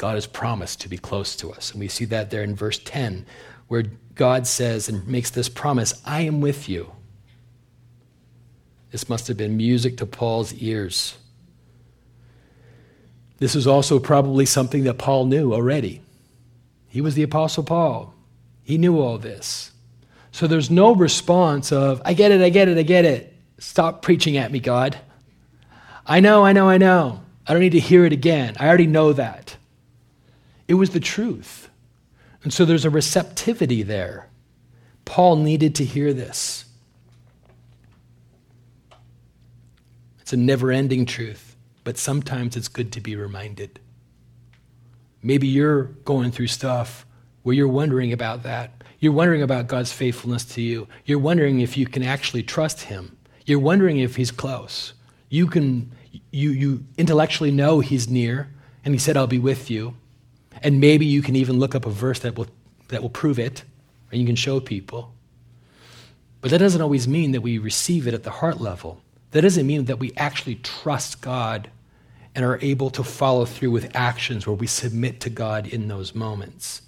God 0.02 0.16
has 0.16 0.26
promised 0.26 0.82
to 0.82 0.90
be 0.90 0.98
close 0.98 1.36
to 1.36 1.52
us. 1.52 1.70
And 1.70 1.80
we 1.80 1.88
see 1.88 2.06
that 2.06 2.32
there 2.32 2.42
in 2.42 2.56
verse 2.56 2.80
10, 2.80 3.24
where 3.68 3.84
God 4.16 4.48
says 4.48 4.90
and 4.90 5.08
makes 5.08 5.30
this 5.30 5.48
promise 5.48 6.02
I 6.04 6.22
am 6.22 6.42
with 6.42 6.68
you. 6.68 6.92
This 8.90 9.08
must 9.08 9.28
have 9.28 9.38
been 9.38 9.56
music 9.56 9.98
to 9.98 10.08
Paul's 10.08 10.56
ears. 10.56 11.20
This 13.38 13.56
is 13.56 13.68
also 13.68 14.00
probably 14.00 14.48
something 14.48 14.86
that 14.86 14.96
Paul 14.96 15.26
knew 15.26 15.54
already. 15.54 16.02
He 16.88 17.00
was 17.00 17.14
the 17.14 17.22
Apostle 17.22 17.64
Paul. 17.64 18.16
He 18.64 18.80
knew 18.80 19.00
all 19.00 19.20
this. 19.20 19.72
So 20.32 20.48
there's 20.48 20.72
no 20.72 20.96
response 20.96 21.72
of, 21.72 22.02
I 22.04 22.16
get 22.16 22.32
it, 22.32 22.42
I 22.42 22.50
get 22.50 22.68
it, 22.68 22.80
I 22.80 22.82
get 22.82 23.06
it. 23.06 23.36
Stop 23.60 24.02
preaching 24.02 24.36
at 24.36 24.52
me, 24.52 24.62
God. 24.62 24.98
I 26.08 26.22
know, 26.22 26.44
I 26.44 26.54
know, 26.54 26.68
I 26.68 26.80
know. 26.80 27.22
I 27.46 27.54
don't 27.54 27.62
need 27.62 27.74
to 27.74 27.80
hear 27.80 28.04
it 28.04 28.14
again. 28.14 28.56
I 28.60 28.68
already 28.68 28.88
know 28.88 29.14
that. 29.14 29.58
It 30.72 30.76
was 30.76 30.92
the 30.92 31.02
truth. 31.02 31.70
And 32.44 32.54
so 32.54 32.64
there's 32.64 32.86
a 32.86 32.90
receptivity 32.90 33.84
there. 33.84 34.30
Paul 35.04 35.36
needed 35.36 35.76
to 35.76 35.84
hear 35.84 36.14
this. 36.14 36.64
It's 40.22 40.32
a 40.32 40.38
never 40.38 40.72
ending 40.72 41.06
truth, 41.06 41.58
but 41.84 41.98
sometimes 41.98 42.56
it's 42.56 42.70
good 42.70 42.94
to 42.94 43.02
be 43.02 43.18
reminded. 43.18 43.82
Maybe 45.22 45.46
you're 45.46 45.84
going 46.06 46.32
through 46.32 46.48
stuff 46.48 47.06
where 47.44 47.54
you're 47.54 47.68
wondering 47.68 48.14
about 48.14 48.44
that. 48.44 48.82
You're 49.00 49.12
wondering 49.12 49.42
about 49.42 49.68
God's 49.68 49.92
faithfulness 49.92 50.46
to 50.56 50.62
you. 50.62 50.88
You're 51.04 51.20
wondering 51.20 51.60
if 51.60 51.76
you 51.76 51.86
can 51.86 52.02
actually 52.02 52.44
trust 52.44 52.84
Him. 52.84 53.18
You're 53.46 53.60
wondering 53.60 54.00
if 54.00 54.16
He's 54.16 54.32
close. 54.32 54.94
You 55.28 55.48
can, 55.48 55.92
you, 56.32 56.52
you 56.52 56.86
intellectually 56.98 57.52
know 57.52 57.82
He's 57.82 58.08
near, 58.08 58.54
and 58.86 58.96
He 58.96 59.00
said, 59.00 59.18
I'll 59.18 59.28
be 59.28 59.38
with 59.38 59.70
you. 59.70 59.96
And 60.62 60.80
maybe 60.80 61.06
you 61.06 61.22
can 61.22 61.36
even 61.36 61.60
look 61.60 61.76
up 61.76 61.86
a 61.86 61.90
verse 61.90 62.20
that 62.20 62.36
will, 62.36 62.48
that 62.90 63.02
will 63.02 63.10
prove 63.10 63.40
it, 63.40 63.64
and 64.12 64.20
you 64.20 64.28
can 64.28 64.36
show 64.36 64.60
people. 64.60 65.14
But 66.42 66.52
that 66.52 66.58
doesn't 66.58 66.82
always 66.82 67.08
mean 67.08 67.32
that 67.32 67.42
we 67.42 67.58
receive 67.58 68.08
it 68.08 68.14
at 68.14 68.24
the 68.24 68.32
heart 68.32 68.60
level. 68.60 69.02
That 69.32 69.42
doesn't 69.42 69.66
mean 69.66 69.86
that 69.86 70.00
we 70.00 70.12
actually 70.18 70.56
trust 70.56 71.22
God 71.22 71.70
and 72.34 72.46
are 72.46 72.60
able 72.62 72.90
to 72.92 73.04
follow 73.04 73.46
through 73.46 73.72
with 73.72 73.96
actions 73.96 74.48
where 74.48 74.56
we 74.56 74.68
submit 74.68 75.20
to 75.22 75.30
God 75.30 75.68
in 75.68 75.88
those 75.88 76.16
moments. 76.16 76.82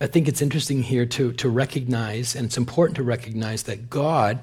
I 0.00 0.08
think 0.08 0.26
it's 0.26 0.42
interesting 0.42 0.82
here 0.82 1.06
to, 1.06 1.32
to 1.34 1.48
recognize, 1.48 2.34
and 2.34 2.46
it's 2.46 2.56
important 2.56 2.96
to 2.96 3.04
recognize 3.04 3.62
that 3.64 3.88
God, 3.88 4.40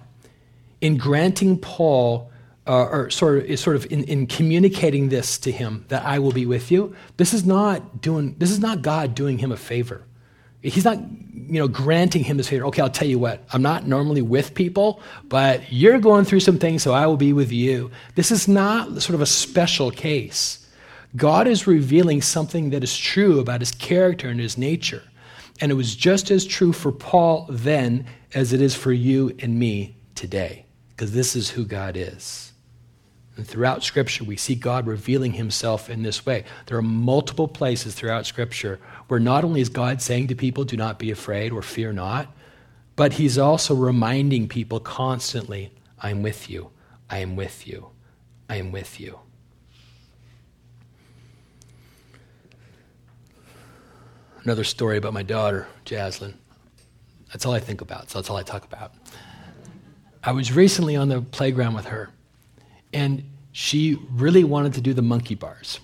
in 0.80 0.96
granting 0.98 1.58
Paul, 1.58 2.29
uh, 2.70 2.86
or 2.86 3.10
sort 3.10 3.40
of, 3.40 3.46
is 3.46 3.60
sort 3.60 3.76
of 3.76 3.92
in, 3.92 4.04
in 4.04 4.28
communicating 4.28 5.10
this 5.10 5.40
to 5.40 5.52
him, 5.52 5.84
that 5.88 6.06
I 6.06 6.20
will 6.20 6.32
be 6.32 6.46
with 6.46 6.70
you, 6.70 6.96
this 7.18 7.34
is 7.34 7.44
not 7.44 8.00
doing, 8.00 8.36
this 8.38 8.52
is 8.52 8.60
not 8.60 8.84
God 8.84 9.16
doing 9.16 9.40
him 9.40 9.52
a 9.52 9.58
favor. 9.58 10.04
He's 10.62 10.86
not, 10.86 11.00
you 11.00 11.60
know, 11.60 11.68
granting 11.68 12.24
him 12.24 12.38
this 12.38 12.50
favor. 12.50 12.66
Okay, 12.66 12.82
I'll 12.82 12.90
tell 12.90 13.08
you 13.08 13.18
what. 13.18 13.44
I'm 13.54 13.64
not 13.64 13.88
normally 13.88 14.22
with 14.22 14.54
people, 14.54 15.02
but 15.24 15.72
you're 15.72 15.98
going 15.98 16.26
through 16.26 16.42
some 16.42 16.60
things, 16.60 16.84
so 16.84 16.94
I 16.94 17.08
will 17.08 17.18
be 17.18 17.34
with 17.34 17.52
you. 17.52 17.90
This 18.14 18.30
is 18.30 18.48
not 18.48 19.02
sort 19.02 19.16
of 19.16 19.22
a 19.22 19.26
special 19.26 19.90
case. 19.90 20.68
God 21.16 21.48
is 21.48 21.66
revealing 21.66 22.22
something 22.22 22.70
that 22.70 22.84
is 22.84 22.96
true 22.96 23.40
about 23.40 23.62
his 23.62 23.72
character 23.72 24.30
and 24.30 24.40
his 24.40 24.60
nature. 24.60 25.02
And 25.60 25.72
it 25.72 25.76
was 25.76 25.96
just 25.96 26.30
as 26.30 26.46
true 26.46 26.74
for 26.74 26.92
Paul 26.92 27.48
then 27.50 28.06
as 28.36 28.54
it 28.54 28.62
is 28.62 28.76
for 28.76 28.92
you 28.92 29.36
and 29.40 29.58
me 29.58 29.96
today, 30.14 30.66
because 30.90 31.14
this 31.14 31.36
is 31.36 31.50
who 31.50 31.66
God 31.66 31.98
is. 31.98 32.49
And 33.40 33.48
throughout 33.48 33.86
Scripture, 33.86 34.26
we 34.26 34.36
see 34.36 34.54
God 34.54 34.86
revealing 34.86 35.32
himself 35.32 35.90
in 35.90 36.04
this 36.04 36.26
way. 36.26 36.44
There 36.66 36.78
are 36.78 36.82
multiple 36.82 37.48
places 37.48 37.96
throughout 37.96 38.26
Scripture 38.26 38.82
where 39.08 39.18
not 39.18 39.46
only 39.46 39.62
is 39.62 39.70
God 39.70 40.02
saying 40.02 40.28
to 40.28 40.36
people, 40.36 40.66
do 40.66 40.76
not 40.76 41.00
be 41.00 41.10
afraid 41.10 41.54
or 41.54 41.62
fear 41.62 41.94
not, 41.94 42.28
but 42.98 43.14
he's 43.14 43.38
also 43.38 43.74
reminding 43.74 44.50
people 44.50 44.82
constantly, 44.82 45.72
I 46.02 46.10
am 46.10 46.22
with 46.22 46.50
you, 46.50 46.72
I 47.10 47.20
am 47.20 47.38
with 47.38 47.66
you, 47.66 47.92
I 48.50 48.58
am 48.58 48.74
with 48.74 49.00
you. 49.00 49.18
Another 54.44 54.66
story 54.66 54.98
about 54.98 55.14
my 55.14 55.24
daughter, 55.24 55.66
Jaslyn. 55.86 56.34
That's 57.32 57.46
all 57.46 57.54
I 57.54 57.62
think 57.62 57.80
about, 57.80 58.10
so 58.10 58.20
that's 58.20 58.30
all 58.30 58.36
I 58.36 58.44
talk 58.44 58.66
about. 58.66 58.92
I 60.26 60.34
was 60.34 60.52
recently 60.52 60.98
on 60.98 61.08
the 61.08 61.22
playground 61.22 61.74
with 61.74 61.86
her 61.86 62.10
and 62.94 63.24
she 63.52 63.98
really 64.12 64.44
wanted 64.44 64.74
to 64.76 64.82
do 64.82 64.94
the 64.94 65.02
monkey 65.02 65.36
bars. 65.36 65.80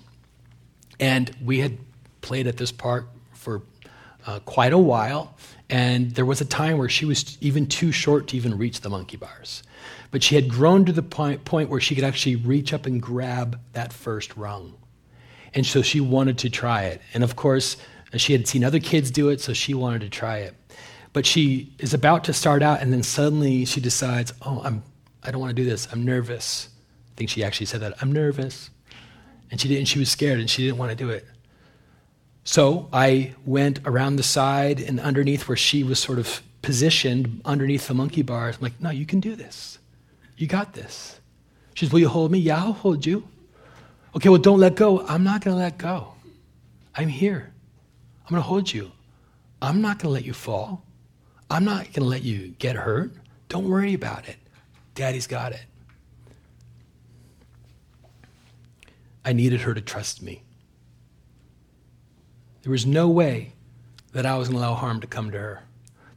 And 0.99 1.35
we 1.43 1.59
had 1.59 1.77
played 2.21 2.47
at 2.47 2.57
this 2.57 2.71
park 2.71 3.07
for 3.33 3.61
uh, 4.25 4.39
quite 4.39 4.73
a 4.73 4.77
while, 4.77 5.35
and 5.69 6.11
there 6.11 6.25
was 6.25 6.41
a 6.41 6.45
time 6.45 6.77
where 6.77 6.89
she 6.89 7.05
was 7.05 7.37
even 7.41 7.67
too 7.67 7.91
short 7.91 8.27
to 8.27 8.37
even 8.37 8.57
reach 8.57 8.81
the 8.81 8.89
monkey 8.89 9.17
bars. 9.17 9.63
But 10.11 10.23
she 10.23 10.35
had 10.35 10.49
grown 10.49 10.85
to 10.85 10.93
the 10.93 11.03
point, 11.03 11.45
point 11.45 11.69
where 11.69 11.81
she 11.81 11.95
could 11.95 12.03
actually 12.03 12.37
reach 12.37 12.73
up 12.73 12.85
and 12.85 13.01
grab 13.01 13.59
that 13.73 13.91
first 13.91 14.35
rung. 14.37 14.75
And 15.53 15.65
so 15.65 15.81
she 15.81 15.99
wanted 15.99 16.37
to 16.39 16.49
try 16.49 16.83
it. 16.83 17.01
And 17.13 17.23
of 17.23 17.35
course, 17.35 17.77
she 18.15 18.33
had 18.33 18.47
seen 18.47 18.63
other 18.63 18.79
kids 18.79 19.11
do 19.11 19.29
it, 19.29 19.41
so 19.41 19.53
she 19.53 19.73
wanted 19.73 20.01
to 20.01 20.09
try 20.09 20.39
it. 20.39 20.55
But 21.13 21.25
she 21.25 21.73
is 21.79 21.93
about 21.93 22.25
to 22.25 22.33
start 22.33 22.61
out, 22.61 22.81
and 22.81 22.91
then 22.91 23.03
suddenly 23.03 23.65
she 23.65 23.79
decides, 23.79 24.33
oh, 24.41 24.61
I'm, 24.63 24.83
I 25.23 25.31
don't 25.31 25.39
want 25.39 25.55
to 25.55 25.61
do 25.61 25.67
this. 25.67 25.87
I'm 25.91 26.03
nervous. 26.03 26.69
I 27.15 27.17
think 27.17 27.29
she 27.29 27.43
actually 27.43 27.67
said 27.67 27.79
that. 27.79 27.93
I'm 28.01 28.11
nervous. 28.11 28.69
And 29.49 29.61
she 29.61 29.69
didn't, 29.69 29.87
she 29.87 29.99
was 29.99 30.09
scared 30.09 30.39
and 30.39 30.49
she 30.49 30.65
didn't 30.65 30.77
want 30.77 30.91
to 30.91 30.97
do 30.97 31.09
it. 31.09 31.25
So 32.43 32.89
I 32.91 33.33
went 33.45 33.79
around 33.85 34.17
the 34.17 34.23
side 34.23 34.81
and 34.81 34.99
underneath 34.99 35.47
where 35.47 35.55
she 35.55 35.81
was 35.81 35.97
sort 35.97 36.19
of 36.19 36.41
positioned 36.61 37.41
underneath 37.45 37.87
the 37.87 37.93
monkey 37.93 38.21
bars. 38.21 38.57
I'm 38.57 38.63
like, 38.63 38.81
no, 38.81 38.89
you 38.89 39.05
can 39.05 39.21
do 39.21 39.35
this. 39.35 39.79
You 40.35 40.47
got 40.47 40.73
this. 40.73 41.19
She 41.73 41.85
says, 41.85 41.93
Will 41.93 41.99
you 41.99 42.09
hold 42.09 42.31
me? 42.31 42.39
Yeah, 42.39 42.57
I'll 42.57 42.73
hold 42.73 43.05
you. 43.05 43.27
Okay, 44.15 44.29
well, 44.29 44.41
don't 44.41 44.59
let 44.59 44.75
go. 44.75 45.05
I'm 45.07 45.23
not 45.23 45.41
going 45.41 45.55
to 45.55 45.61
let 45.61 45.77
go. 45.77 46.13
I'm 46.95 47.07
here. 47.07 47.53
I'm 48.25 48.29
going 48.29 48.41
to 48.41 48.47
hold 48.47 48.73
you. 48.73 48.91
I'm 49.61 49.81
not 49.81 49.99
going 49.99 50.09
to 50.09 50.13
let 50.13 50.25
you 50.25 50.33
fall. 50.33 50.83
I'm 51.49 51.63
not 51.63 51.85
going 51.85 51.93
to 51.93 52.03
let 52.03 52.23
you 52.23 52.55
get 52.59 52.75
hurt. 52.75 53.11
Don't 53.49 53.69
worry 53.69 53.93
about 53.93 54.27
it. 54.27 54.37
Daddy's 54.95 55.27
got 55.27 55.51
it. 55.51 55.65
I 59.25 59.33
needed 59.33 59.61
her 59.61 59.73
to 59.73 59.81
trust 59.81 60.21
me. 60.21 60.43
There 62.61 62.71
was 62.71 62.85
no 62.85 63.09
way 63.09 63.53
that 64.13 64.25
I 64.25 64.37
was 64.37 64.47
going 64.47 64.61
to 64.61 64.65
allow 64.67 64.75
harm 64.75 65.01
to 65.01 65.07
come 65.07 65.31
to 65.31 65.37
her. 65.37 65.63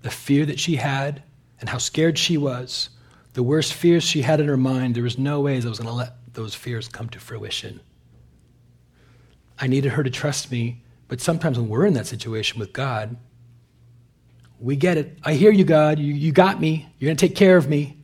The 0.02 0.10
fear 0.10 0.46
that 0.46 0.60
she 0.60 0.76
had 0.76 1.22
and 1.60 1.68
how 1.68 1.78
scared 1.78 2.18
she 2.18 2.36
was, 2.36 2.90
the 3.32 3.42
worst 3.42 3.72
fears 3.72 4.04
she 4.04 4.22
had 4.22 4.40
in 4.40 4.46
her 4.46 4.56
mind, 4.56 4.94
there 4.94 5.02
was 5.02 5.18
no 5.18 5.40
ways 5.40 5.64
I 5.64 5.70
was 5.70 5.78
going 5.78 5.88
to 5.88 5.94
let 5.94 6.14
those 6.34 6.54
fears 6.54 6.86
come 6.86 7.08
to 7.08 7.18
fruition. 7.18 7.80
I 9.58 9.66
needed 9.66 9.92
her 9.92 10.02
to 10.02 10.10
trust 10.10 10.52
me, 10.52 10.82
but 11.08 11.20
sometimes 11.20 11.58
when 11.58 11.68
we're 11.68 11.86
in 11.86 11.94
that 11.94 12.06
situation 12.06 12.60
with 12.60 12.72
God, 12.72 13.16
we 14.60 14.76
get 14.76 14.96
it. 14.96 15.18
I 15.24 15.34
hear 15.34 15.50
you, 15.50 15.64
God. 15.64 15.98
You, 15.98 16.12
you 16.12 16.32
got 16.32 16.60
me. 16.60 16.88
You're 16.98 17.08
going 17.08 17.16
to 17.16 17.28
take 17.28 17.36
care 17.36 17.56
of 17.56 17.68
me. 17.68 17.96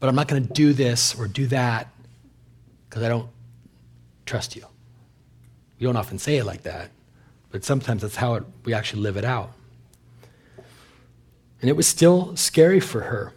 But 0.00 0.08
I'm 0.08 0.14
not 0.14 0.28
going 0.28 0.46
to 0.46 0.52
do 0.52 0.72
this 0.72 1.14
or 1.18 1.28
do 1.28 1.46
that 1.48 1.88
because 2.88 3.02
I 3.02 3.08
don't 3.08 3.28
trust 4.26 4.56
you. 4.56 4.64
We 5.78 5.86
don't 5.86 5.96
often 5.96 6.18
say 6.18 6.36
it 6.36 6.44
like 6.44 6.62
that, 6.62 6.90
but 7.50 7.64
sometimes 7.64 8.02
that's 8.02 8.16
how 8.16 8.34
it, 8.34 8.44
we 8.64 8.74
actually 8.74 9.02
live 9.02 9.16
it 9.16 9.24
out. 9.24 9.52
And 11.60 11.68
it 11.70 11.76
was 11.76 11.86
still 11.86 12.36
scary 12.36 12.80
for 12.80 13.02
her, 13.02 13.32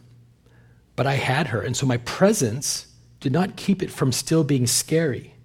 but 0.95 1.05
I 1.05 1.15
had 1.15 1.47
her. 1.47 1.61
And 1.61 1.75
so 1.75 1.85
my 1.85 1.97
presence 1.97 2.87
did 3.19 3.31
not 3.31 3.55
keep 3.55 3.83
it 3.83 3.91
from 3.91 4.11
still 4.11 4.43
being 4.43 4.67
scary 4.67 5.35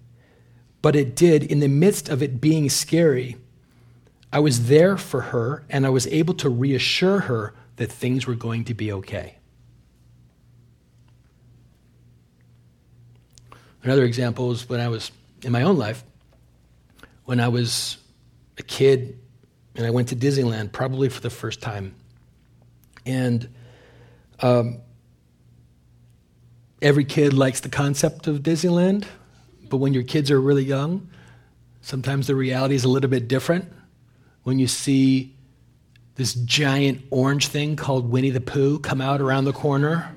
but 0.81 0.95
it 0.95 1.15
did, 1.15 1.43
in 1.43 1.59
the 1.59 1.67
midst 1.67 2.09
of 2.09 2.23
it 2.23 2.41
being 2.41 2.69
scary, 2.69 3.37
I 4.33 4.39
was 4.39 4.67
there 4.67 4.97
for 4.97 5.21
her 5.21 5.63
and 5.69 5.85
I 5.85 5.89
was 5.89 6.07
able 6.07 6.33
to 6.35 6.49
reassure 6.49 7.21
her 7.21 7.53
that 7.75 7.91
things 7.91 8.25
were 8.25 8.35
going 8.35 8.65
to 8.65 8.73
be 8.73 8.91
okay. 8.91 9.35
Another 13.83 14.05
example 14.05 14.51
is 14.51 14.67
when 14.69 14.79
I 14.79 14.87
was 14.87 15.11
in 15.43 15.51
my 15.51 15.63
own 15.63 15.77
life, 15.77 16.03
when 17.25 17.39
I 17.39 17.47
was 17.47 17.97
a 18.57 18.63
kid 18.63 19.19
and 19.75 19.85
I 19.85 19.89
went 19.89 20.09
to 20.09 20.15
Disneyland, 20.15 20.71
probably 20.71 21.09
for 21.09 21.21
the 21.21 21.29
first 21.29 21.61
time. 21.61 21.95
And 23.05 23.49
um, 24.39 24.79
every 26.81 27.05
kid 27.05 27.33
likes 27.33 27.61
the 27.61 27.69
concept 27.69 28.27
of 28.27 28.39
Disneyland. 28.39 29.05
But 29.69 29.77
when 29.77 29.93
your 29.93 30.03
kids 30.03 30.29
are 30.31 30.41
really 30.41 30.65
young, 30.65 31.09
sometimes 31.81 32.27
the 32.27 32.35
reality 32.35 32.75
is 32.75 32.83
a 32.83 32.89
little 32.89 33.09
bit 33.09 33.27
different. 33.27 33.71
When 34.43 34.59
you 34.59 34.67
see 34.67 35.35
this 36.15 36.33
giant 36.33 37.03
orange 37.09 37.47
thing 37.47 37.75
called 37.75 38.09
Winnie 38.09 38.31
the 38.31 38.41
Pooh 38.41 38.79
come 38.79 38.99
out 38.99 39.21
around 39.21 39.45
the 39.45 39.53
corner, 39.53 40.13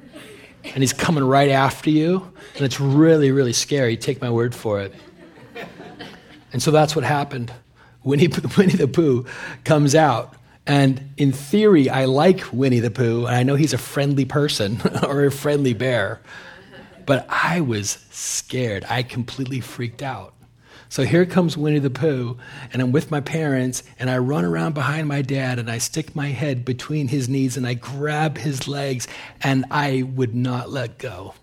and 0.65 0.83
he's 0.83 0.93
coming 0.93 1.23
right 1.23 1.51
after 1.51 1.91
you, 1.91 2.33
and 2.57 2.65
it's 2.65 2.81
really, 2.81 3.31
really 3.31 3.53
scary. 3.53 3.97
Take 3.97 4.21
my 4.21 4.31
word 4.31 4.55
for 4.55 4.81
it. 4.81 4.95
And 6.55 6.63
so 6.63 6.71
that's 6.71 6.95
what 6.95 7.05
happened. 7.05 7.53
Winnie, 8.05 8.29
Winnie 8.57 8.75
the 8.75 8.87
Pooh 8.87 9.27
comes 9.65 9.97
out. 9.97 10.35
And 10.67 11.11
in 11.17 11.33
theory, 11.33 11.91
I 11.91 12.05
like 12.05 12.45
Winnie 12.53 12.79
the 12.79 12.93
Pooh, 12.93 13.27
and 13.27 13.35
I 13.35 13.43
know 13.43 13.57
he's 13.57 13.73
a 13.73 13.79
friendly 13.79 14.25
person 14.25 14.81
or 15.03 15.25
a 15.25 15.33
friendly 15.33 15.75
bear. 15.75 16.21
But 17.05 17.27
I 17.29 17.61
was 17.61 17.99
scared. 18.11 18.85
I 18.89 19.03
completely 19.03 19.61
freaked 19.61 20.01
out. 20.01 20.33
So 20.89 21.03
here 21.03 21.27
comes 21.27 21.57
Winnie 21.57 21.81
the 21.81 21.91
Pooh, 21.91 22.39
and 22.73 22.81
I'm 22.81 22.93
with 22.93 23.11
my 23.11 23.21
parents, 23.21 23.83
and 23.99 24.09
I 24.09 24.19
run 24.19 24.45
around 24.45 24.75
behind 24.75 25.09
my 25.09 25.23
dad, 25.23 25.59
and 25.59 25.69
I 25.69 25.79
stick 25.79 26.15
my 26.15 26.29
head 26.29 26.65
between 26.65 27.09
his 27.09 27.29
knees, 27.29 27.57
and 27.57 27.67
I 27.67 27.75
grab 27.75 28.39
his 28.39 28.69
legs, 28.69 29.09
and 29.43 29.65
I 29.73 30.05
would 30.05 30.37
not 30.37 30.71
let 30.71 30.99
go. 30.99 31.35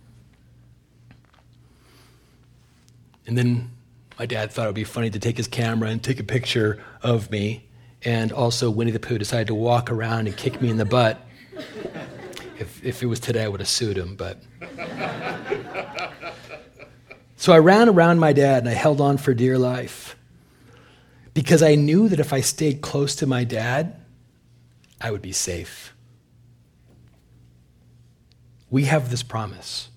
And 3.27 3.37
then 3.37 3.71
my 4.21 4.27
dad 4.27 4.51
thought 4.51 4.65
it 4.65 4.67
would 4.67 4.75
be 4.75 4.83
funny 4.83 5.09
to 5.09 5.17
take 5.17 5.35
his 5.35 5.47
camera 5.47 5.89
and 5.89 6.03
take 6.03 6.19
a 6.19 6.23
picture 6.23 6.77
of 7.01 7.31
me. 7.31 7.67
And 8.05 8.31
also, 8.31 8.69
Winnie 8.69 8.91
the 8.91 8.99
Pooh 8.99 9.17
decided 9.17 9.47
to 9.47 9.55
walk 9.55 9.89
around 9.89 10.27
and 10.27 10.37
kick 10.37 10.61
me 10.61 10.69
in 10.69 10.77
the 10.77 10.85
butt. 10.85 11.19
If, 12.59 12.83
if 12.83 13.01
it 13.01 13.07
was 13.07 13.19
today, 13.19 13.45
I 13.45 13.47
would 13.47 13.61
have 13.61 13.67
sued 13.67 13.97
him, 13.97 14.15
but. 14.15 14.37
So 17.35 17.51
I 17.51 17.57
ran 17.57 17.89
around 17.89 18.19
my 18.19 18.31
dad 18.31 18.59
and 18.59 18.69
I 18.69 18.73
held 18.73 19.01
on 19.01 19.17
for 19.17 19.33
dear 19.33 19.57
life 19.57 20.15
because 21.33 21.63
I 21.63 21.73
knew 21.73 22.07
that 22.07 22.19
if 22.19 22.31
I 22.31 22.41
stayed 22.41 22.81
close 22.81 23.15
to 23.15 23.25
my 23.25 23.43
dad, 23.43 23.99
I 25.01 25.09
would 25.09 25.23
be 25.23 25.31
safe. 25.31 25.95
We 28.69 28.83
have 28.83 29.09
this 29.09 29.23
promise. 29.23 29.89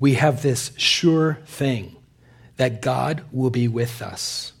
We 0.00 0.14
have 0.14 0.40
this 0.40 0.72
sure 0.78 1.40
thing 1.44 1.95
that 2.56 2.80
God 2.82 3.24
will 3.32 3.50
be 3.50 3.68
with 3.68 4.02
us. 4.02 4.52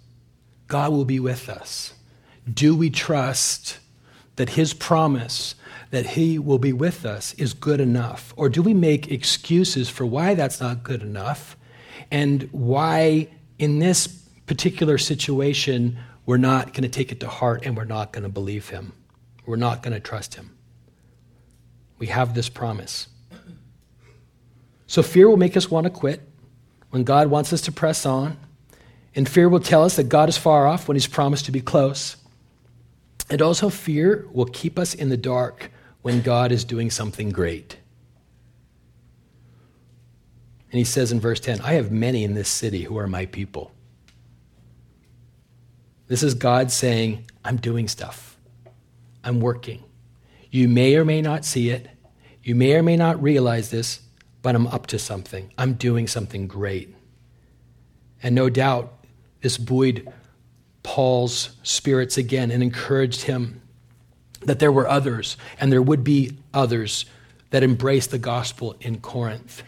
God 0.68 0.92
will 0.92 1.04
be 1.04 1.20
with 1.20 1.48
us. 1.48 1.94
Do 2.52 2.76
we 2.76 2.90
trust 2.90 3.78
that 4.36 4.50
His 4.50 4.74
promise 4.74 5.54
that 5.90 6.06
He 6.06 6.38
will 6.38 6.58
be 6.58 6.72
with 6.72 7.06
us 7.06 7.32
is 7.34 7.54
good 7.54 7.80
enough? 7.80 8.34
Or 8.36 8.48
do 8.48 8.62
we 8.62 8.74
make 8.74 9.10
excuses 9.10 9.88
for 9.88 10.04
why 10.04 10.34
that's 10.34 10.60
not 10.60 10.82
good 10.82 11.02
enough 11.02 11.56
and 12.10 12.48
why, 12.52 13.28
in 13.58 13.78
this 13.78 14.06
particular 14.46 14.98
situation, 14.98 15.98
we're 16.24 16.36
not 16.36 16.72
going 16.72 16.82
to 16.82 16.88
take 16.88 17.12
it 17.12 17.20
to 17.20 17.28
heart 17.28 17.64
and 17.64 17.76
we're 17.76 17.84
not 17.84 18.12
going 18.12 18.24
to 18.24 18.28
believe 18.28 18.68
Him? 18.68 18.92
We're 19.46 19.56
not 19.56 19.82
going 19.82 19.94
to 19.94 20.00
trust 20.00 20.34
Him. 20.34 20.56
We 21.98 22.08
have 22.08 22.34
this 22.34 22.48
promise. 22.48 23.08
So 24.86 25.02
fear 25.02 25.28
will 25.28 25.36
make 25.36 25.56
us 25.56 25.70
want 25.70 25.84
to 25.84 25.90
quit 25.90 26.28
when 26.90 27.04
God 27.04 27.28
wants 27.28 27.52
us 27.52 27.60
to 27.62 27.72
press 27.72 28.06
on. 28.06 28.36
And 29.14 29.28
fear 29.28 29.48
will 29.48 29.60
tell 29.60 29.84
us 29.84 29.96
that 29.96 30.08
God 30.08 30.28
is 30.28 30.36
far 30.36 30.66
off 30.66 30.88
when 30.88 30.96
He's 30.96 31.06
promised 31.06 31.46
to 31.46 31.52
be 31.52 31.60
close. 31.60 32.16
And 33.30 33.42
also, 33.42 33.70
fear 33.70 34.26
will 34.32 34.46
keep 34.46 34.78
us 34.78 34.94
in 34.94 35.08
the 35.08 35.16
dark 35.16 35.70
when 36.02 36.20
God 36.20 36.52
is 36.52 36.64
doing 36.64 36.90
something 36.90 37.30
great. 37.30 37.78
And 40.70 40.78
he 40.78 40.84
says 40.84 41.10
in 41.10 41.20
verse 41.20 41.40
10 41.40 41.62
I 41.62 41.72
have 41.72 41.90
many 41.90 42.22
in 42.22 42.34
this 42.34 42.48
city 42.48 42.82
who 42.82 42.98
are 42.98 43.06
my 43.06 43.26
people. 43.26 43.72
This 46.06 46.22
is 46.22 46.34
God 46.34 46.70
saying, 46.70 47.24
I'm 47.44 47.56
doing 47.56 47.88
stuff, 47.88 48.36
I'm 49.24 49.40
working. 49.40 49.82
You 50.50 50.68
may 50.68 50.94
or 50.96 51.04
may 51.04 51.22
not 51.22 51.44
see 51.44 51.70
it, 51.70 51.88
you 52.42 52.54
may 52.54 52.74
or 52.74 52.82
may 52.82 52.96
not 52.96 53.22
realize 53.22 53.70
this, 53.70 54.00
but 54.46 54.54
I'm 54.54 54.68
up 54.68 54.86
to 54.86 54.96
something. 54.96 55.52
I'm 55.58 55.72
doing 55.72 56.06
something 56.06 56.46
great. 56.46 56.94
And 58.22 58.32
no 58.32 58.48
doubt, 58.48 58.94
this 59.40 59.58
buoyed 59.58 60.06
Paul's 60.84 61.50
spirits 61.64 62.16
again 62.16 62.52
and 62.52 62.62
encouraged 62.62 63.22
him 63.22 63.60
that 64.42 64.60
there 64.60 64.70
were 64.70 64.86
others, 64.86 65.36
and 65.58 65.72
there 65.72 65.82
would 65.82 66.04
be 66.04 66.38
others 66.54 67.06
that 67.50 67.64
embraced 67.64 68.12
the 68.12 68.18
gospel 68.18 68.76
in 68.80 69.00
Corinth. 69.00 69.64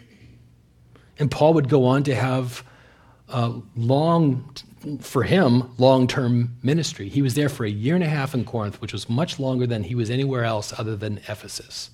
And 1.18 1.29
Paul 1.29 1.55
would 1.55 1.68
go 1.68 1.85
on 1.85 2.05
to 2.05 2.14
have 2.14 2.62
a 3.29 3.55
long, 3.74 4.49
for 5.01 5.24
him, 5.24 5.74
long 5.76 6.07
term 6.07 6.57
ministry. 6.62 7.09
He 7.09 7.20
was 7.20 7.35
there 7.35 7.49
for 7.49 7.64
a 7.64 7.68
year 7.68 7.97
and 7.97 8.05
a 8.05 8.09
half 8.09 8.33
in 8.33 8.45
Corinth, 8.45 8.81
which 8.81 8.93
was 8.93 9.11
much 9.11 9.41
longer 9.41 9.66
than 9.66 9.83
he 9.83 9.97
was 9.97 10.09
anywhere 10.09 10.45
else 10.45 10.72
other 10.79 10.95
than 10.95 11.18
Ephesus. 11.26 11.91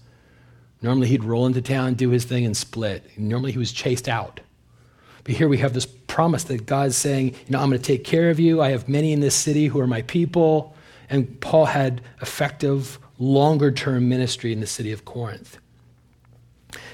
Normally 0.85 1.09
he'd 1.09 1.24
roll 1.24 1.47
into 1.47 1.62
town, 1.62 1.95
do 1.95 2.11
his 2.11 2.26
thing, 2.26 2.45
and 2.45 2.55
split. 2.55 3.11
Normally 3.16 3.53
he 3.53 3.59
was 3.59 3.72
chased 3.72 4.07
out. 4.07 4.41
But 5.24 5.35
here 5.35 5.49
we 5.49 5.57
have 5.57 5.72
this 5.72 5.87
promise 5.87 6.45
that 6.45 6.66
God's 6.66 6.95
saying, 6.95 7.28
you 7.28 7.37
know, 7.49 7.61
I'm 7.61 7.70
going 7.70 7.80
to 7.80 7.87
take 7.87 8.05
care 8.05 8.28
of 8.28 8.39
you. 8.39 8.61
I 8.61 8.68
have 8.68 8.87
many 8.87 9.14
in 9.14 9.20
this 9.20 9.35
city 9.35 9.68
who 9.68 9.80
are 9.80 9.87
my 9.87 10.03
people. 10.03 10.76
And 11.09 11.41
Paul 11.41 11.64
had 11.64 12.03
effective, 12.20 12.99
longer 13.18 13.72
term 13.72 14.11
ministry 14.11 14.53
in 14.53 14.61
the 14.61 14.66
city 14.66 14.93
of 14.93 15.07
Corinth. 15.07 15.57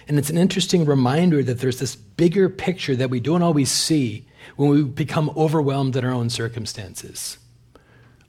And 0.06 0.20
it's 0.20 0.30
an 0.30 0.38
interesting 0.38 0.84
reminder 0.84 1.42
that 1.42 1.58
there's 1.58 1.80
this 1.80 1.96
bigger 1.96 2.48
picture 2.48 2.94
that 2.94 3.10
we 3.10 3.18
don't 3.18 3.42
always 3.42 3.72
see 3.72 4.24
when 4.54 4.70
we 4.70 4.84
become 4.84 5.32
overwhelmed 5.36 5.96
in 5.96 6.04
our 6.04 6.12
own 6.12 6.30
circumstances. 6.30 7.38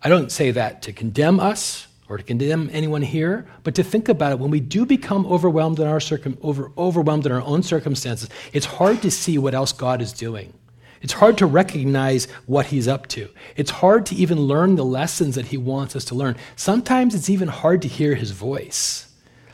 I 0.01 0.09
don't 0.09 0.31
say 0.31 0.49
that 0.49 0.81
to 0.81 0.91
condemn 0.91 1.39
us 1.39 1.85
or 2.11 2.17
to 2.17 2.23
condemn 2.23 2.69
anyone 2.73 3.01
here, 3.01 3.47
but 3.63 3.73
to 3.75 3.83
think 3.83 4.09
about 4.09 4.33
it 4.33 4.39
when 4.39 4.51
we 4.51 4.59
do 4.59 4.85
become 4.85 5.25
overwhelmed 5.27 5.79
in 5.79 5.87
our 5.87 6.01
circum- 6.01 6.37
over, 6.41 6.71
overwhelmed 6.77 7.25
in 7.25 7.31
our 7.31 7.41
own 7.41 7.63
circumstances, 7.63 8.29
it's 8.51 8.65
hard 8.65 9.01
to 9.01 9.09
see 9.09 9.37
what 9.37 9.55
else 9.55 9.71
God 9.71 10.01
is 10.01 10.11
doing. 10.11 10.53
It's 11.01 11.13
hard 11.13 11.37
to 11.37 11.45
recognize 11.45 12.25
what 12.47 12.65
he's 12.65 12.87
up 12.87 13.07
to. 13.07 13.29
It's 13.55 13.71
hard 13.71 14.05
to 14.07 14.15
even 14.15 14.41
learn 14.41 14.75
the 14.75 14.83
lessons 14.83 15.35
that 15.35 15.45
he 15.45 15.57
wants 15.57 15.95
us 15.95 16.03
to 16.05 16.15
learn. 16.15 16.35
Sometimes 16.57 17.15
it's 17.15 17.29
even 17.29 17.47
hard 17.47 17.81
to 17.83 17.87
hear 17.87 18.13
his 18.13 18.31
voice. 18.31 19.07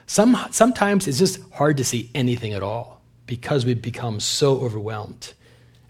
Some, 0.08 0.36
sometimes 0.49 1.08
it's 1.08 1.20
just 1.20 1.39
hard 1.51 1.78
to 1.78 1.86
see 1.86 2.10
anything 2.16 2.53
at 2.53 2.64
all 2.64 3.01
because 3.28 3.66
we've 3.66 3.82
become 3.82 4.20
so 4.20 4.60
overwhelmed 4.62 5.34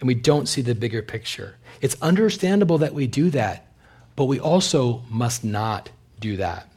and 0.02 0.08
we 0.08 0.16
don't 0.16 0.48
see 0.48 0.62
the 0.62 0.76
bigger 0.76 1.02
picture. 1.02 1.56
It's 1.80 1.96
understandable 2.02 2.80
that 2.80 2.94
we 2.94 3.08
do 3.08 3.30
that, 3.30 3.72
but 4.18 4.26
we 4.26 4.40
also 4.40 5.04
must 5.10 5.46
not 5.46 5.92
do 6.20 6.38
that. 6.38 6.70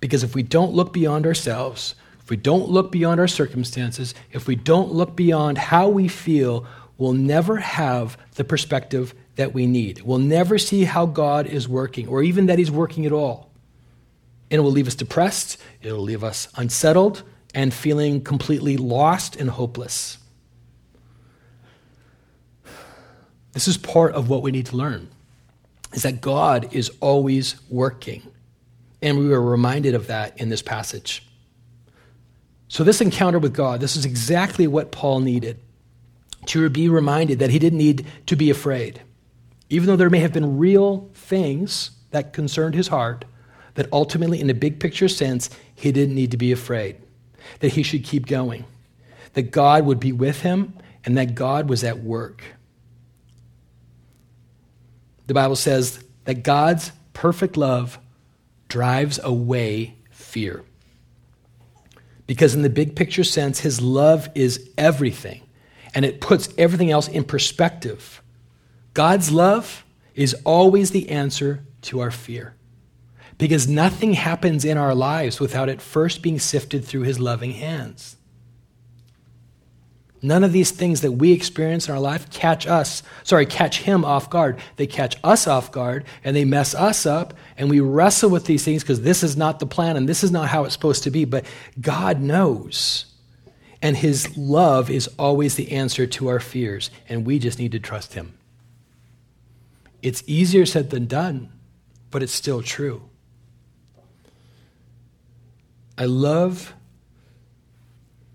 Because 0.00 0.22
if 0.22 0.34
we 0.34 0.42
don't 0.42 0.72
look 0.72 0.92
beyond 0.92 1.26
ourselves, 1.26 1.94
if 2.20 2.30
we 2.30 2.36
don't 2.36 2.68
look 2.68 2.92
beyond 2.92 3.20
our 3.20 3.28
circumstances, 3.28 4.14
if 4.32 4.46
we 4.46 4.54
don't 4.54 4.92
look 4.92 5.16
beyond 5.16 5.58
how 5.58 5.88
we 5.88 6.08
feel, 6.08 6.66
we'll 6.96 7.12
never 7.12 7.56
have 7.56 8.18
the 8.34 8.44
perspective 8.44 9.14
that 9.36 9.54
we 9.54 9.66
need. 9.66 10.02
We'll 10.02 10.18
never 10.18 10.58
see 10.58 10.84
how 10.84 11.06
God 11.06 11.46
is 11.46 11.68
working, 11.68 12.08
or 12.08 12.22
even 12.22 12.46
that 12.46 12.58
He's 12.58 12.70
working 12.70 13.06
at 13.06 13.12
all. 13.12 13.50
And 14.50 14.58
it 14.58 14.62
will 14.62 14.72
leave 14.72 14.86
us 14.86 14.94
depressed, 14.94 15.58
it'll 15.82 16.00
leave 16.00 16.24
us 16.24 16.48
unsettled, 16.56 17.22
and 17.54 17.72
feeling 17.72 18.22
completely 18.22 18.76
lost 18.76 19.36
and 19.36 19.50
hopeless. 19.50 20.18
This 23.52 23.66
is 23.66 23.76
part 23.76 24.12
of 24.14 24.28
what 24.28 24.42
we 24.42 24.50
need 24.50 24.66
to 24.66 24.76
learn 24.76 25.08
is 25.92 26.02
that 26.02 26.20
God 26.20 26.68
is 26.72 26.90
always 27.00 27.56
working. 27.68 28.22
And 29.00 29.18
we 29.18 29.28
were 29.28 29.40
reminded 29.40 29.94
of 29.94 30.08
that 30.08 30.38
in 30.40 30.48
this 30.48 30.62
passage. 30.62 31.24
So, 32.68 32.84
this 32.84 33.00
encounter 33.00 33.38
with 33.38 33.54
God, 33.54 33.80
this 33.80 33.96
is 33.96 34.04
exactly 34.04 34.66
what 34.66 34.92
Paul 34.92 35.20
needed 35.20 35.58
to 36.46 36.68
be 36.68 36.88
reminded 36.88 37.38
that 37.38 37.50
he 37.50 37.58
didn't 37.58 37.78
need 37.78 38.06
to 38.26 38.36
be 38.36 38.50
afraid. 38.50 39.00
Even 39.70 39.86
though 39.86 39.96
there 39.96 40.10
may 40.10 40.20
have 40.20 40.32
been 40.32 40.58
real 40.58 41.10
things 41.14 41.90
that 42.10 42.32
concerned 42.32 42.74
his 42.74 42.88
heart, 42.88 43.24
that 43.74 43.90
ultimately, 43.92 44.40
in 44.40 44.50
a 44.50 44.54
big 44.54 44.80
picture 44.80 45.08
sense, 45.08 45.50
he 45.74 45.92
didn't 45.92 46.14
need 46.14 46.30
to 46.30 46.36
be 46.36 46.52
afraid, 46.52 46.96
that 47.60 47.72
he 47.72 47.82
should 47.82 48.04
keep 48.04 48.26
going, 48.26 48.64
that 49.34 49.50
God 49.50 49.86
would 49.86 50.00
be 50.00 50.12
with 50.12 50.40
him, 50.42 50.74
and 51.04 51.16
that 51.16 51.34
God 51.34 51.68
was 51.68 51.84
at 51.84 52.00
work. 52.00 52.42
The 55.28 55.34
Bible 55.34 55.56
says 55.56 56.02
that 56.24 56.42
God's 56.42 56.90
perfect 57.12 57.56
love 57.56 57.98
drives 58.68 59.20
away 59.22 59.96
fear. 60.10 60.64
Because, 62.26 62.54
in 62.54 62.62
the 62.62 62.70
big 62.70 62.96
picture 62.96 63.24
sense, 63.24 63.60
his 63.60 63.80
love 63.80 64.28
is 64.34 64.68
everything, 64.76 65.42
and 65.94 66.04
it 66.04 66.20
puts 66.20 66.52
everything 66.58 66.90
else 66.90 67.08
in 67.08 67.24
perspective. 67.24 68.22
God's 68.94 69.30
love 69.30 69.84
is 70.14 70.34
always 70.44 70.90
the 70.90 71.08
answer 71.10 71.64
to 71.82 72.00
our 72.00 72.10
fear. 72.10 72.54
Because 73.38 73.68
nothing 73.68 74.14
happens 74.14 74.64
in 74.64 74.76
our 74.76 74.94
lives 74.94 75.40
without 75.40 75.68
it 75.68 75.80
first 75.80 76.22
being 76.22 76.38
sifted 76.38 76.84
through 76.84 77.02
his 77.02 77.20
loving 77.20 77.52
hands. 77.52 78.16
None 80.20 80.42
of 80.42 80.52
these 80.52 80.72
things 80.72 81.02
that 81.02 81.12
we 81.12 81.32
experience 81.32 81.86
in 81.86 81.94
our 81.94 82.00
life 82.00 82.28
catch 82.30 82.66
us, 82.66 83.02
sorry, 83.22 83.46
catch 83.46 83.82
him 83.82 84.04
off 84.04 84.28
guard. 84.28 84.58
They 84.76 84.86
catch 84.86 85.16
us 85.22 85.46
off 85.46 85.70
guard 85.70 86.04
and 86.24 86.34
they 86.34 86.44
mess 86.44 86.74
us 86.74 87.06
up, 87.06 87.34
and 87.56 87.70
we 87.70 87.78
wrestle 87.80 88.30
with 88.30 88.44
these 88.46 88.64
things 88.64 88.82
because 88.82 89.02
this 89.02 89.22
is 89.22 89.36
not 89.36 89.60
the 89.60 89.66
plan 89.66 89.96
and 89.96 90.08
this 90.08 90.24
is 90.24 90.32
not 90.32 90.48
how 90.48 90.64
it's 90.64 90.74
supposed 90.74 91.04
to 91.04 91.10
be. 91.10 91.24
But 91.24 91.46
God 91.80 92.20
knows, 92.20 93.06
and 93.80 93.96
his 93.96 94.36
love 94.36 94.90
is 94.90 95.08
always 95.18 95.54
the 95.54 95.70
answer 95.70 96.06
to 96.06 96.28
our 96.28 96.40
fears, 96.40 96.90
and 97.08 97.24
we 97.24 97.38
just 97.38 97.60
need 97.60 97.72
to 97.72 97.80
trust 97.80 98.14
him. 98.14 98.34
It's 100.02 100.24
easier 100.26 100.66
said 100.66 100.90
than 100.90 101.06
done, 101.06 101.50
but 102.10 102.24
it's 102.24 102.32
still 102.32 102.62
true. 102.62 103.02
I 105.96 106.06
love 106.06 106.74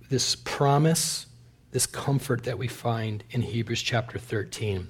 this 0.09 0.36
promise 0.36 1.25
this 1.74 1.88
comfort 1.88 2.43
that 2.43 2.59
we 2.59 2.67
find 2.67 3.24
in 3.32 3.41
Hebrews 3.41 3.82
chapter 3.82 4.19
13. 4.19 4.88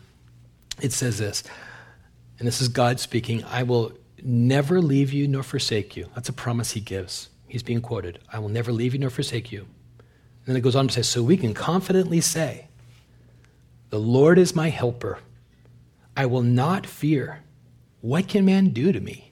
It 0.82 0.92
says 0.92 1.18
this, 1.18 1.44
and 2.38 2.48
this 2.48 2.60
is 2.62 2.68
God 2.68 3.00
speaking 3.00 3.44
I 3.46 3.64
will 3.64 3.94
never 4.22 4.82
leave 4.82 5.14
you 5.14 5.28
nor 5.28 5.44
forsake 5.44 5.96
you. 5.96 6.10
That's 6.14 6.30
a 6.30 6.34
promise 6.34 6.72
he 6.72 6.82
gives. 6.82 7.30
He's 7.48 7.64
being 7.64 7.82
quoted 7.82 8.20
I 8.32 8.40
will 8.40 8.50
never 8.50 8.72
leave 8.72 8.94
you 8.94 9.00
nor 9.00 9.10
forsake 9.10 9.52
you. 9.52 9.62
And 9.62 10.48
then 10.48 10.56
it 10.58 10.62
goes 10.62 10.76
on 10.76 10.90
to 10.90 10.94
say, 10.94 11.02
So 11.04 11.24
we 11.24 11.38
can 11.38 11.54
confidently 11.54 12.20
say, 12.20 12.68
The 13.90 14.00
Lord 14.00 14.38
is 14.38 14.54
my 14.54 14.70
helper. 14.70 15.20
I 16.18 16.26
will 16.26 16.42
not 16.42 16.86
fear. 16.86 17.40
What 18.02 18.28
can 18.28 18.44
man 18.44 18.70
do 18.70 18.92
to 18.92 19.00
me? 19.00 19.32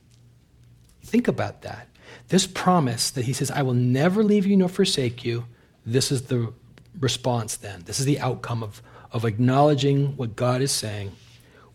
Think 1.04 1.28
about 1.28 1.64
that. 1.64 1.89
This 2.30 2.47
promise 2.47 3.12
that 3.12 3.26
he 3.26 3.34
says, 3.34 3.52
I 3.52 3.62
will 3.62 3.74
never 3.74 4.24
leave 4.24 4.45
you 4.45 4.56
nor 4.56 4.70
forsake 4.70 5.26
you, 5.26 5.45
this 5.86 6.12
is 6.12 6.24
the 6.24 6.54
response 7.00 7.56
then. 7.56 7.84
This 7.86 8.00
is 8.00 8.06
the 8.06 8.20
outcome 8.20 8.64
of, 8.64 8.82
of 9.12 9.26
acknowledging 9.26 10.18
what 10.18 10.36
God 10.36 10.62
is 10.62 10.72
saying. 10.72 11.12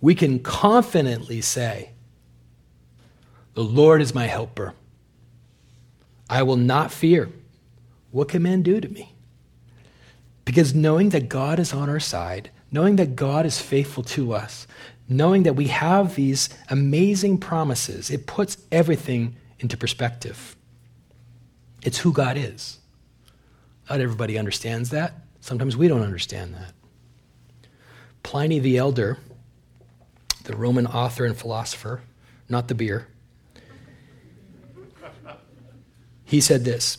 We 0.01 0.14
can 0.14 0.39
confidently 0.39 1.41
say, 1.41 1.91
The 3.55 3.64
Lord 3.64 4.03
is 4.03 4.14
my 4.14 4.27
helper. 4.27 4.75
I 6.29 6.43
will 6.43 6.57
not 6.57 6.93
fear. 6.93 7.31
What 8.11 8.29
can 8.29 8.43
man 8.43 8.62
do 8.62 8.81
to 8.81 8.89
me? 8.89 9.14
Because 10.45 10.75
knowing 10.75 11.11
that 11.11 11.29
God 11.29 11.59
is 11.59 11.73
on 11.73 11.89
our 11.89 12.01
side, 12.01 12.51
knowing 12.71 12.97
that 12.97 13.17
God 13.17 13.47
is 13.47 13.61
faithful 13.61 14.03
to 14.05 14.33
us, 14.33 14.67
knowing 15.09 15.45
that 15.45 15.55
we 15.55 15.69
have 15.69 16.14
these 16.14 16.49
amazing 16.69 17.39
promises, 17.39 18.11
it 18.11 18.27
puts 18.27 18.59
everything 18.73 19.37
into 19.59 19.77
perspective. 19.77 20.57
It's 21.83 21.99
who 21.99 22.12
God 22.12 22.37
is. 22.37 22.79
Not 23.89 24.01
everybody 24.01 24.39
understands 24.39 24.91
that. 24.91 25.14
Sometimes 25.41 25.76
we 25.76 25.89
don't 25.89 26.03
understand 26.03 26.55
that. 26.55 26.72
Pliny 28.22 28.59
the 28.59 28.76
Elder, 28.76 29.18
the 30.45 30.57
Roman 30.57 30.87
author 30.87 31.24
and 31.24 31.37
philosopher, 31.37 32.03
not 32.49 32.68
the 32.68 32.74
beer, 32.74 33.07
he 36.26 36.41
said 36.41 36.64
this 36.64 36.99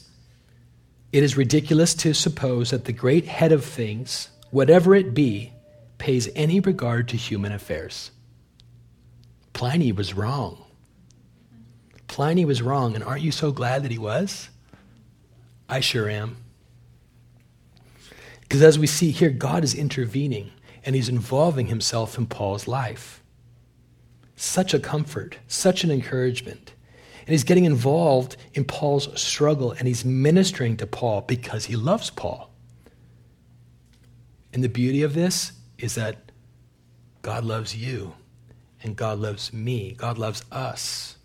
It 1.11 1.21
is 1.21 1.37
ridiculous 1.37 1.93
to 1.95 2.13
suppose 2.13 2.71
that 2.71 2.85
the 2.85 2.93
great 2.93 3.25
head 3.25 3.51
of 3.51 3.63
things, 3.63 4.29
whatever 4.49 4.95
it 4.95 5.13
be, 5.13 5.53
pays 5.97 6.29
any 6.35 6.59
regard 6.59 7.09
to 7.09 7.17
human 7.17 7.51
affairs. 7.51 8.11
Pliny 9.53 9.91
was 9.91 10.13
wrong. 10.13 10.63
Pliny 12.07 12.45
was 12.45 12.61
wrong, 12.61 12.95
and 12.95 13.03
aren't 13.03 13.23
you 13.23 13.31
so 13.31 13.51
glad 13.51 13.83
that 13.83 13.91
he 13.91 13.97
was? 13.97 14.49
I 15.67 15.81
sure 15.81 16.09
am. 16.09 16.37
Because 18.47 18.61
as 18.61 18.79
we 18.79 18.87
see 18.87 19.11
here, 19.11 19.29
God 19.29 19.63
is 19.63 19.75
intervening 19.75 20.51
and 20.85 20.95
he's 20.95 21.09
involving 21.09 21.67
himself 21.67 22.17
in 22.17 22.27
Paul's 22.27 22.67
life. 22.67 23.21
Such 24.35 24.73
a 24.73 24.79
comfort, 24.79 25.37
such 25.47 25.83
an 25.83 25.91
encouragement. 25.91 26.73
And 27.21 27.29
he's 27.29 27.43
getting 27.43 27.65
involved 27.65 28.37
in 28.53 28.63
Paul's 28.63 29.19
struggle 29.19 29.73
and 29.73 29.87
he's 29.87 30.05
ministering 30.05 30.77
to 30.77 30.87
Paul 30.87 31.21
because 31.21 31.65
he 31.65 31.75
loves 31.75 32.09
Paul. 32.09 32.49
And 34.53 34.63
the 34.63 34.69
beauty 34.69 35.03
of 35.03 35.13
this 35.13 35.51
is 35.77 35.95
that 35.95 36.31
God 37.21 37.43
loves 37.43 37.75
you 37.75 38.13
and 38.81 38.95
God 38.95 39.19
loves 39.19 39.51
me. 39.51 39.93
God 39.97 40.17
loves 40.17 40.45
us. 40.51 41.16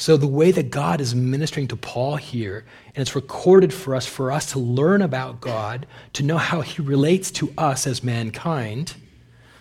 So, 0.00 0.16
the 0.16 0.26
way 0.26 0.50
that 0.50 0.70
God 0.70 0.98
is 1.02 1.14
ministering 1.14 1.68
to 1.68 1.76
Paul 1.76 2.16
here, 2.16 2.64
and 2.86 3.02
it's 3.02 3.14
recorded 3.14 3.70
for 3.70 3.94
us, 3.94 4.06
for 4.06 4.32
us 4.32 4.52
to 4.52 4.58
learn 4.58 5.02
about 5.02 5.42
God, 5.42 5.86
to 6.14 6.22
know 6.22 6.38
how 6.38 6.62
he 6.62 6.80
relates 6.80 7.30
to 7.32 7.52
us 7.58 7.86
as 7.86 8.02
mankind, 8.02 8.94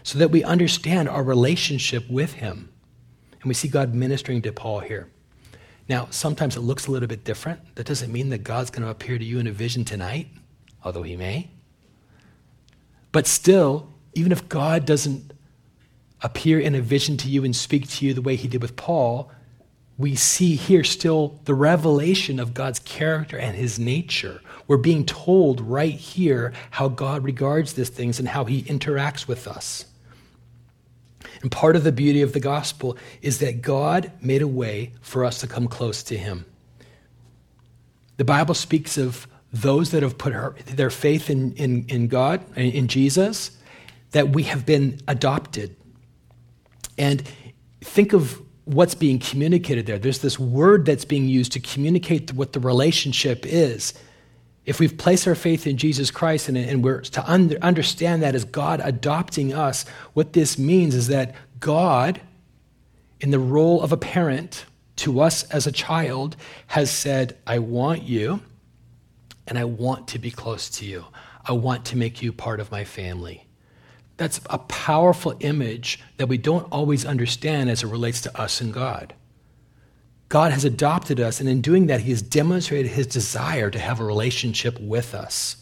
so 0.01 0.17
that 0.17 0.31
we 0.31 0.41
understand 0.45 1.09
our 1.09 1.23
relationship 1.23 2.09
with 2.09 2.35
him. 2.35 2.69
And 3.41 3.49
we 3.49 3.53
see 3.53 3.67
God 3.67 3.93
ministering 3.93 4.41
to 4.43 4.53
Paul 4.53 4.79
here. 4.79 5.09
Now, 5.89 6.07
sometimes 6.09 6.55
it 6.55 6.61
looks 6.61 6.87
a 6.87 6.91
little 6.91 7.09
bit 7.09 7.25
different. 7.25 7.75
That 7.75 7.85
doesn't 7.85 8.09
mean 8.09 8.29
that 8.29 8.45
God's 8.45 8.69
going 8.69 8.83
to 8.83 8.89
appear 8.89 9.17
to 9.17 9.25
you 9.25 9.39
in 9.39 9.47
a 9.47 9.51
vision 9.51 9.83
tonight, 9.83 10.29
although 10.85 11.03
he 11.03 11.17
may. 11.17 11.49
But 13.11 13.27
still, 13.27 13.91
even 14.13 14.31
if 14.31 14.47
God 14.47 14.85
doesn't 14.85 15.33
appear 16.21 16.61
in 16.61 16.75
a 16.75 16.81
vision 16.81 17.17
to 17.17 17.27
you 17.27 17.43
and 17.43 17.53
speak 17.53 17.89
to 17.89 18.05
you 18.05 18.13
the 18.13 18.21
way 18.21 18.37
he 18.37 18.47
did 18.47 18.61
with 18.61 18.77
Paul, 18.77 19.33
we 19.99 20.15
see 20.15 20.55
here 20.55 20.85
still 20.85 21.39
the 21.43 21.53
revelation 21.53 22.39
of 22.39 22.53
God's 22.53 22.79
character 22.79 23.37
and 23.37 23.53
his 23.53 23.77
nature. 23.77 24.39
We're 24.65 24.77
being 24.77 25.05
told 25.05 25.59
right 25.59 25.93
here 25.93 26.53
how 26.71 26.87
God 26.87 27.25
regards 27.25 27.73
these 27.73 27.89
things 27.89 28.17
and 28.17 28.29
how 28.29 28.45
he 28.45 28.63
interacts 28.63 29.27
with 29.27 29.45
us. 29.45 29.85
And 31.41 31.51
part 31.51 31.75
of 31.75 31.83
the 31.83 31.91
beauty 31.91 32.21
of 32.21 32.31
the 32.31 32.39
gospel 32.39 32.97
is 33.21 33.39
that 33.39 33.61
God 33.61 34.09
made 34.21 34.41
a 34.41 34.47
way 34.47 34.93
for 35.01 35.25
us 35.25 35.41
to 35.41 35.47
come 35.47 35.67
close 35.67 36.01
to 36.03 36.17
him. 36.17 36.45
The 38.15 38.25
Bible 38.25 38.55
speaks 38.55 38.97
of 38.97 39.27
those 39.51 39.91
that 39.91 40.01
have 40.01 40.17
put 40.17 40.31
her, 40.31 40.55
their 40.65 40.89
faith 40.89 41.29
in, 41.29 41.51
in, 41.53 41.85
in 41.89 42.07
God, 42.07 42.41
in 42.57 42.87
Jesus, 42.87 43.51
that 44.11 44.29
we 44.29 44.43
have 44.43 44.65
been 44.65 45.01
adopted. 45.09 45.75
And 46.97 47.21
think 47.81 48.13
of 48.13 48.41
what's 48.69 48.93
being 48.93 49.17
communicated 49.17 49.87
there. 49.87 49.97
There's 49.97 50.19
this 50.19 50.37
word 50.37 50.85
that's 50.85 51.03
being 51.03 51.27
used 51.27 51.53
to 51.53 51.59
communicate 51.59 52.31
what 52.33 52.53
the 52.53 52.59
relationship 52.59 53.43
is. 53.47 53.95
If 54.63 54.79
we've 54.79 54.95
placed 54.95 55.27
our 55.27 55.33
faith 55.33 55.65
in 55.65 55.77
Jesus 55.77 56.11
Christ 56.11 56.49
and, 56.49 56.55
and 56.55 56.83
we're 56.83 57.01
to 57.01 57.31
under, 57.31 57.57
understand 57.63 58.21
that 58.21 58.35
as 58.35 58.45
God 58.45 58.79
adopting 58.83 59.55
us, 59.55 59.85
what 60.13 60.33
this 60.33 60.59
means 60.59 60.93
is 60.93 61.07
that 61.07 61.33
God, 61.59 62.21
in 63.19 63.31
the 63.31 63.39
role 63.39 63.81
of 63.81 63.91
a 63.91 63.97
parent 63.97 64.65
to 64.97 65.19
us 65.19 65.49
as 65.49 65.65
a 65.65 65.71
child, 65.71 66.35
has 66.67 66.91
said, 66.91 67.37
I 67.47 67.57
want 67.57 68.03
you 68.03 68.39
and 69.47 69.57
I 69.57 69.63
want 69.63 70.09
to 70.09 70.19
be 70.19 70.29
close 70.29 70.69
to 70.71 70.85
you. 70.85 71.05
I 71.43 71.53
want 71.53 71.85
to 71.85 71.97
make 71.97 72.21
you 72.21 72.31
part 72.31 72.59
of 72.59 72.69
my 72.69 72.83
family. 72.83 73.47
That's 74.19 74.41
a 74.49 74.57
powerful 74.57 75.33
image 75.39 75.97
that 76.17 76.27
we 76.27 76.37
don't 76.37 76.67
always 76.73 77.05
understand 77.05 77.69
as 77.69 77.83
it 77.83 77.87
relates 77.87 78.19
to 78.23 78.37
us 78.37 78.59
and 78.59 78.73
God. 78.73 79.13
God 80.27 80.51
has 80.51 80.65
adopted 80.65 81.21
us, 81.21 81.39
and 81.39 81.47
in 81.47 81.61
doing 81.61 81.87
that, 81.87 82.01
He 82.01 82.09
has 82.09 82.21
demonstrated 82.21 82.91
His 82.91 83.07
desire 83.07 83.71
to 83.71 83.79
have 83.79 84.01
a 84.01 84.03
relationship 84.03 84.77
with 84.77 85.15
us. 85.15 85.55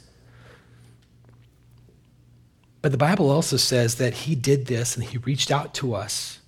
But 2.81 2.91
the 2.91 2.97
Bible 2.97 3.29
also 3.29 3.57
says 3.57 3.97
that 3.97 4.15
He 4.15 4.33
did 4.33 4.65
this 4.65 4.95
and 4.95 5.05
He 5.05 5.19
reached 5.19 5.51
out 5.51 5.75
to 5.75 5.93
us 5.93 6.39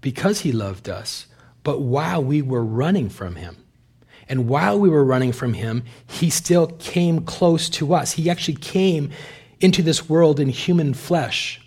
because 0.00 0.42
He 0.42 0.52
loved 0.52 0.88
us, 0.88 1.26
but 1.64 1.80
while 1.80 2.22
we 2.22 2.42
were 2.42 2.64
running 2.64 3.08
from 3.08 3.34
Him. 3.34 3.56
And 4.28 4.48
while 4.48 4.78
we 4.78 4.88
were 4.88 5.04
running 5.04 5.32
from 5.32 5.54
him, 5.54 5.82
he 6.06 6.30
still 6.30 6.68
came 6.68 7.24
close 7.24 7.68
to 7.70 7.94
us. 7.94 8.12
He 8.12 8.30
actually 8.30 8.54
came 8.54 9.10
into 9.60 9.82
this 9.82 10.08
world 10.08 10.40
in 10.40 10.48
human 10.48 10.94
flesh. 10.94 11.60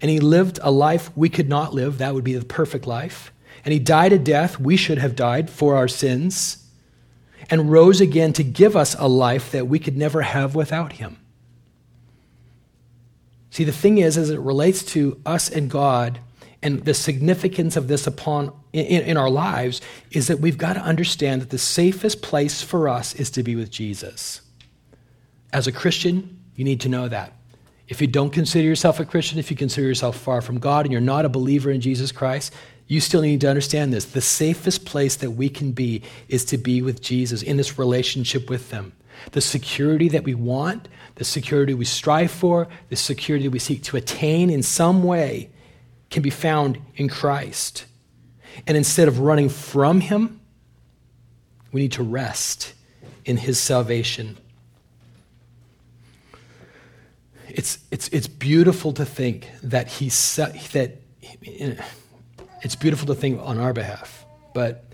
And 0.00 0.10
he 0.10 0.20
lived 0.20 0.58
a 0.62 0.70
life 0.70 1.16
we 1.16 1.28
could 1.28 1.48
not 1.48 1.74
live. 1.74 1.98
That 1.98 2.14
would 2.14 2.24
be 2.24 2.34
the 2.34 2.44
perfect 2.44 2.86
life. 2.86 3.32
And 3.64 3.72
he 3.72 3.78
died 3.78 4.12
a 4.12 4.18
death 4.18 4.58
we 4.58 4.76
should 4.76 4.98
have 4.98 5.14
died 5.14 5.48
for 5.48 5.76
our 5.76 5.88
sins. 5.88 6.58
And 7.50 7.70
rose 7.70 8.00
again 8.00 8.32
to 8.34 8.44
give 8.44 8.76
us 8.76 8.96
a 8.98 9.08
life 9.08 9.50
that 9.52 9.68
we 9.68 9.78
could 9.78 9.96
never 9.96 10.22
have 10.22 10.54
without 10.54 10.94
him. 10.94 11.18
See, 13.50 13.64
the 13.64 13.72
thing 13.72 13.98
is, 13.98 14.16
as 14.16 14.30
it 14.30 14.40
relates 14.40 14.82
to 14.86 15.20
us 15.26 15.50
and 15.50 15.70
God, 15.70 16.20
and 16.62 16.84
the 16.84 16.94
significance 16.94 17.76
of 17.76 17.88
this 17.88 18.06
upon 18.06 18.52
in, 18.72 19.02
in, 19.02 19.16
our 19.16 19.28
lives 19.28 19.80
is 20.12 20.28
that 20.28 20.38
we've 20.38 20.56
got 20.56 20.74
to 20.74 20.80
understand 20.80 21.42
that 21.42 21.50
the 21.50 21.58
safest 21.58 22.22
place 22.22 22.62
for 22.62 22.88
us 22.88 23.14
is 23.14 23.30
to 23.30 23.42
be 23.42 23.56
with 23.56 23.70
Jesus. 23.70 24.40
As 25.52 25.66
a 25.66 25.72
Christian, 25.72 26.41
you 26.54 26.64
need 26.64 26.80
to 26.82 26.88
know 26.88 27.08
that. 27.08 27.32
If 27.88 28.00
you 28.00 28.06
don't 28.06 28.30
consider 28.30 28.66
yourself 28.66 29.00
a 29.00 29.04
Christian, 29.04 29.38
if 29.38 29.50
you 29.50 29.56
consider 29.56 29.86
yourself 29.86 30.16
far 30.16 30.40
from 30.40 30.58
God 30.58 30.86
and 30.86 30.92
you're 30.92 31.00
not 31.00 31.24
a 31.24 31.28
believer 31.28 31.70
in 31.70 31.80
Jesus 31.80 32.12
Christ, 32.12 32.52
you 32.86 33.00
still 33.00 33.22
need 33.22 33.40
to 33.40 33.48
understand 33.48 33.92
this. 33.92 34.04
The 34.04 34.20
safest 34.20 34.84
place 34.84 35.16
that 35.16 35.32
we 35.32 35.48
can 35.48 35.72
be 35.72 36.02
is 36.28 36.44
to 36.46 36.58
be 36.58 36.82
with 36.82 37.00
Jesus 37.00 37.42
in 37.42 37.56
this 37.56 37.78
relationship 37.78 38.48
with 38.48 38.70
them. 38.70 38.92
The 39.32 39.40
security 39.40 40.08
that 40.08 40.24
we 40.24 40.34
want, 40.34 40.88
the 41.16 41.24
security 41.24 41.74
we 41.74 41.84
strive 41.84 42.30
for, 42.30 42.68
the 42.88 42.96
security 42.96 43.48
we 43.48 43.58
seek 43.58 43.82
to 43.84 43.96
attain 43.96 44.50
in 44.50 44.62
some 44.62 45.02
way 45.02 45.50
can 46.10 46.22
be 46.22 46.30
found 46.30 46.78
in 46.96 47.08
Christ. 47.08 47.86
And 48.66 48.76
instead 48.76 49.08
of 49.08 49.20
running 49.20 49.48
from 49.48 50.00
Him, 50.00 50.40
we 51.72 51.82
need 51.82 51.92
to 51.92 52.02
rest 52.02 52.74
in 53.24 53.38
His 53.38 53.58
salvation. 53.58 54.36
It's, 57.54 57.78
it's, 57.90 58.08
it's 58.08 58.26
beautiful 58.26 58.92
to 58.94 59.04
think 59.04 59.48
that 59.62 59.88
He 59.88 60.08
that 60.08 60.96
it's 62.62 62.76
beautiful 62.76 63.06
to 63.08 63.14
think 63.14 63.40
on 63.42 63.58
our 63.58 63.72
behalf, 63.72 64.24
but 64.54 64.84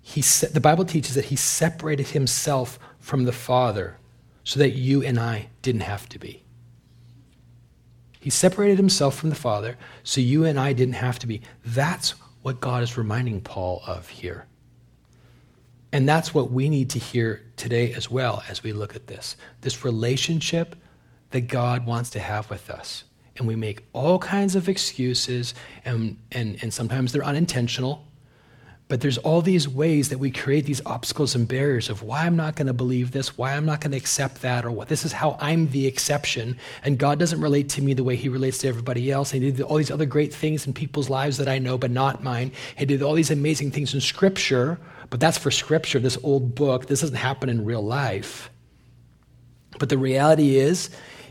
he 0.00 0.22
the 0.22 0.60
Bible 0.60 0.84
teaches 0.84 1.14
that 1.14 1.26
He 1.26 1.36
separated 1.36 2.08
Himself 2.08 2.78
from 2.98 3.24
the 3.24 3.32
Father 3.32 3.96
so 4.44 4.58
that 4.60 4.70
you 4.70 5.02
and 5.02 5.20
I 5.20 5.48
didn't 5.60 5.82
have 5.82 6.08
to 6.08 6.18
be. 6.18 6.42
He 8.18 8.30
separated 8.30 8.78
himself 8.78 9.14
from 9.14 9.28
the 9.28 9.36
Father 9.36 9.76
so 10.02 10.20
you 10.20 10.44
and 10.44 10.58
I 10.58 10.72
didn't 10.72 10.94
have 10.94 11.18
to 11.20 11.26
be. 11.26 11.42
That's 11.64 12.14
what 12.42 12.60
God 12.60 12.82
is 12.82 12.96
reminding 12.96 13.42
Paul 13.42 13.82
of 13.86 14.08
here. 14.08 14.46
And 15.92 16.08
that's 16.08 16.34
what 16.34 16.50
we 16.50 16.68
need 16.68 16.90
to 16.90 16.98
hear 16.98 17.42
today 17.56 17.92
as 17.92 18.10
well 18.10 18.42
as 18.48 18.62
we 18.62 18.72
look 18.72 18.96
at 18.96 19.06
this 19.06 19.36
this 19.60 19.84
relationship 19.84 20.76
that 21.30 21.42
God 21.42 21.86
wants 21.86 22.10
to 22.10 22.18
have 22.18 22.48
with 22.50 22.70
us. 22.70 23.04
And 23.36 23.46
we 23.46 23.54
make 23.54 23.84
all 23.92 24.18
kinds 24.18 24.56
of 24.56 24.68
excuses, 24.68 25.54
and, 25.84 26.16
and, 26.32 26.58
and 26.62 26.72
sometimes 26.72 27.12
they're 27.12 27.24
unintentional. 27.24 28.04
But 28.88 29.02
there's 29.02 29.18
all 29.18 29.42
these 29.42 29.68
ways 29.68 30.08
that 30.08 30.18
we 30.18 30.30
create 30.30 30.64
these 30.64 30.80
obstacles 30.86 31.34
and 31.34 31.46
barriers 31.46 31.90
of 31.90 32.02
why 32.02 32.24
I'm 32.24 32.36
not 32.36 32.56
going 32.56 32.68
to 32.68 32.72
believe 32.72 33.10
this, 33.10 33.36
why 33.36 33.52
I'm 33.54 33.66
not 33.66 33.82
going 33.82 33.90
to 33.90 33.98
accept 33.98 34.40
that, 34.40 34.64
or 34.64 34.70
what 34.70 34.88
this 34.88 35.04
is 35.04 35.12
how 35.12 35.36
I'm 35.40 35.68
the 35.70 35.86
exception. 35.86 36.56
And 36.82 36.98
God 36.98 37.18
doesn't 37.18 37.40
relate 37.40 37.68
to 37.70 37.82
me 37.82 37.92
the 37.92 38.02
way 38.02 38.16
He 38.16 38.30
relates 38.30 38.58
to 38.58 38.68
everybody 38.68 39.12
else. 39.12 39.30
He 39.30 39.40
did 39.40 39.60
all 39.60 39.76
these 39.76 39.90
other 39.90 40.06
great 40.06 40.32
things 40.32 40.66
in 40.66 40.72
people's 40.72 41.10
lives 41.10 41.36
that 41.36 41.48
I 41.48 41.58
know, 41.58 41.76
but 41.76 41.90
not 41.90 42.22
mine. 42.22 42.50
He 42.76 42.86
did 42.86 43.02
all 43.02 43.12
these 43.12 43.30
amazing 43.30 43.72
things 43.72 43.92
in 43.92 44.00
Scripture, 44.00 44.78
but 45.10 45.20
that's 45.20 45.36
for 45.36 45.50
Scripture, 45.50 45.98
this 45.98 46.18
old 46.22 46.54
book. 46.54 46.86
This 46.86 47.02
doesn't 47.02 47.16
happen 47.16 47.50
in 47.50 47.66
real 47.66 47.82
life. 47.82 48.50
But 49.78 49.90
the 49.90 49.98
reality 49.98 50.56
is, 50.56 50.88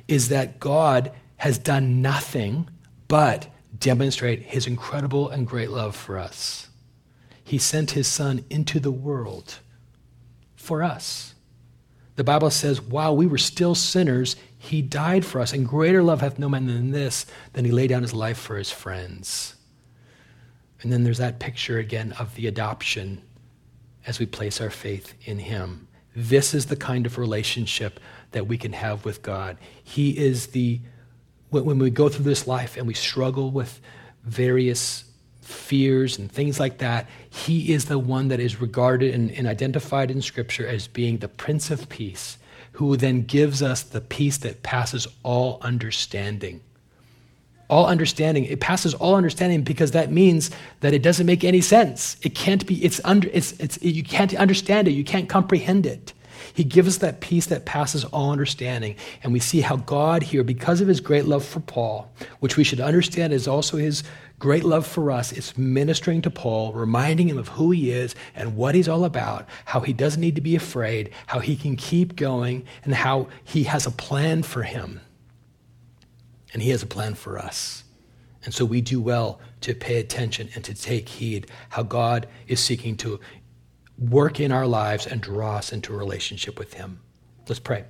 is 0.07 0.29
that 0.29 0.59
God 0.59 1.11
has 1.37 1.57
done 1.57 2.01
nothing 2.01 2.69
but 3.07 3.47
demonstrate 3.77 4.41
His 4.41 4.67
incredible 4.67 5.29
and 5.29 5.45
great 5.45 5.69
love 5.69 5.95
for 5.95 6.17
us 6.17 6.67
he 7.47 7.57
sent 7.57 7.91
his 7.91 8.07
son 8.09 8.43
into 8.49 8.77
the 8.77 8.91
world 8.91 9.59
for 10.57 10.83
us. 10.83 11.33
The 12.17 12.23
Bible 12.25 12.49
says, 12.49 12.81
while 12.81 13.15
we 13.15 13.25
were 13.25 13.37
still 13.37 13.73
sinners, 13.73 14.35
he 14.57 14.81
died 14.81 15.23
for 15.23 15.39
us. 15.39 15.53
And 15.53 15.65
greater 15.65 16.03
love 16.03 16.19
hath 16.19 16.37
no 16.37 16.49
man 16.49 16.67
than 16.67 16.91
this, 16.91 17.25
than 17.53 17.63
he 17.63 17.71
laid 17.71 17.87
down 17.87 18.01
his 18.01 18.13
life 18.13 18.37
for 18.37 18.57
his 18.57 18.69
friends. 18.69 19.55
And 20.81 20.91
then 20.91 21.05
there's 21.05 21.19
that 21.19 21.39
picture 21.39 21.79
again 21.79 22.11
of 22.19 22.35
the 22.35 22.47
adoption 22.47 23.21
as 24.05 24.19
we 24.19 24.25
place 24.25 24.59
our 24.59 24.69
faith 24.69 25.13
in 25.23 25.39
him. 25.39 25.87
This 26.13 26.53
is 26.53 26.65
the 26.65 26.75
kind 26.75 27.05
of 27.05 27.17
relationship 27.17 27.97
that 28.37 28.45
we 28.45 28.55
can 28.55 28.71
have 28.71 29.03
with 29.03 29.23
God. 29.23 29.57
He 29.83 30.15
is 30.15 30.47
the, 30.47 30.79
when 31.49 31.79
we 31.79 31.89
go 31.89 32.07
through 32.07 32.25
this 32.25 32.45
life 32.45 32.77
and 32.77 32.85
we 32.85 32.93
struggle 32.93 33.49
with 33.49 33.81
various 34.23 35.05
fears 35.41 36.19
and 36.19 36.31
things 36.31 36.59
like 36.59 36.77
that, 36.77 37.09
he 37.31 37.73
is 37.73 37.85
the 37.85 37.97
one 37.97 38.27
that 38.27 38.39
is 38.39 38.61
regarded 38.61 39.11
and, 39.11 39.31
and, 39.31 39.47
identified 39.47 40.11
in 40.11 40.21
Scripture 40.21 40.67
as 40.67 40.87
being 40.87 41.17
the 41.17 41.27
Prince 41.27 41.71
of 41.71 41.89
Peace, 41.89 42.37
who 42.73 42.95
then 42.95 43.23
gives 43.23 43.63
us 43.63 43.81
the 43.81 44.01
peace 44.01 44.37
that 44.37 44.61
passes 44.61 45.07
all 45.23 45.57
understanding. 45.61 46.61
All 47.71 47.87
understanding, 47.87 48.45
it 48.45 48.59
passes 48.59 48.93
all 48.93 49.15
understanding 49.15 49.63
because 49.63 49.91
that 49.91 50.11
means 50.11 50.51
that 50.81 50.93
it 50.93 51.01
doesn't 51.01 51.25
make 51.25 51.43
any 51.43 51.61
sense. 51.61 52.17
It 52.21 52.35
can't 52.35 52.67
be, 52.67 52.85
it's 52.85 53.01
under, 53.03 53.29
it's, 53.33 53.53
it's, 53.53 53.81
you 53.81 54.03
can't 54.03 54.35
understand 54.35 54.87
it, 54.87 54.91
you 54.91 55.03
can't 55.03 55.27
comprehend 55.27 55.87
it. 55.87 56.13
He 56.57 56.63
gives 56.63 56.87
us 56.87 56.97
that 56.97 57.19
peace 57.19 57.45
that 57.45 57.65
passes 57.65 58.03
all 58.05 58.31
understanding. 58.31 58.95
And 59.21 59.31
we 59.31 59.39
see 59.39 59.61
how 59.61 59.75
God 59.75 60.23
here, 60.23 60.43
because 60.43 60.81
of 60.81 60.87
his 60.87 60.99
great 60.99 61.25
love 61.25 61.45
for 61.45 61.59
Paul, 61.59 62.11
which 62.39 62.57
we 62.57 62.63
should 62.63 62.79
understand 62.79 63.31
is 63.31 63.47
also 63.47 63.77
his 63.77 64.01
great 64.39 64.63
love 64.63 64.87
for 64.87 65.11
us, 65.11 65.31
is 65.31 65.55
ministering 65.55 66.19
to 66.23 66.31
Paul, 66.31 66.73
reminding 66.73 67.29
him 67.29 67.37
of 67.37 67.49
who 67.49 67.69
he 67.69 67.91
is 67.91 68.15
and 68.33 68.55
what 68.55 68.73
he's 68.73 68.87
all 68.87 69.05
about, 69.05 69.47
how 69.65 69.81
he 69.81 69.93
doesn't 69.93 70.19
need 70.19 70.33
to 70.33 70.41
be 70.41 70.55
afraid, 70.55 71.11
how 71.27 71.37
he 71.37 71.55
can 71.55 71.75
keep 71.75 72.15
going, 72.15 72.65
and 72.83 72.95
how 72.95 73.27
he 73.43 73.65
has 73.65 73.85
a 73.85 73.91
plan 73.91 74.41
for 74.41 74.63
him. 74.63 74.99
And 76.53 76.63
he 76.63 76.71
has 76.71 76.81
a 76.81 76.87
plan 76.87 77.13
for 77.13 77.37
us. 77.37 77.83
And 78.45 78.51
so 78.51 78.65
we 78.65 78.81
do 78.81 78.99
well 78.99 79.39
to 79.61 79.75
pay 79.75 79.99
attention 79.99 80.49
and 80.55 80.63
to 80.63 80.73
take 80.73 81.07
heed 81.07 81.51
how 81.69 81.83
God 81.83 82.27
is 82.47 82.59
seeking 82.59 82.97
to 82.97 83.19
work 83.97 84.39
in 84.39 84.51
our 84.51 84.67
lives 84.67 85.07
and 85.07 85.21
draw 85.21 85.57
us 85.57 85.71
into 85.71 85.93
a 85.93 85.97
relationship 85.97 86.59
with 86.59 86.73
Him. 86.73 86.99
Let's 87.47 87.59
pray. 87.59 87.85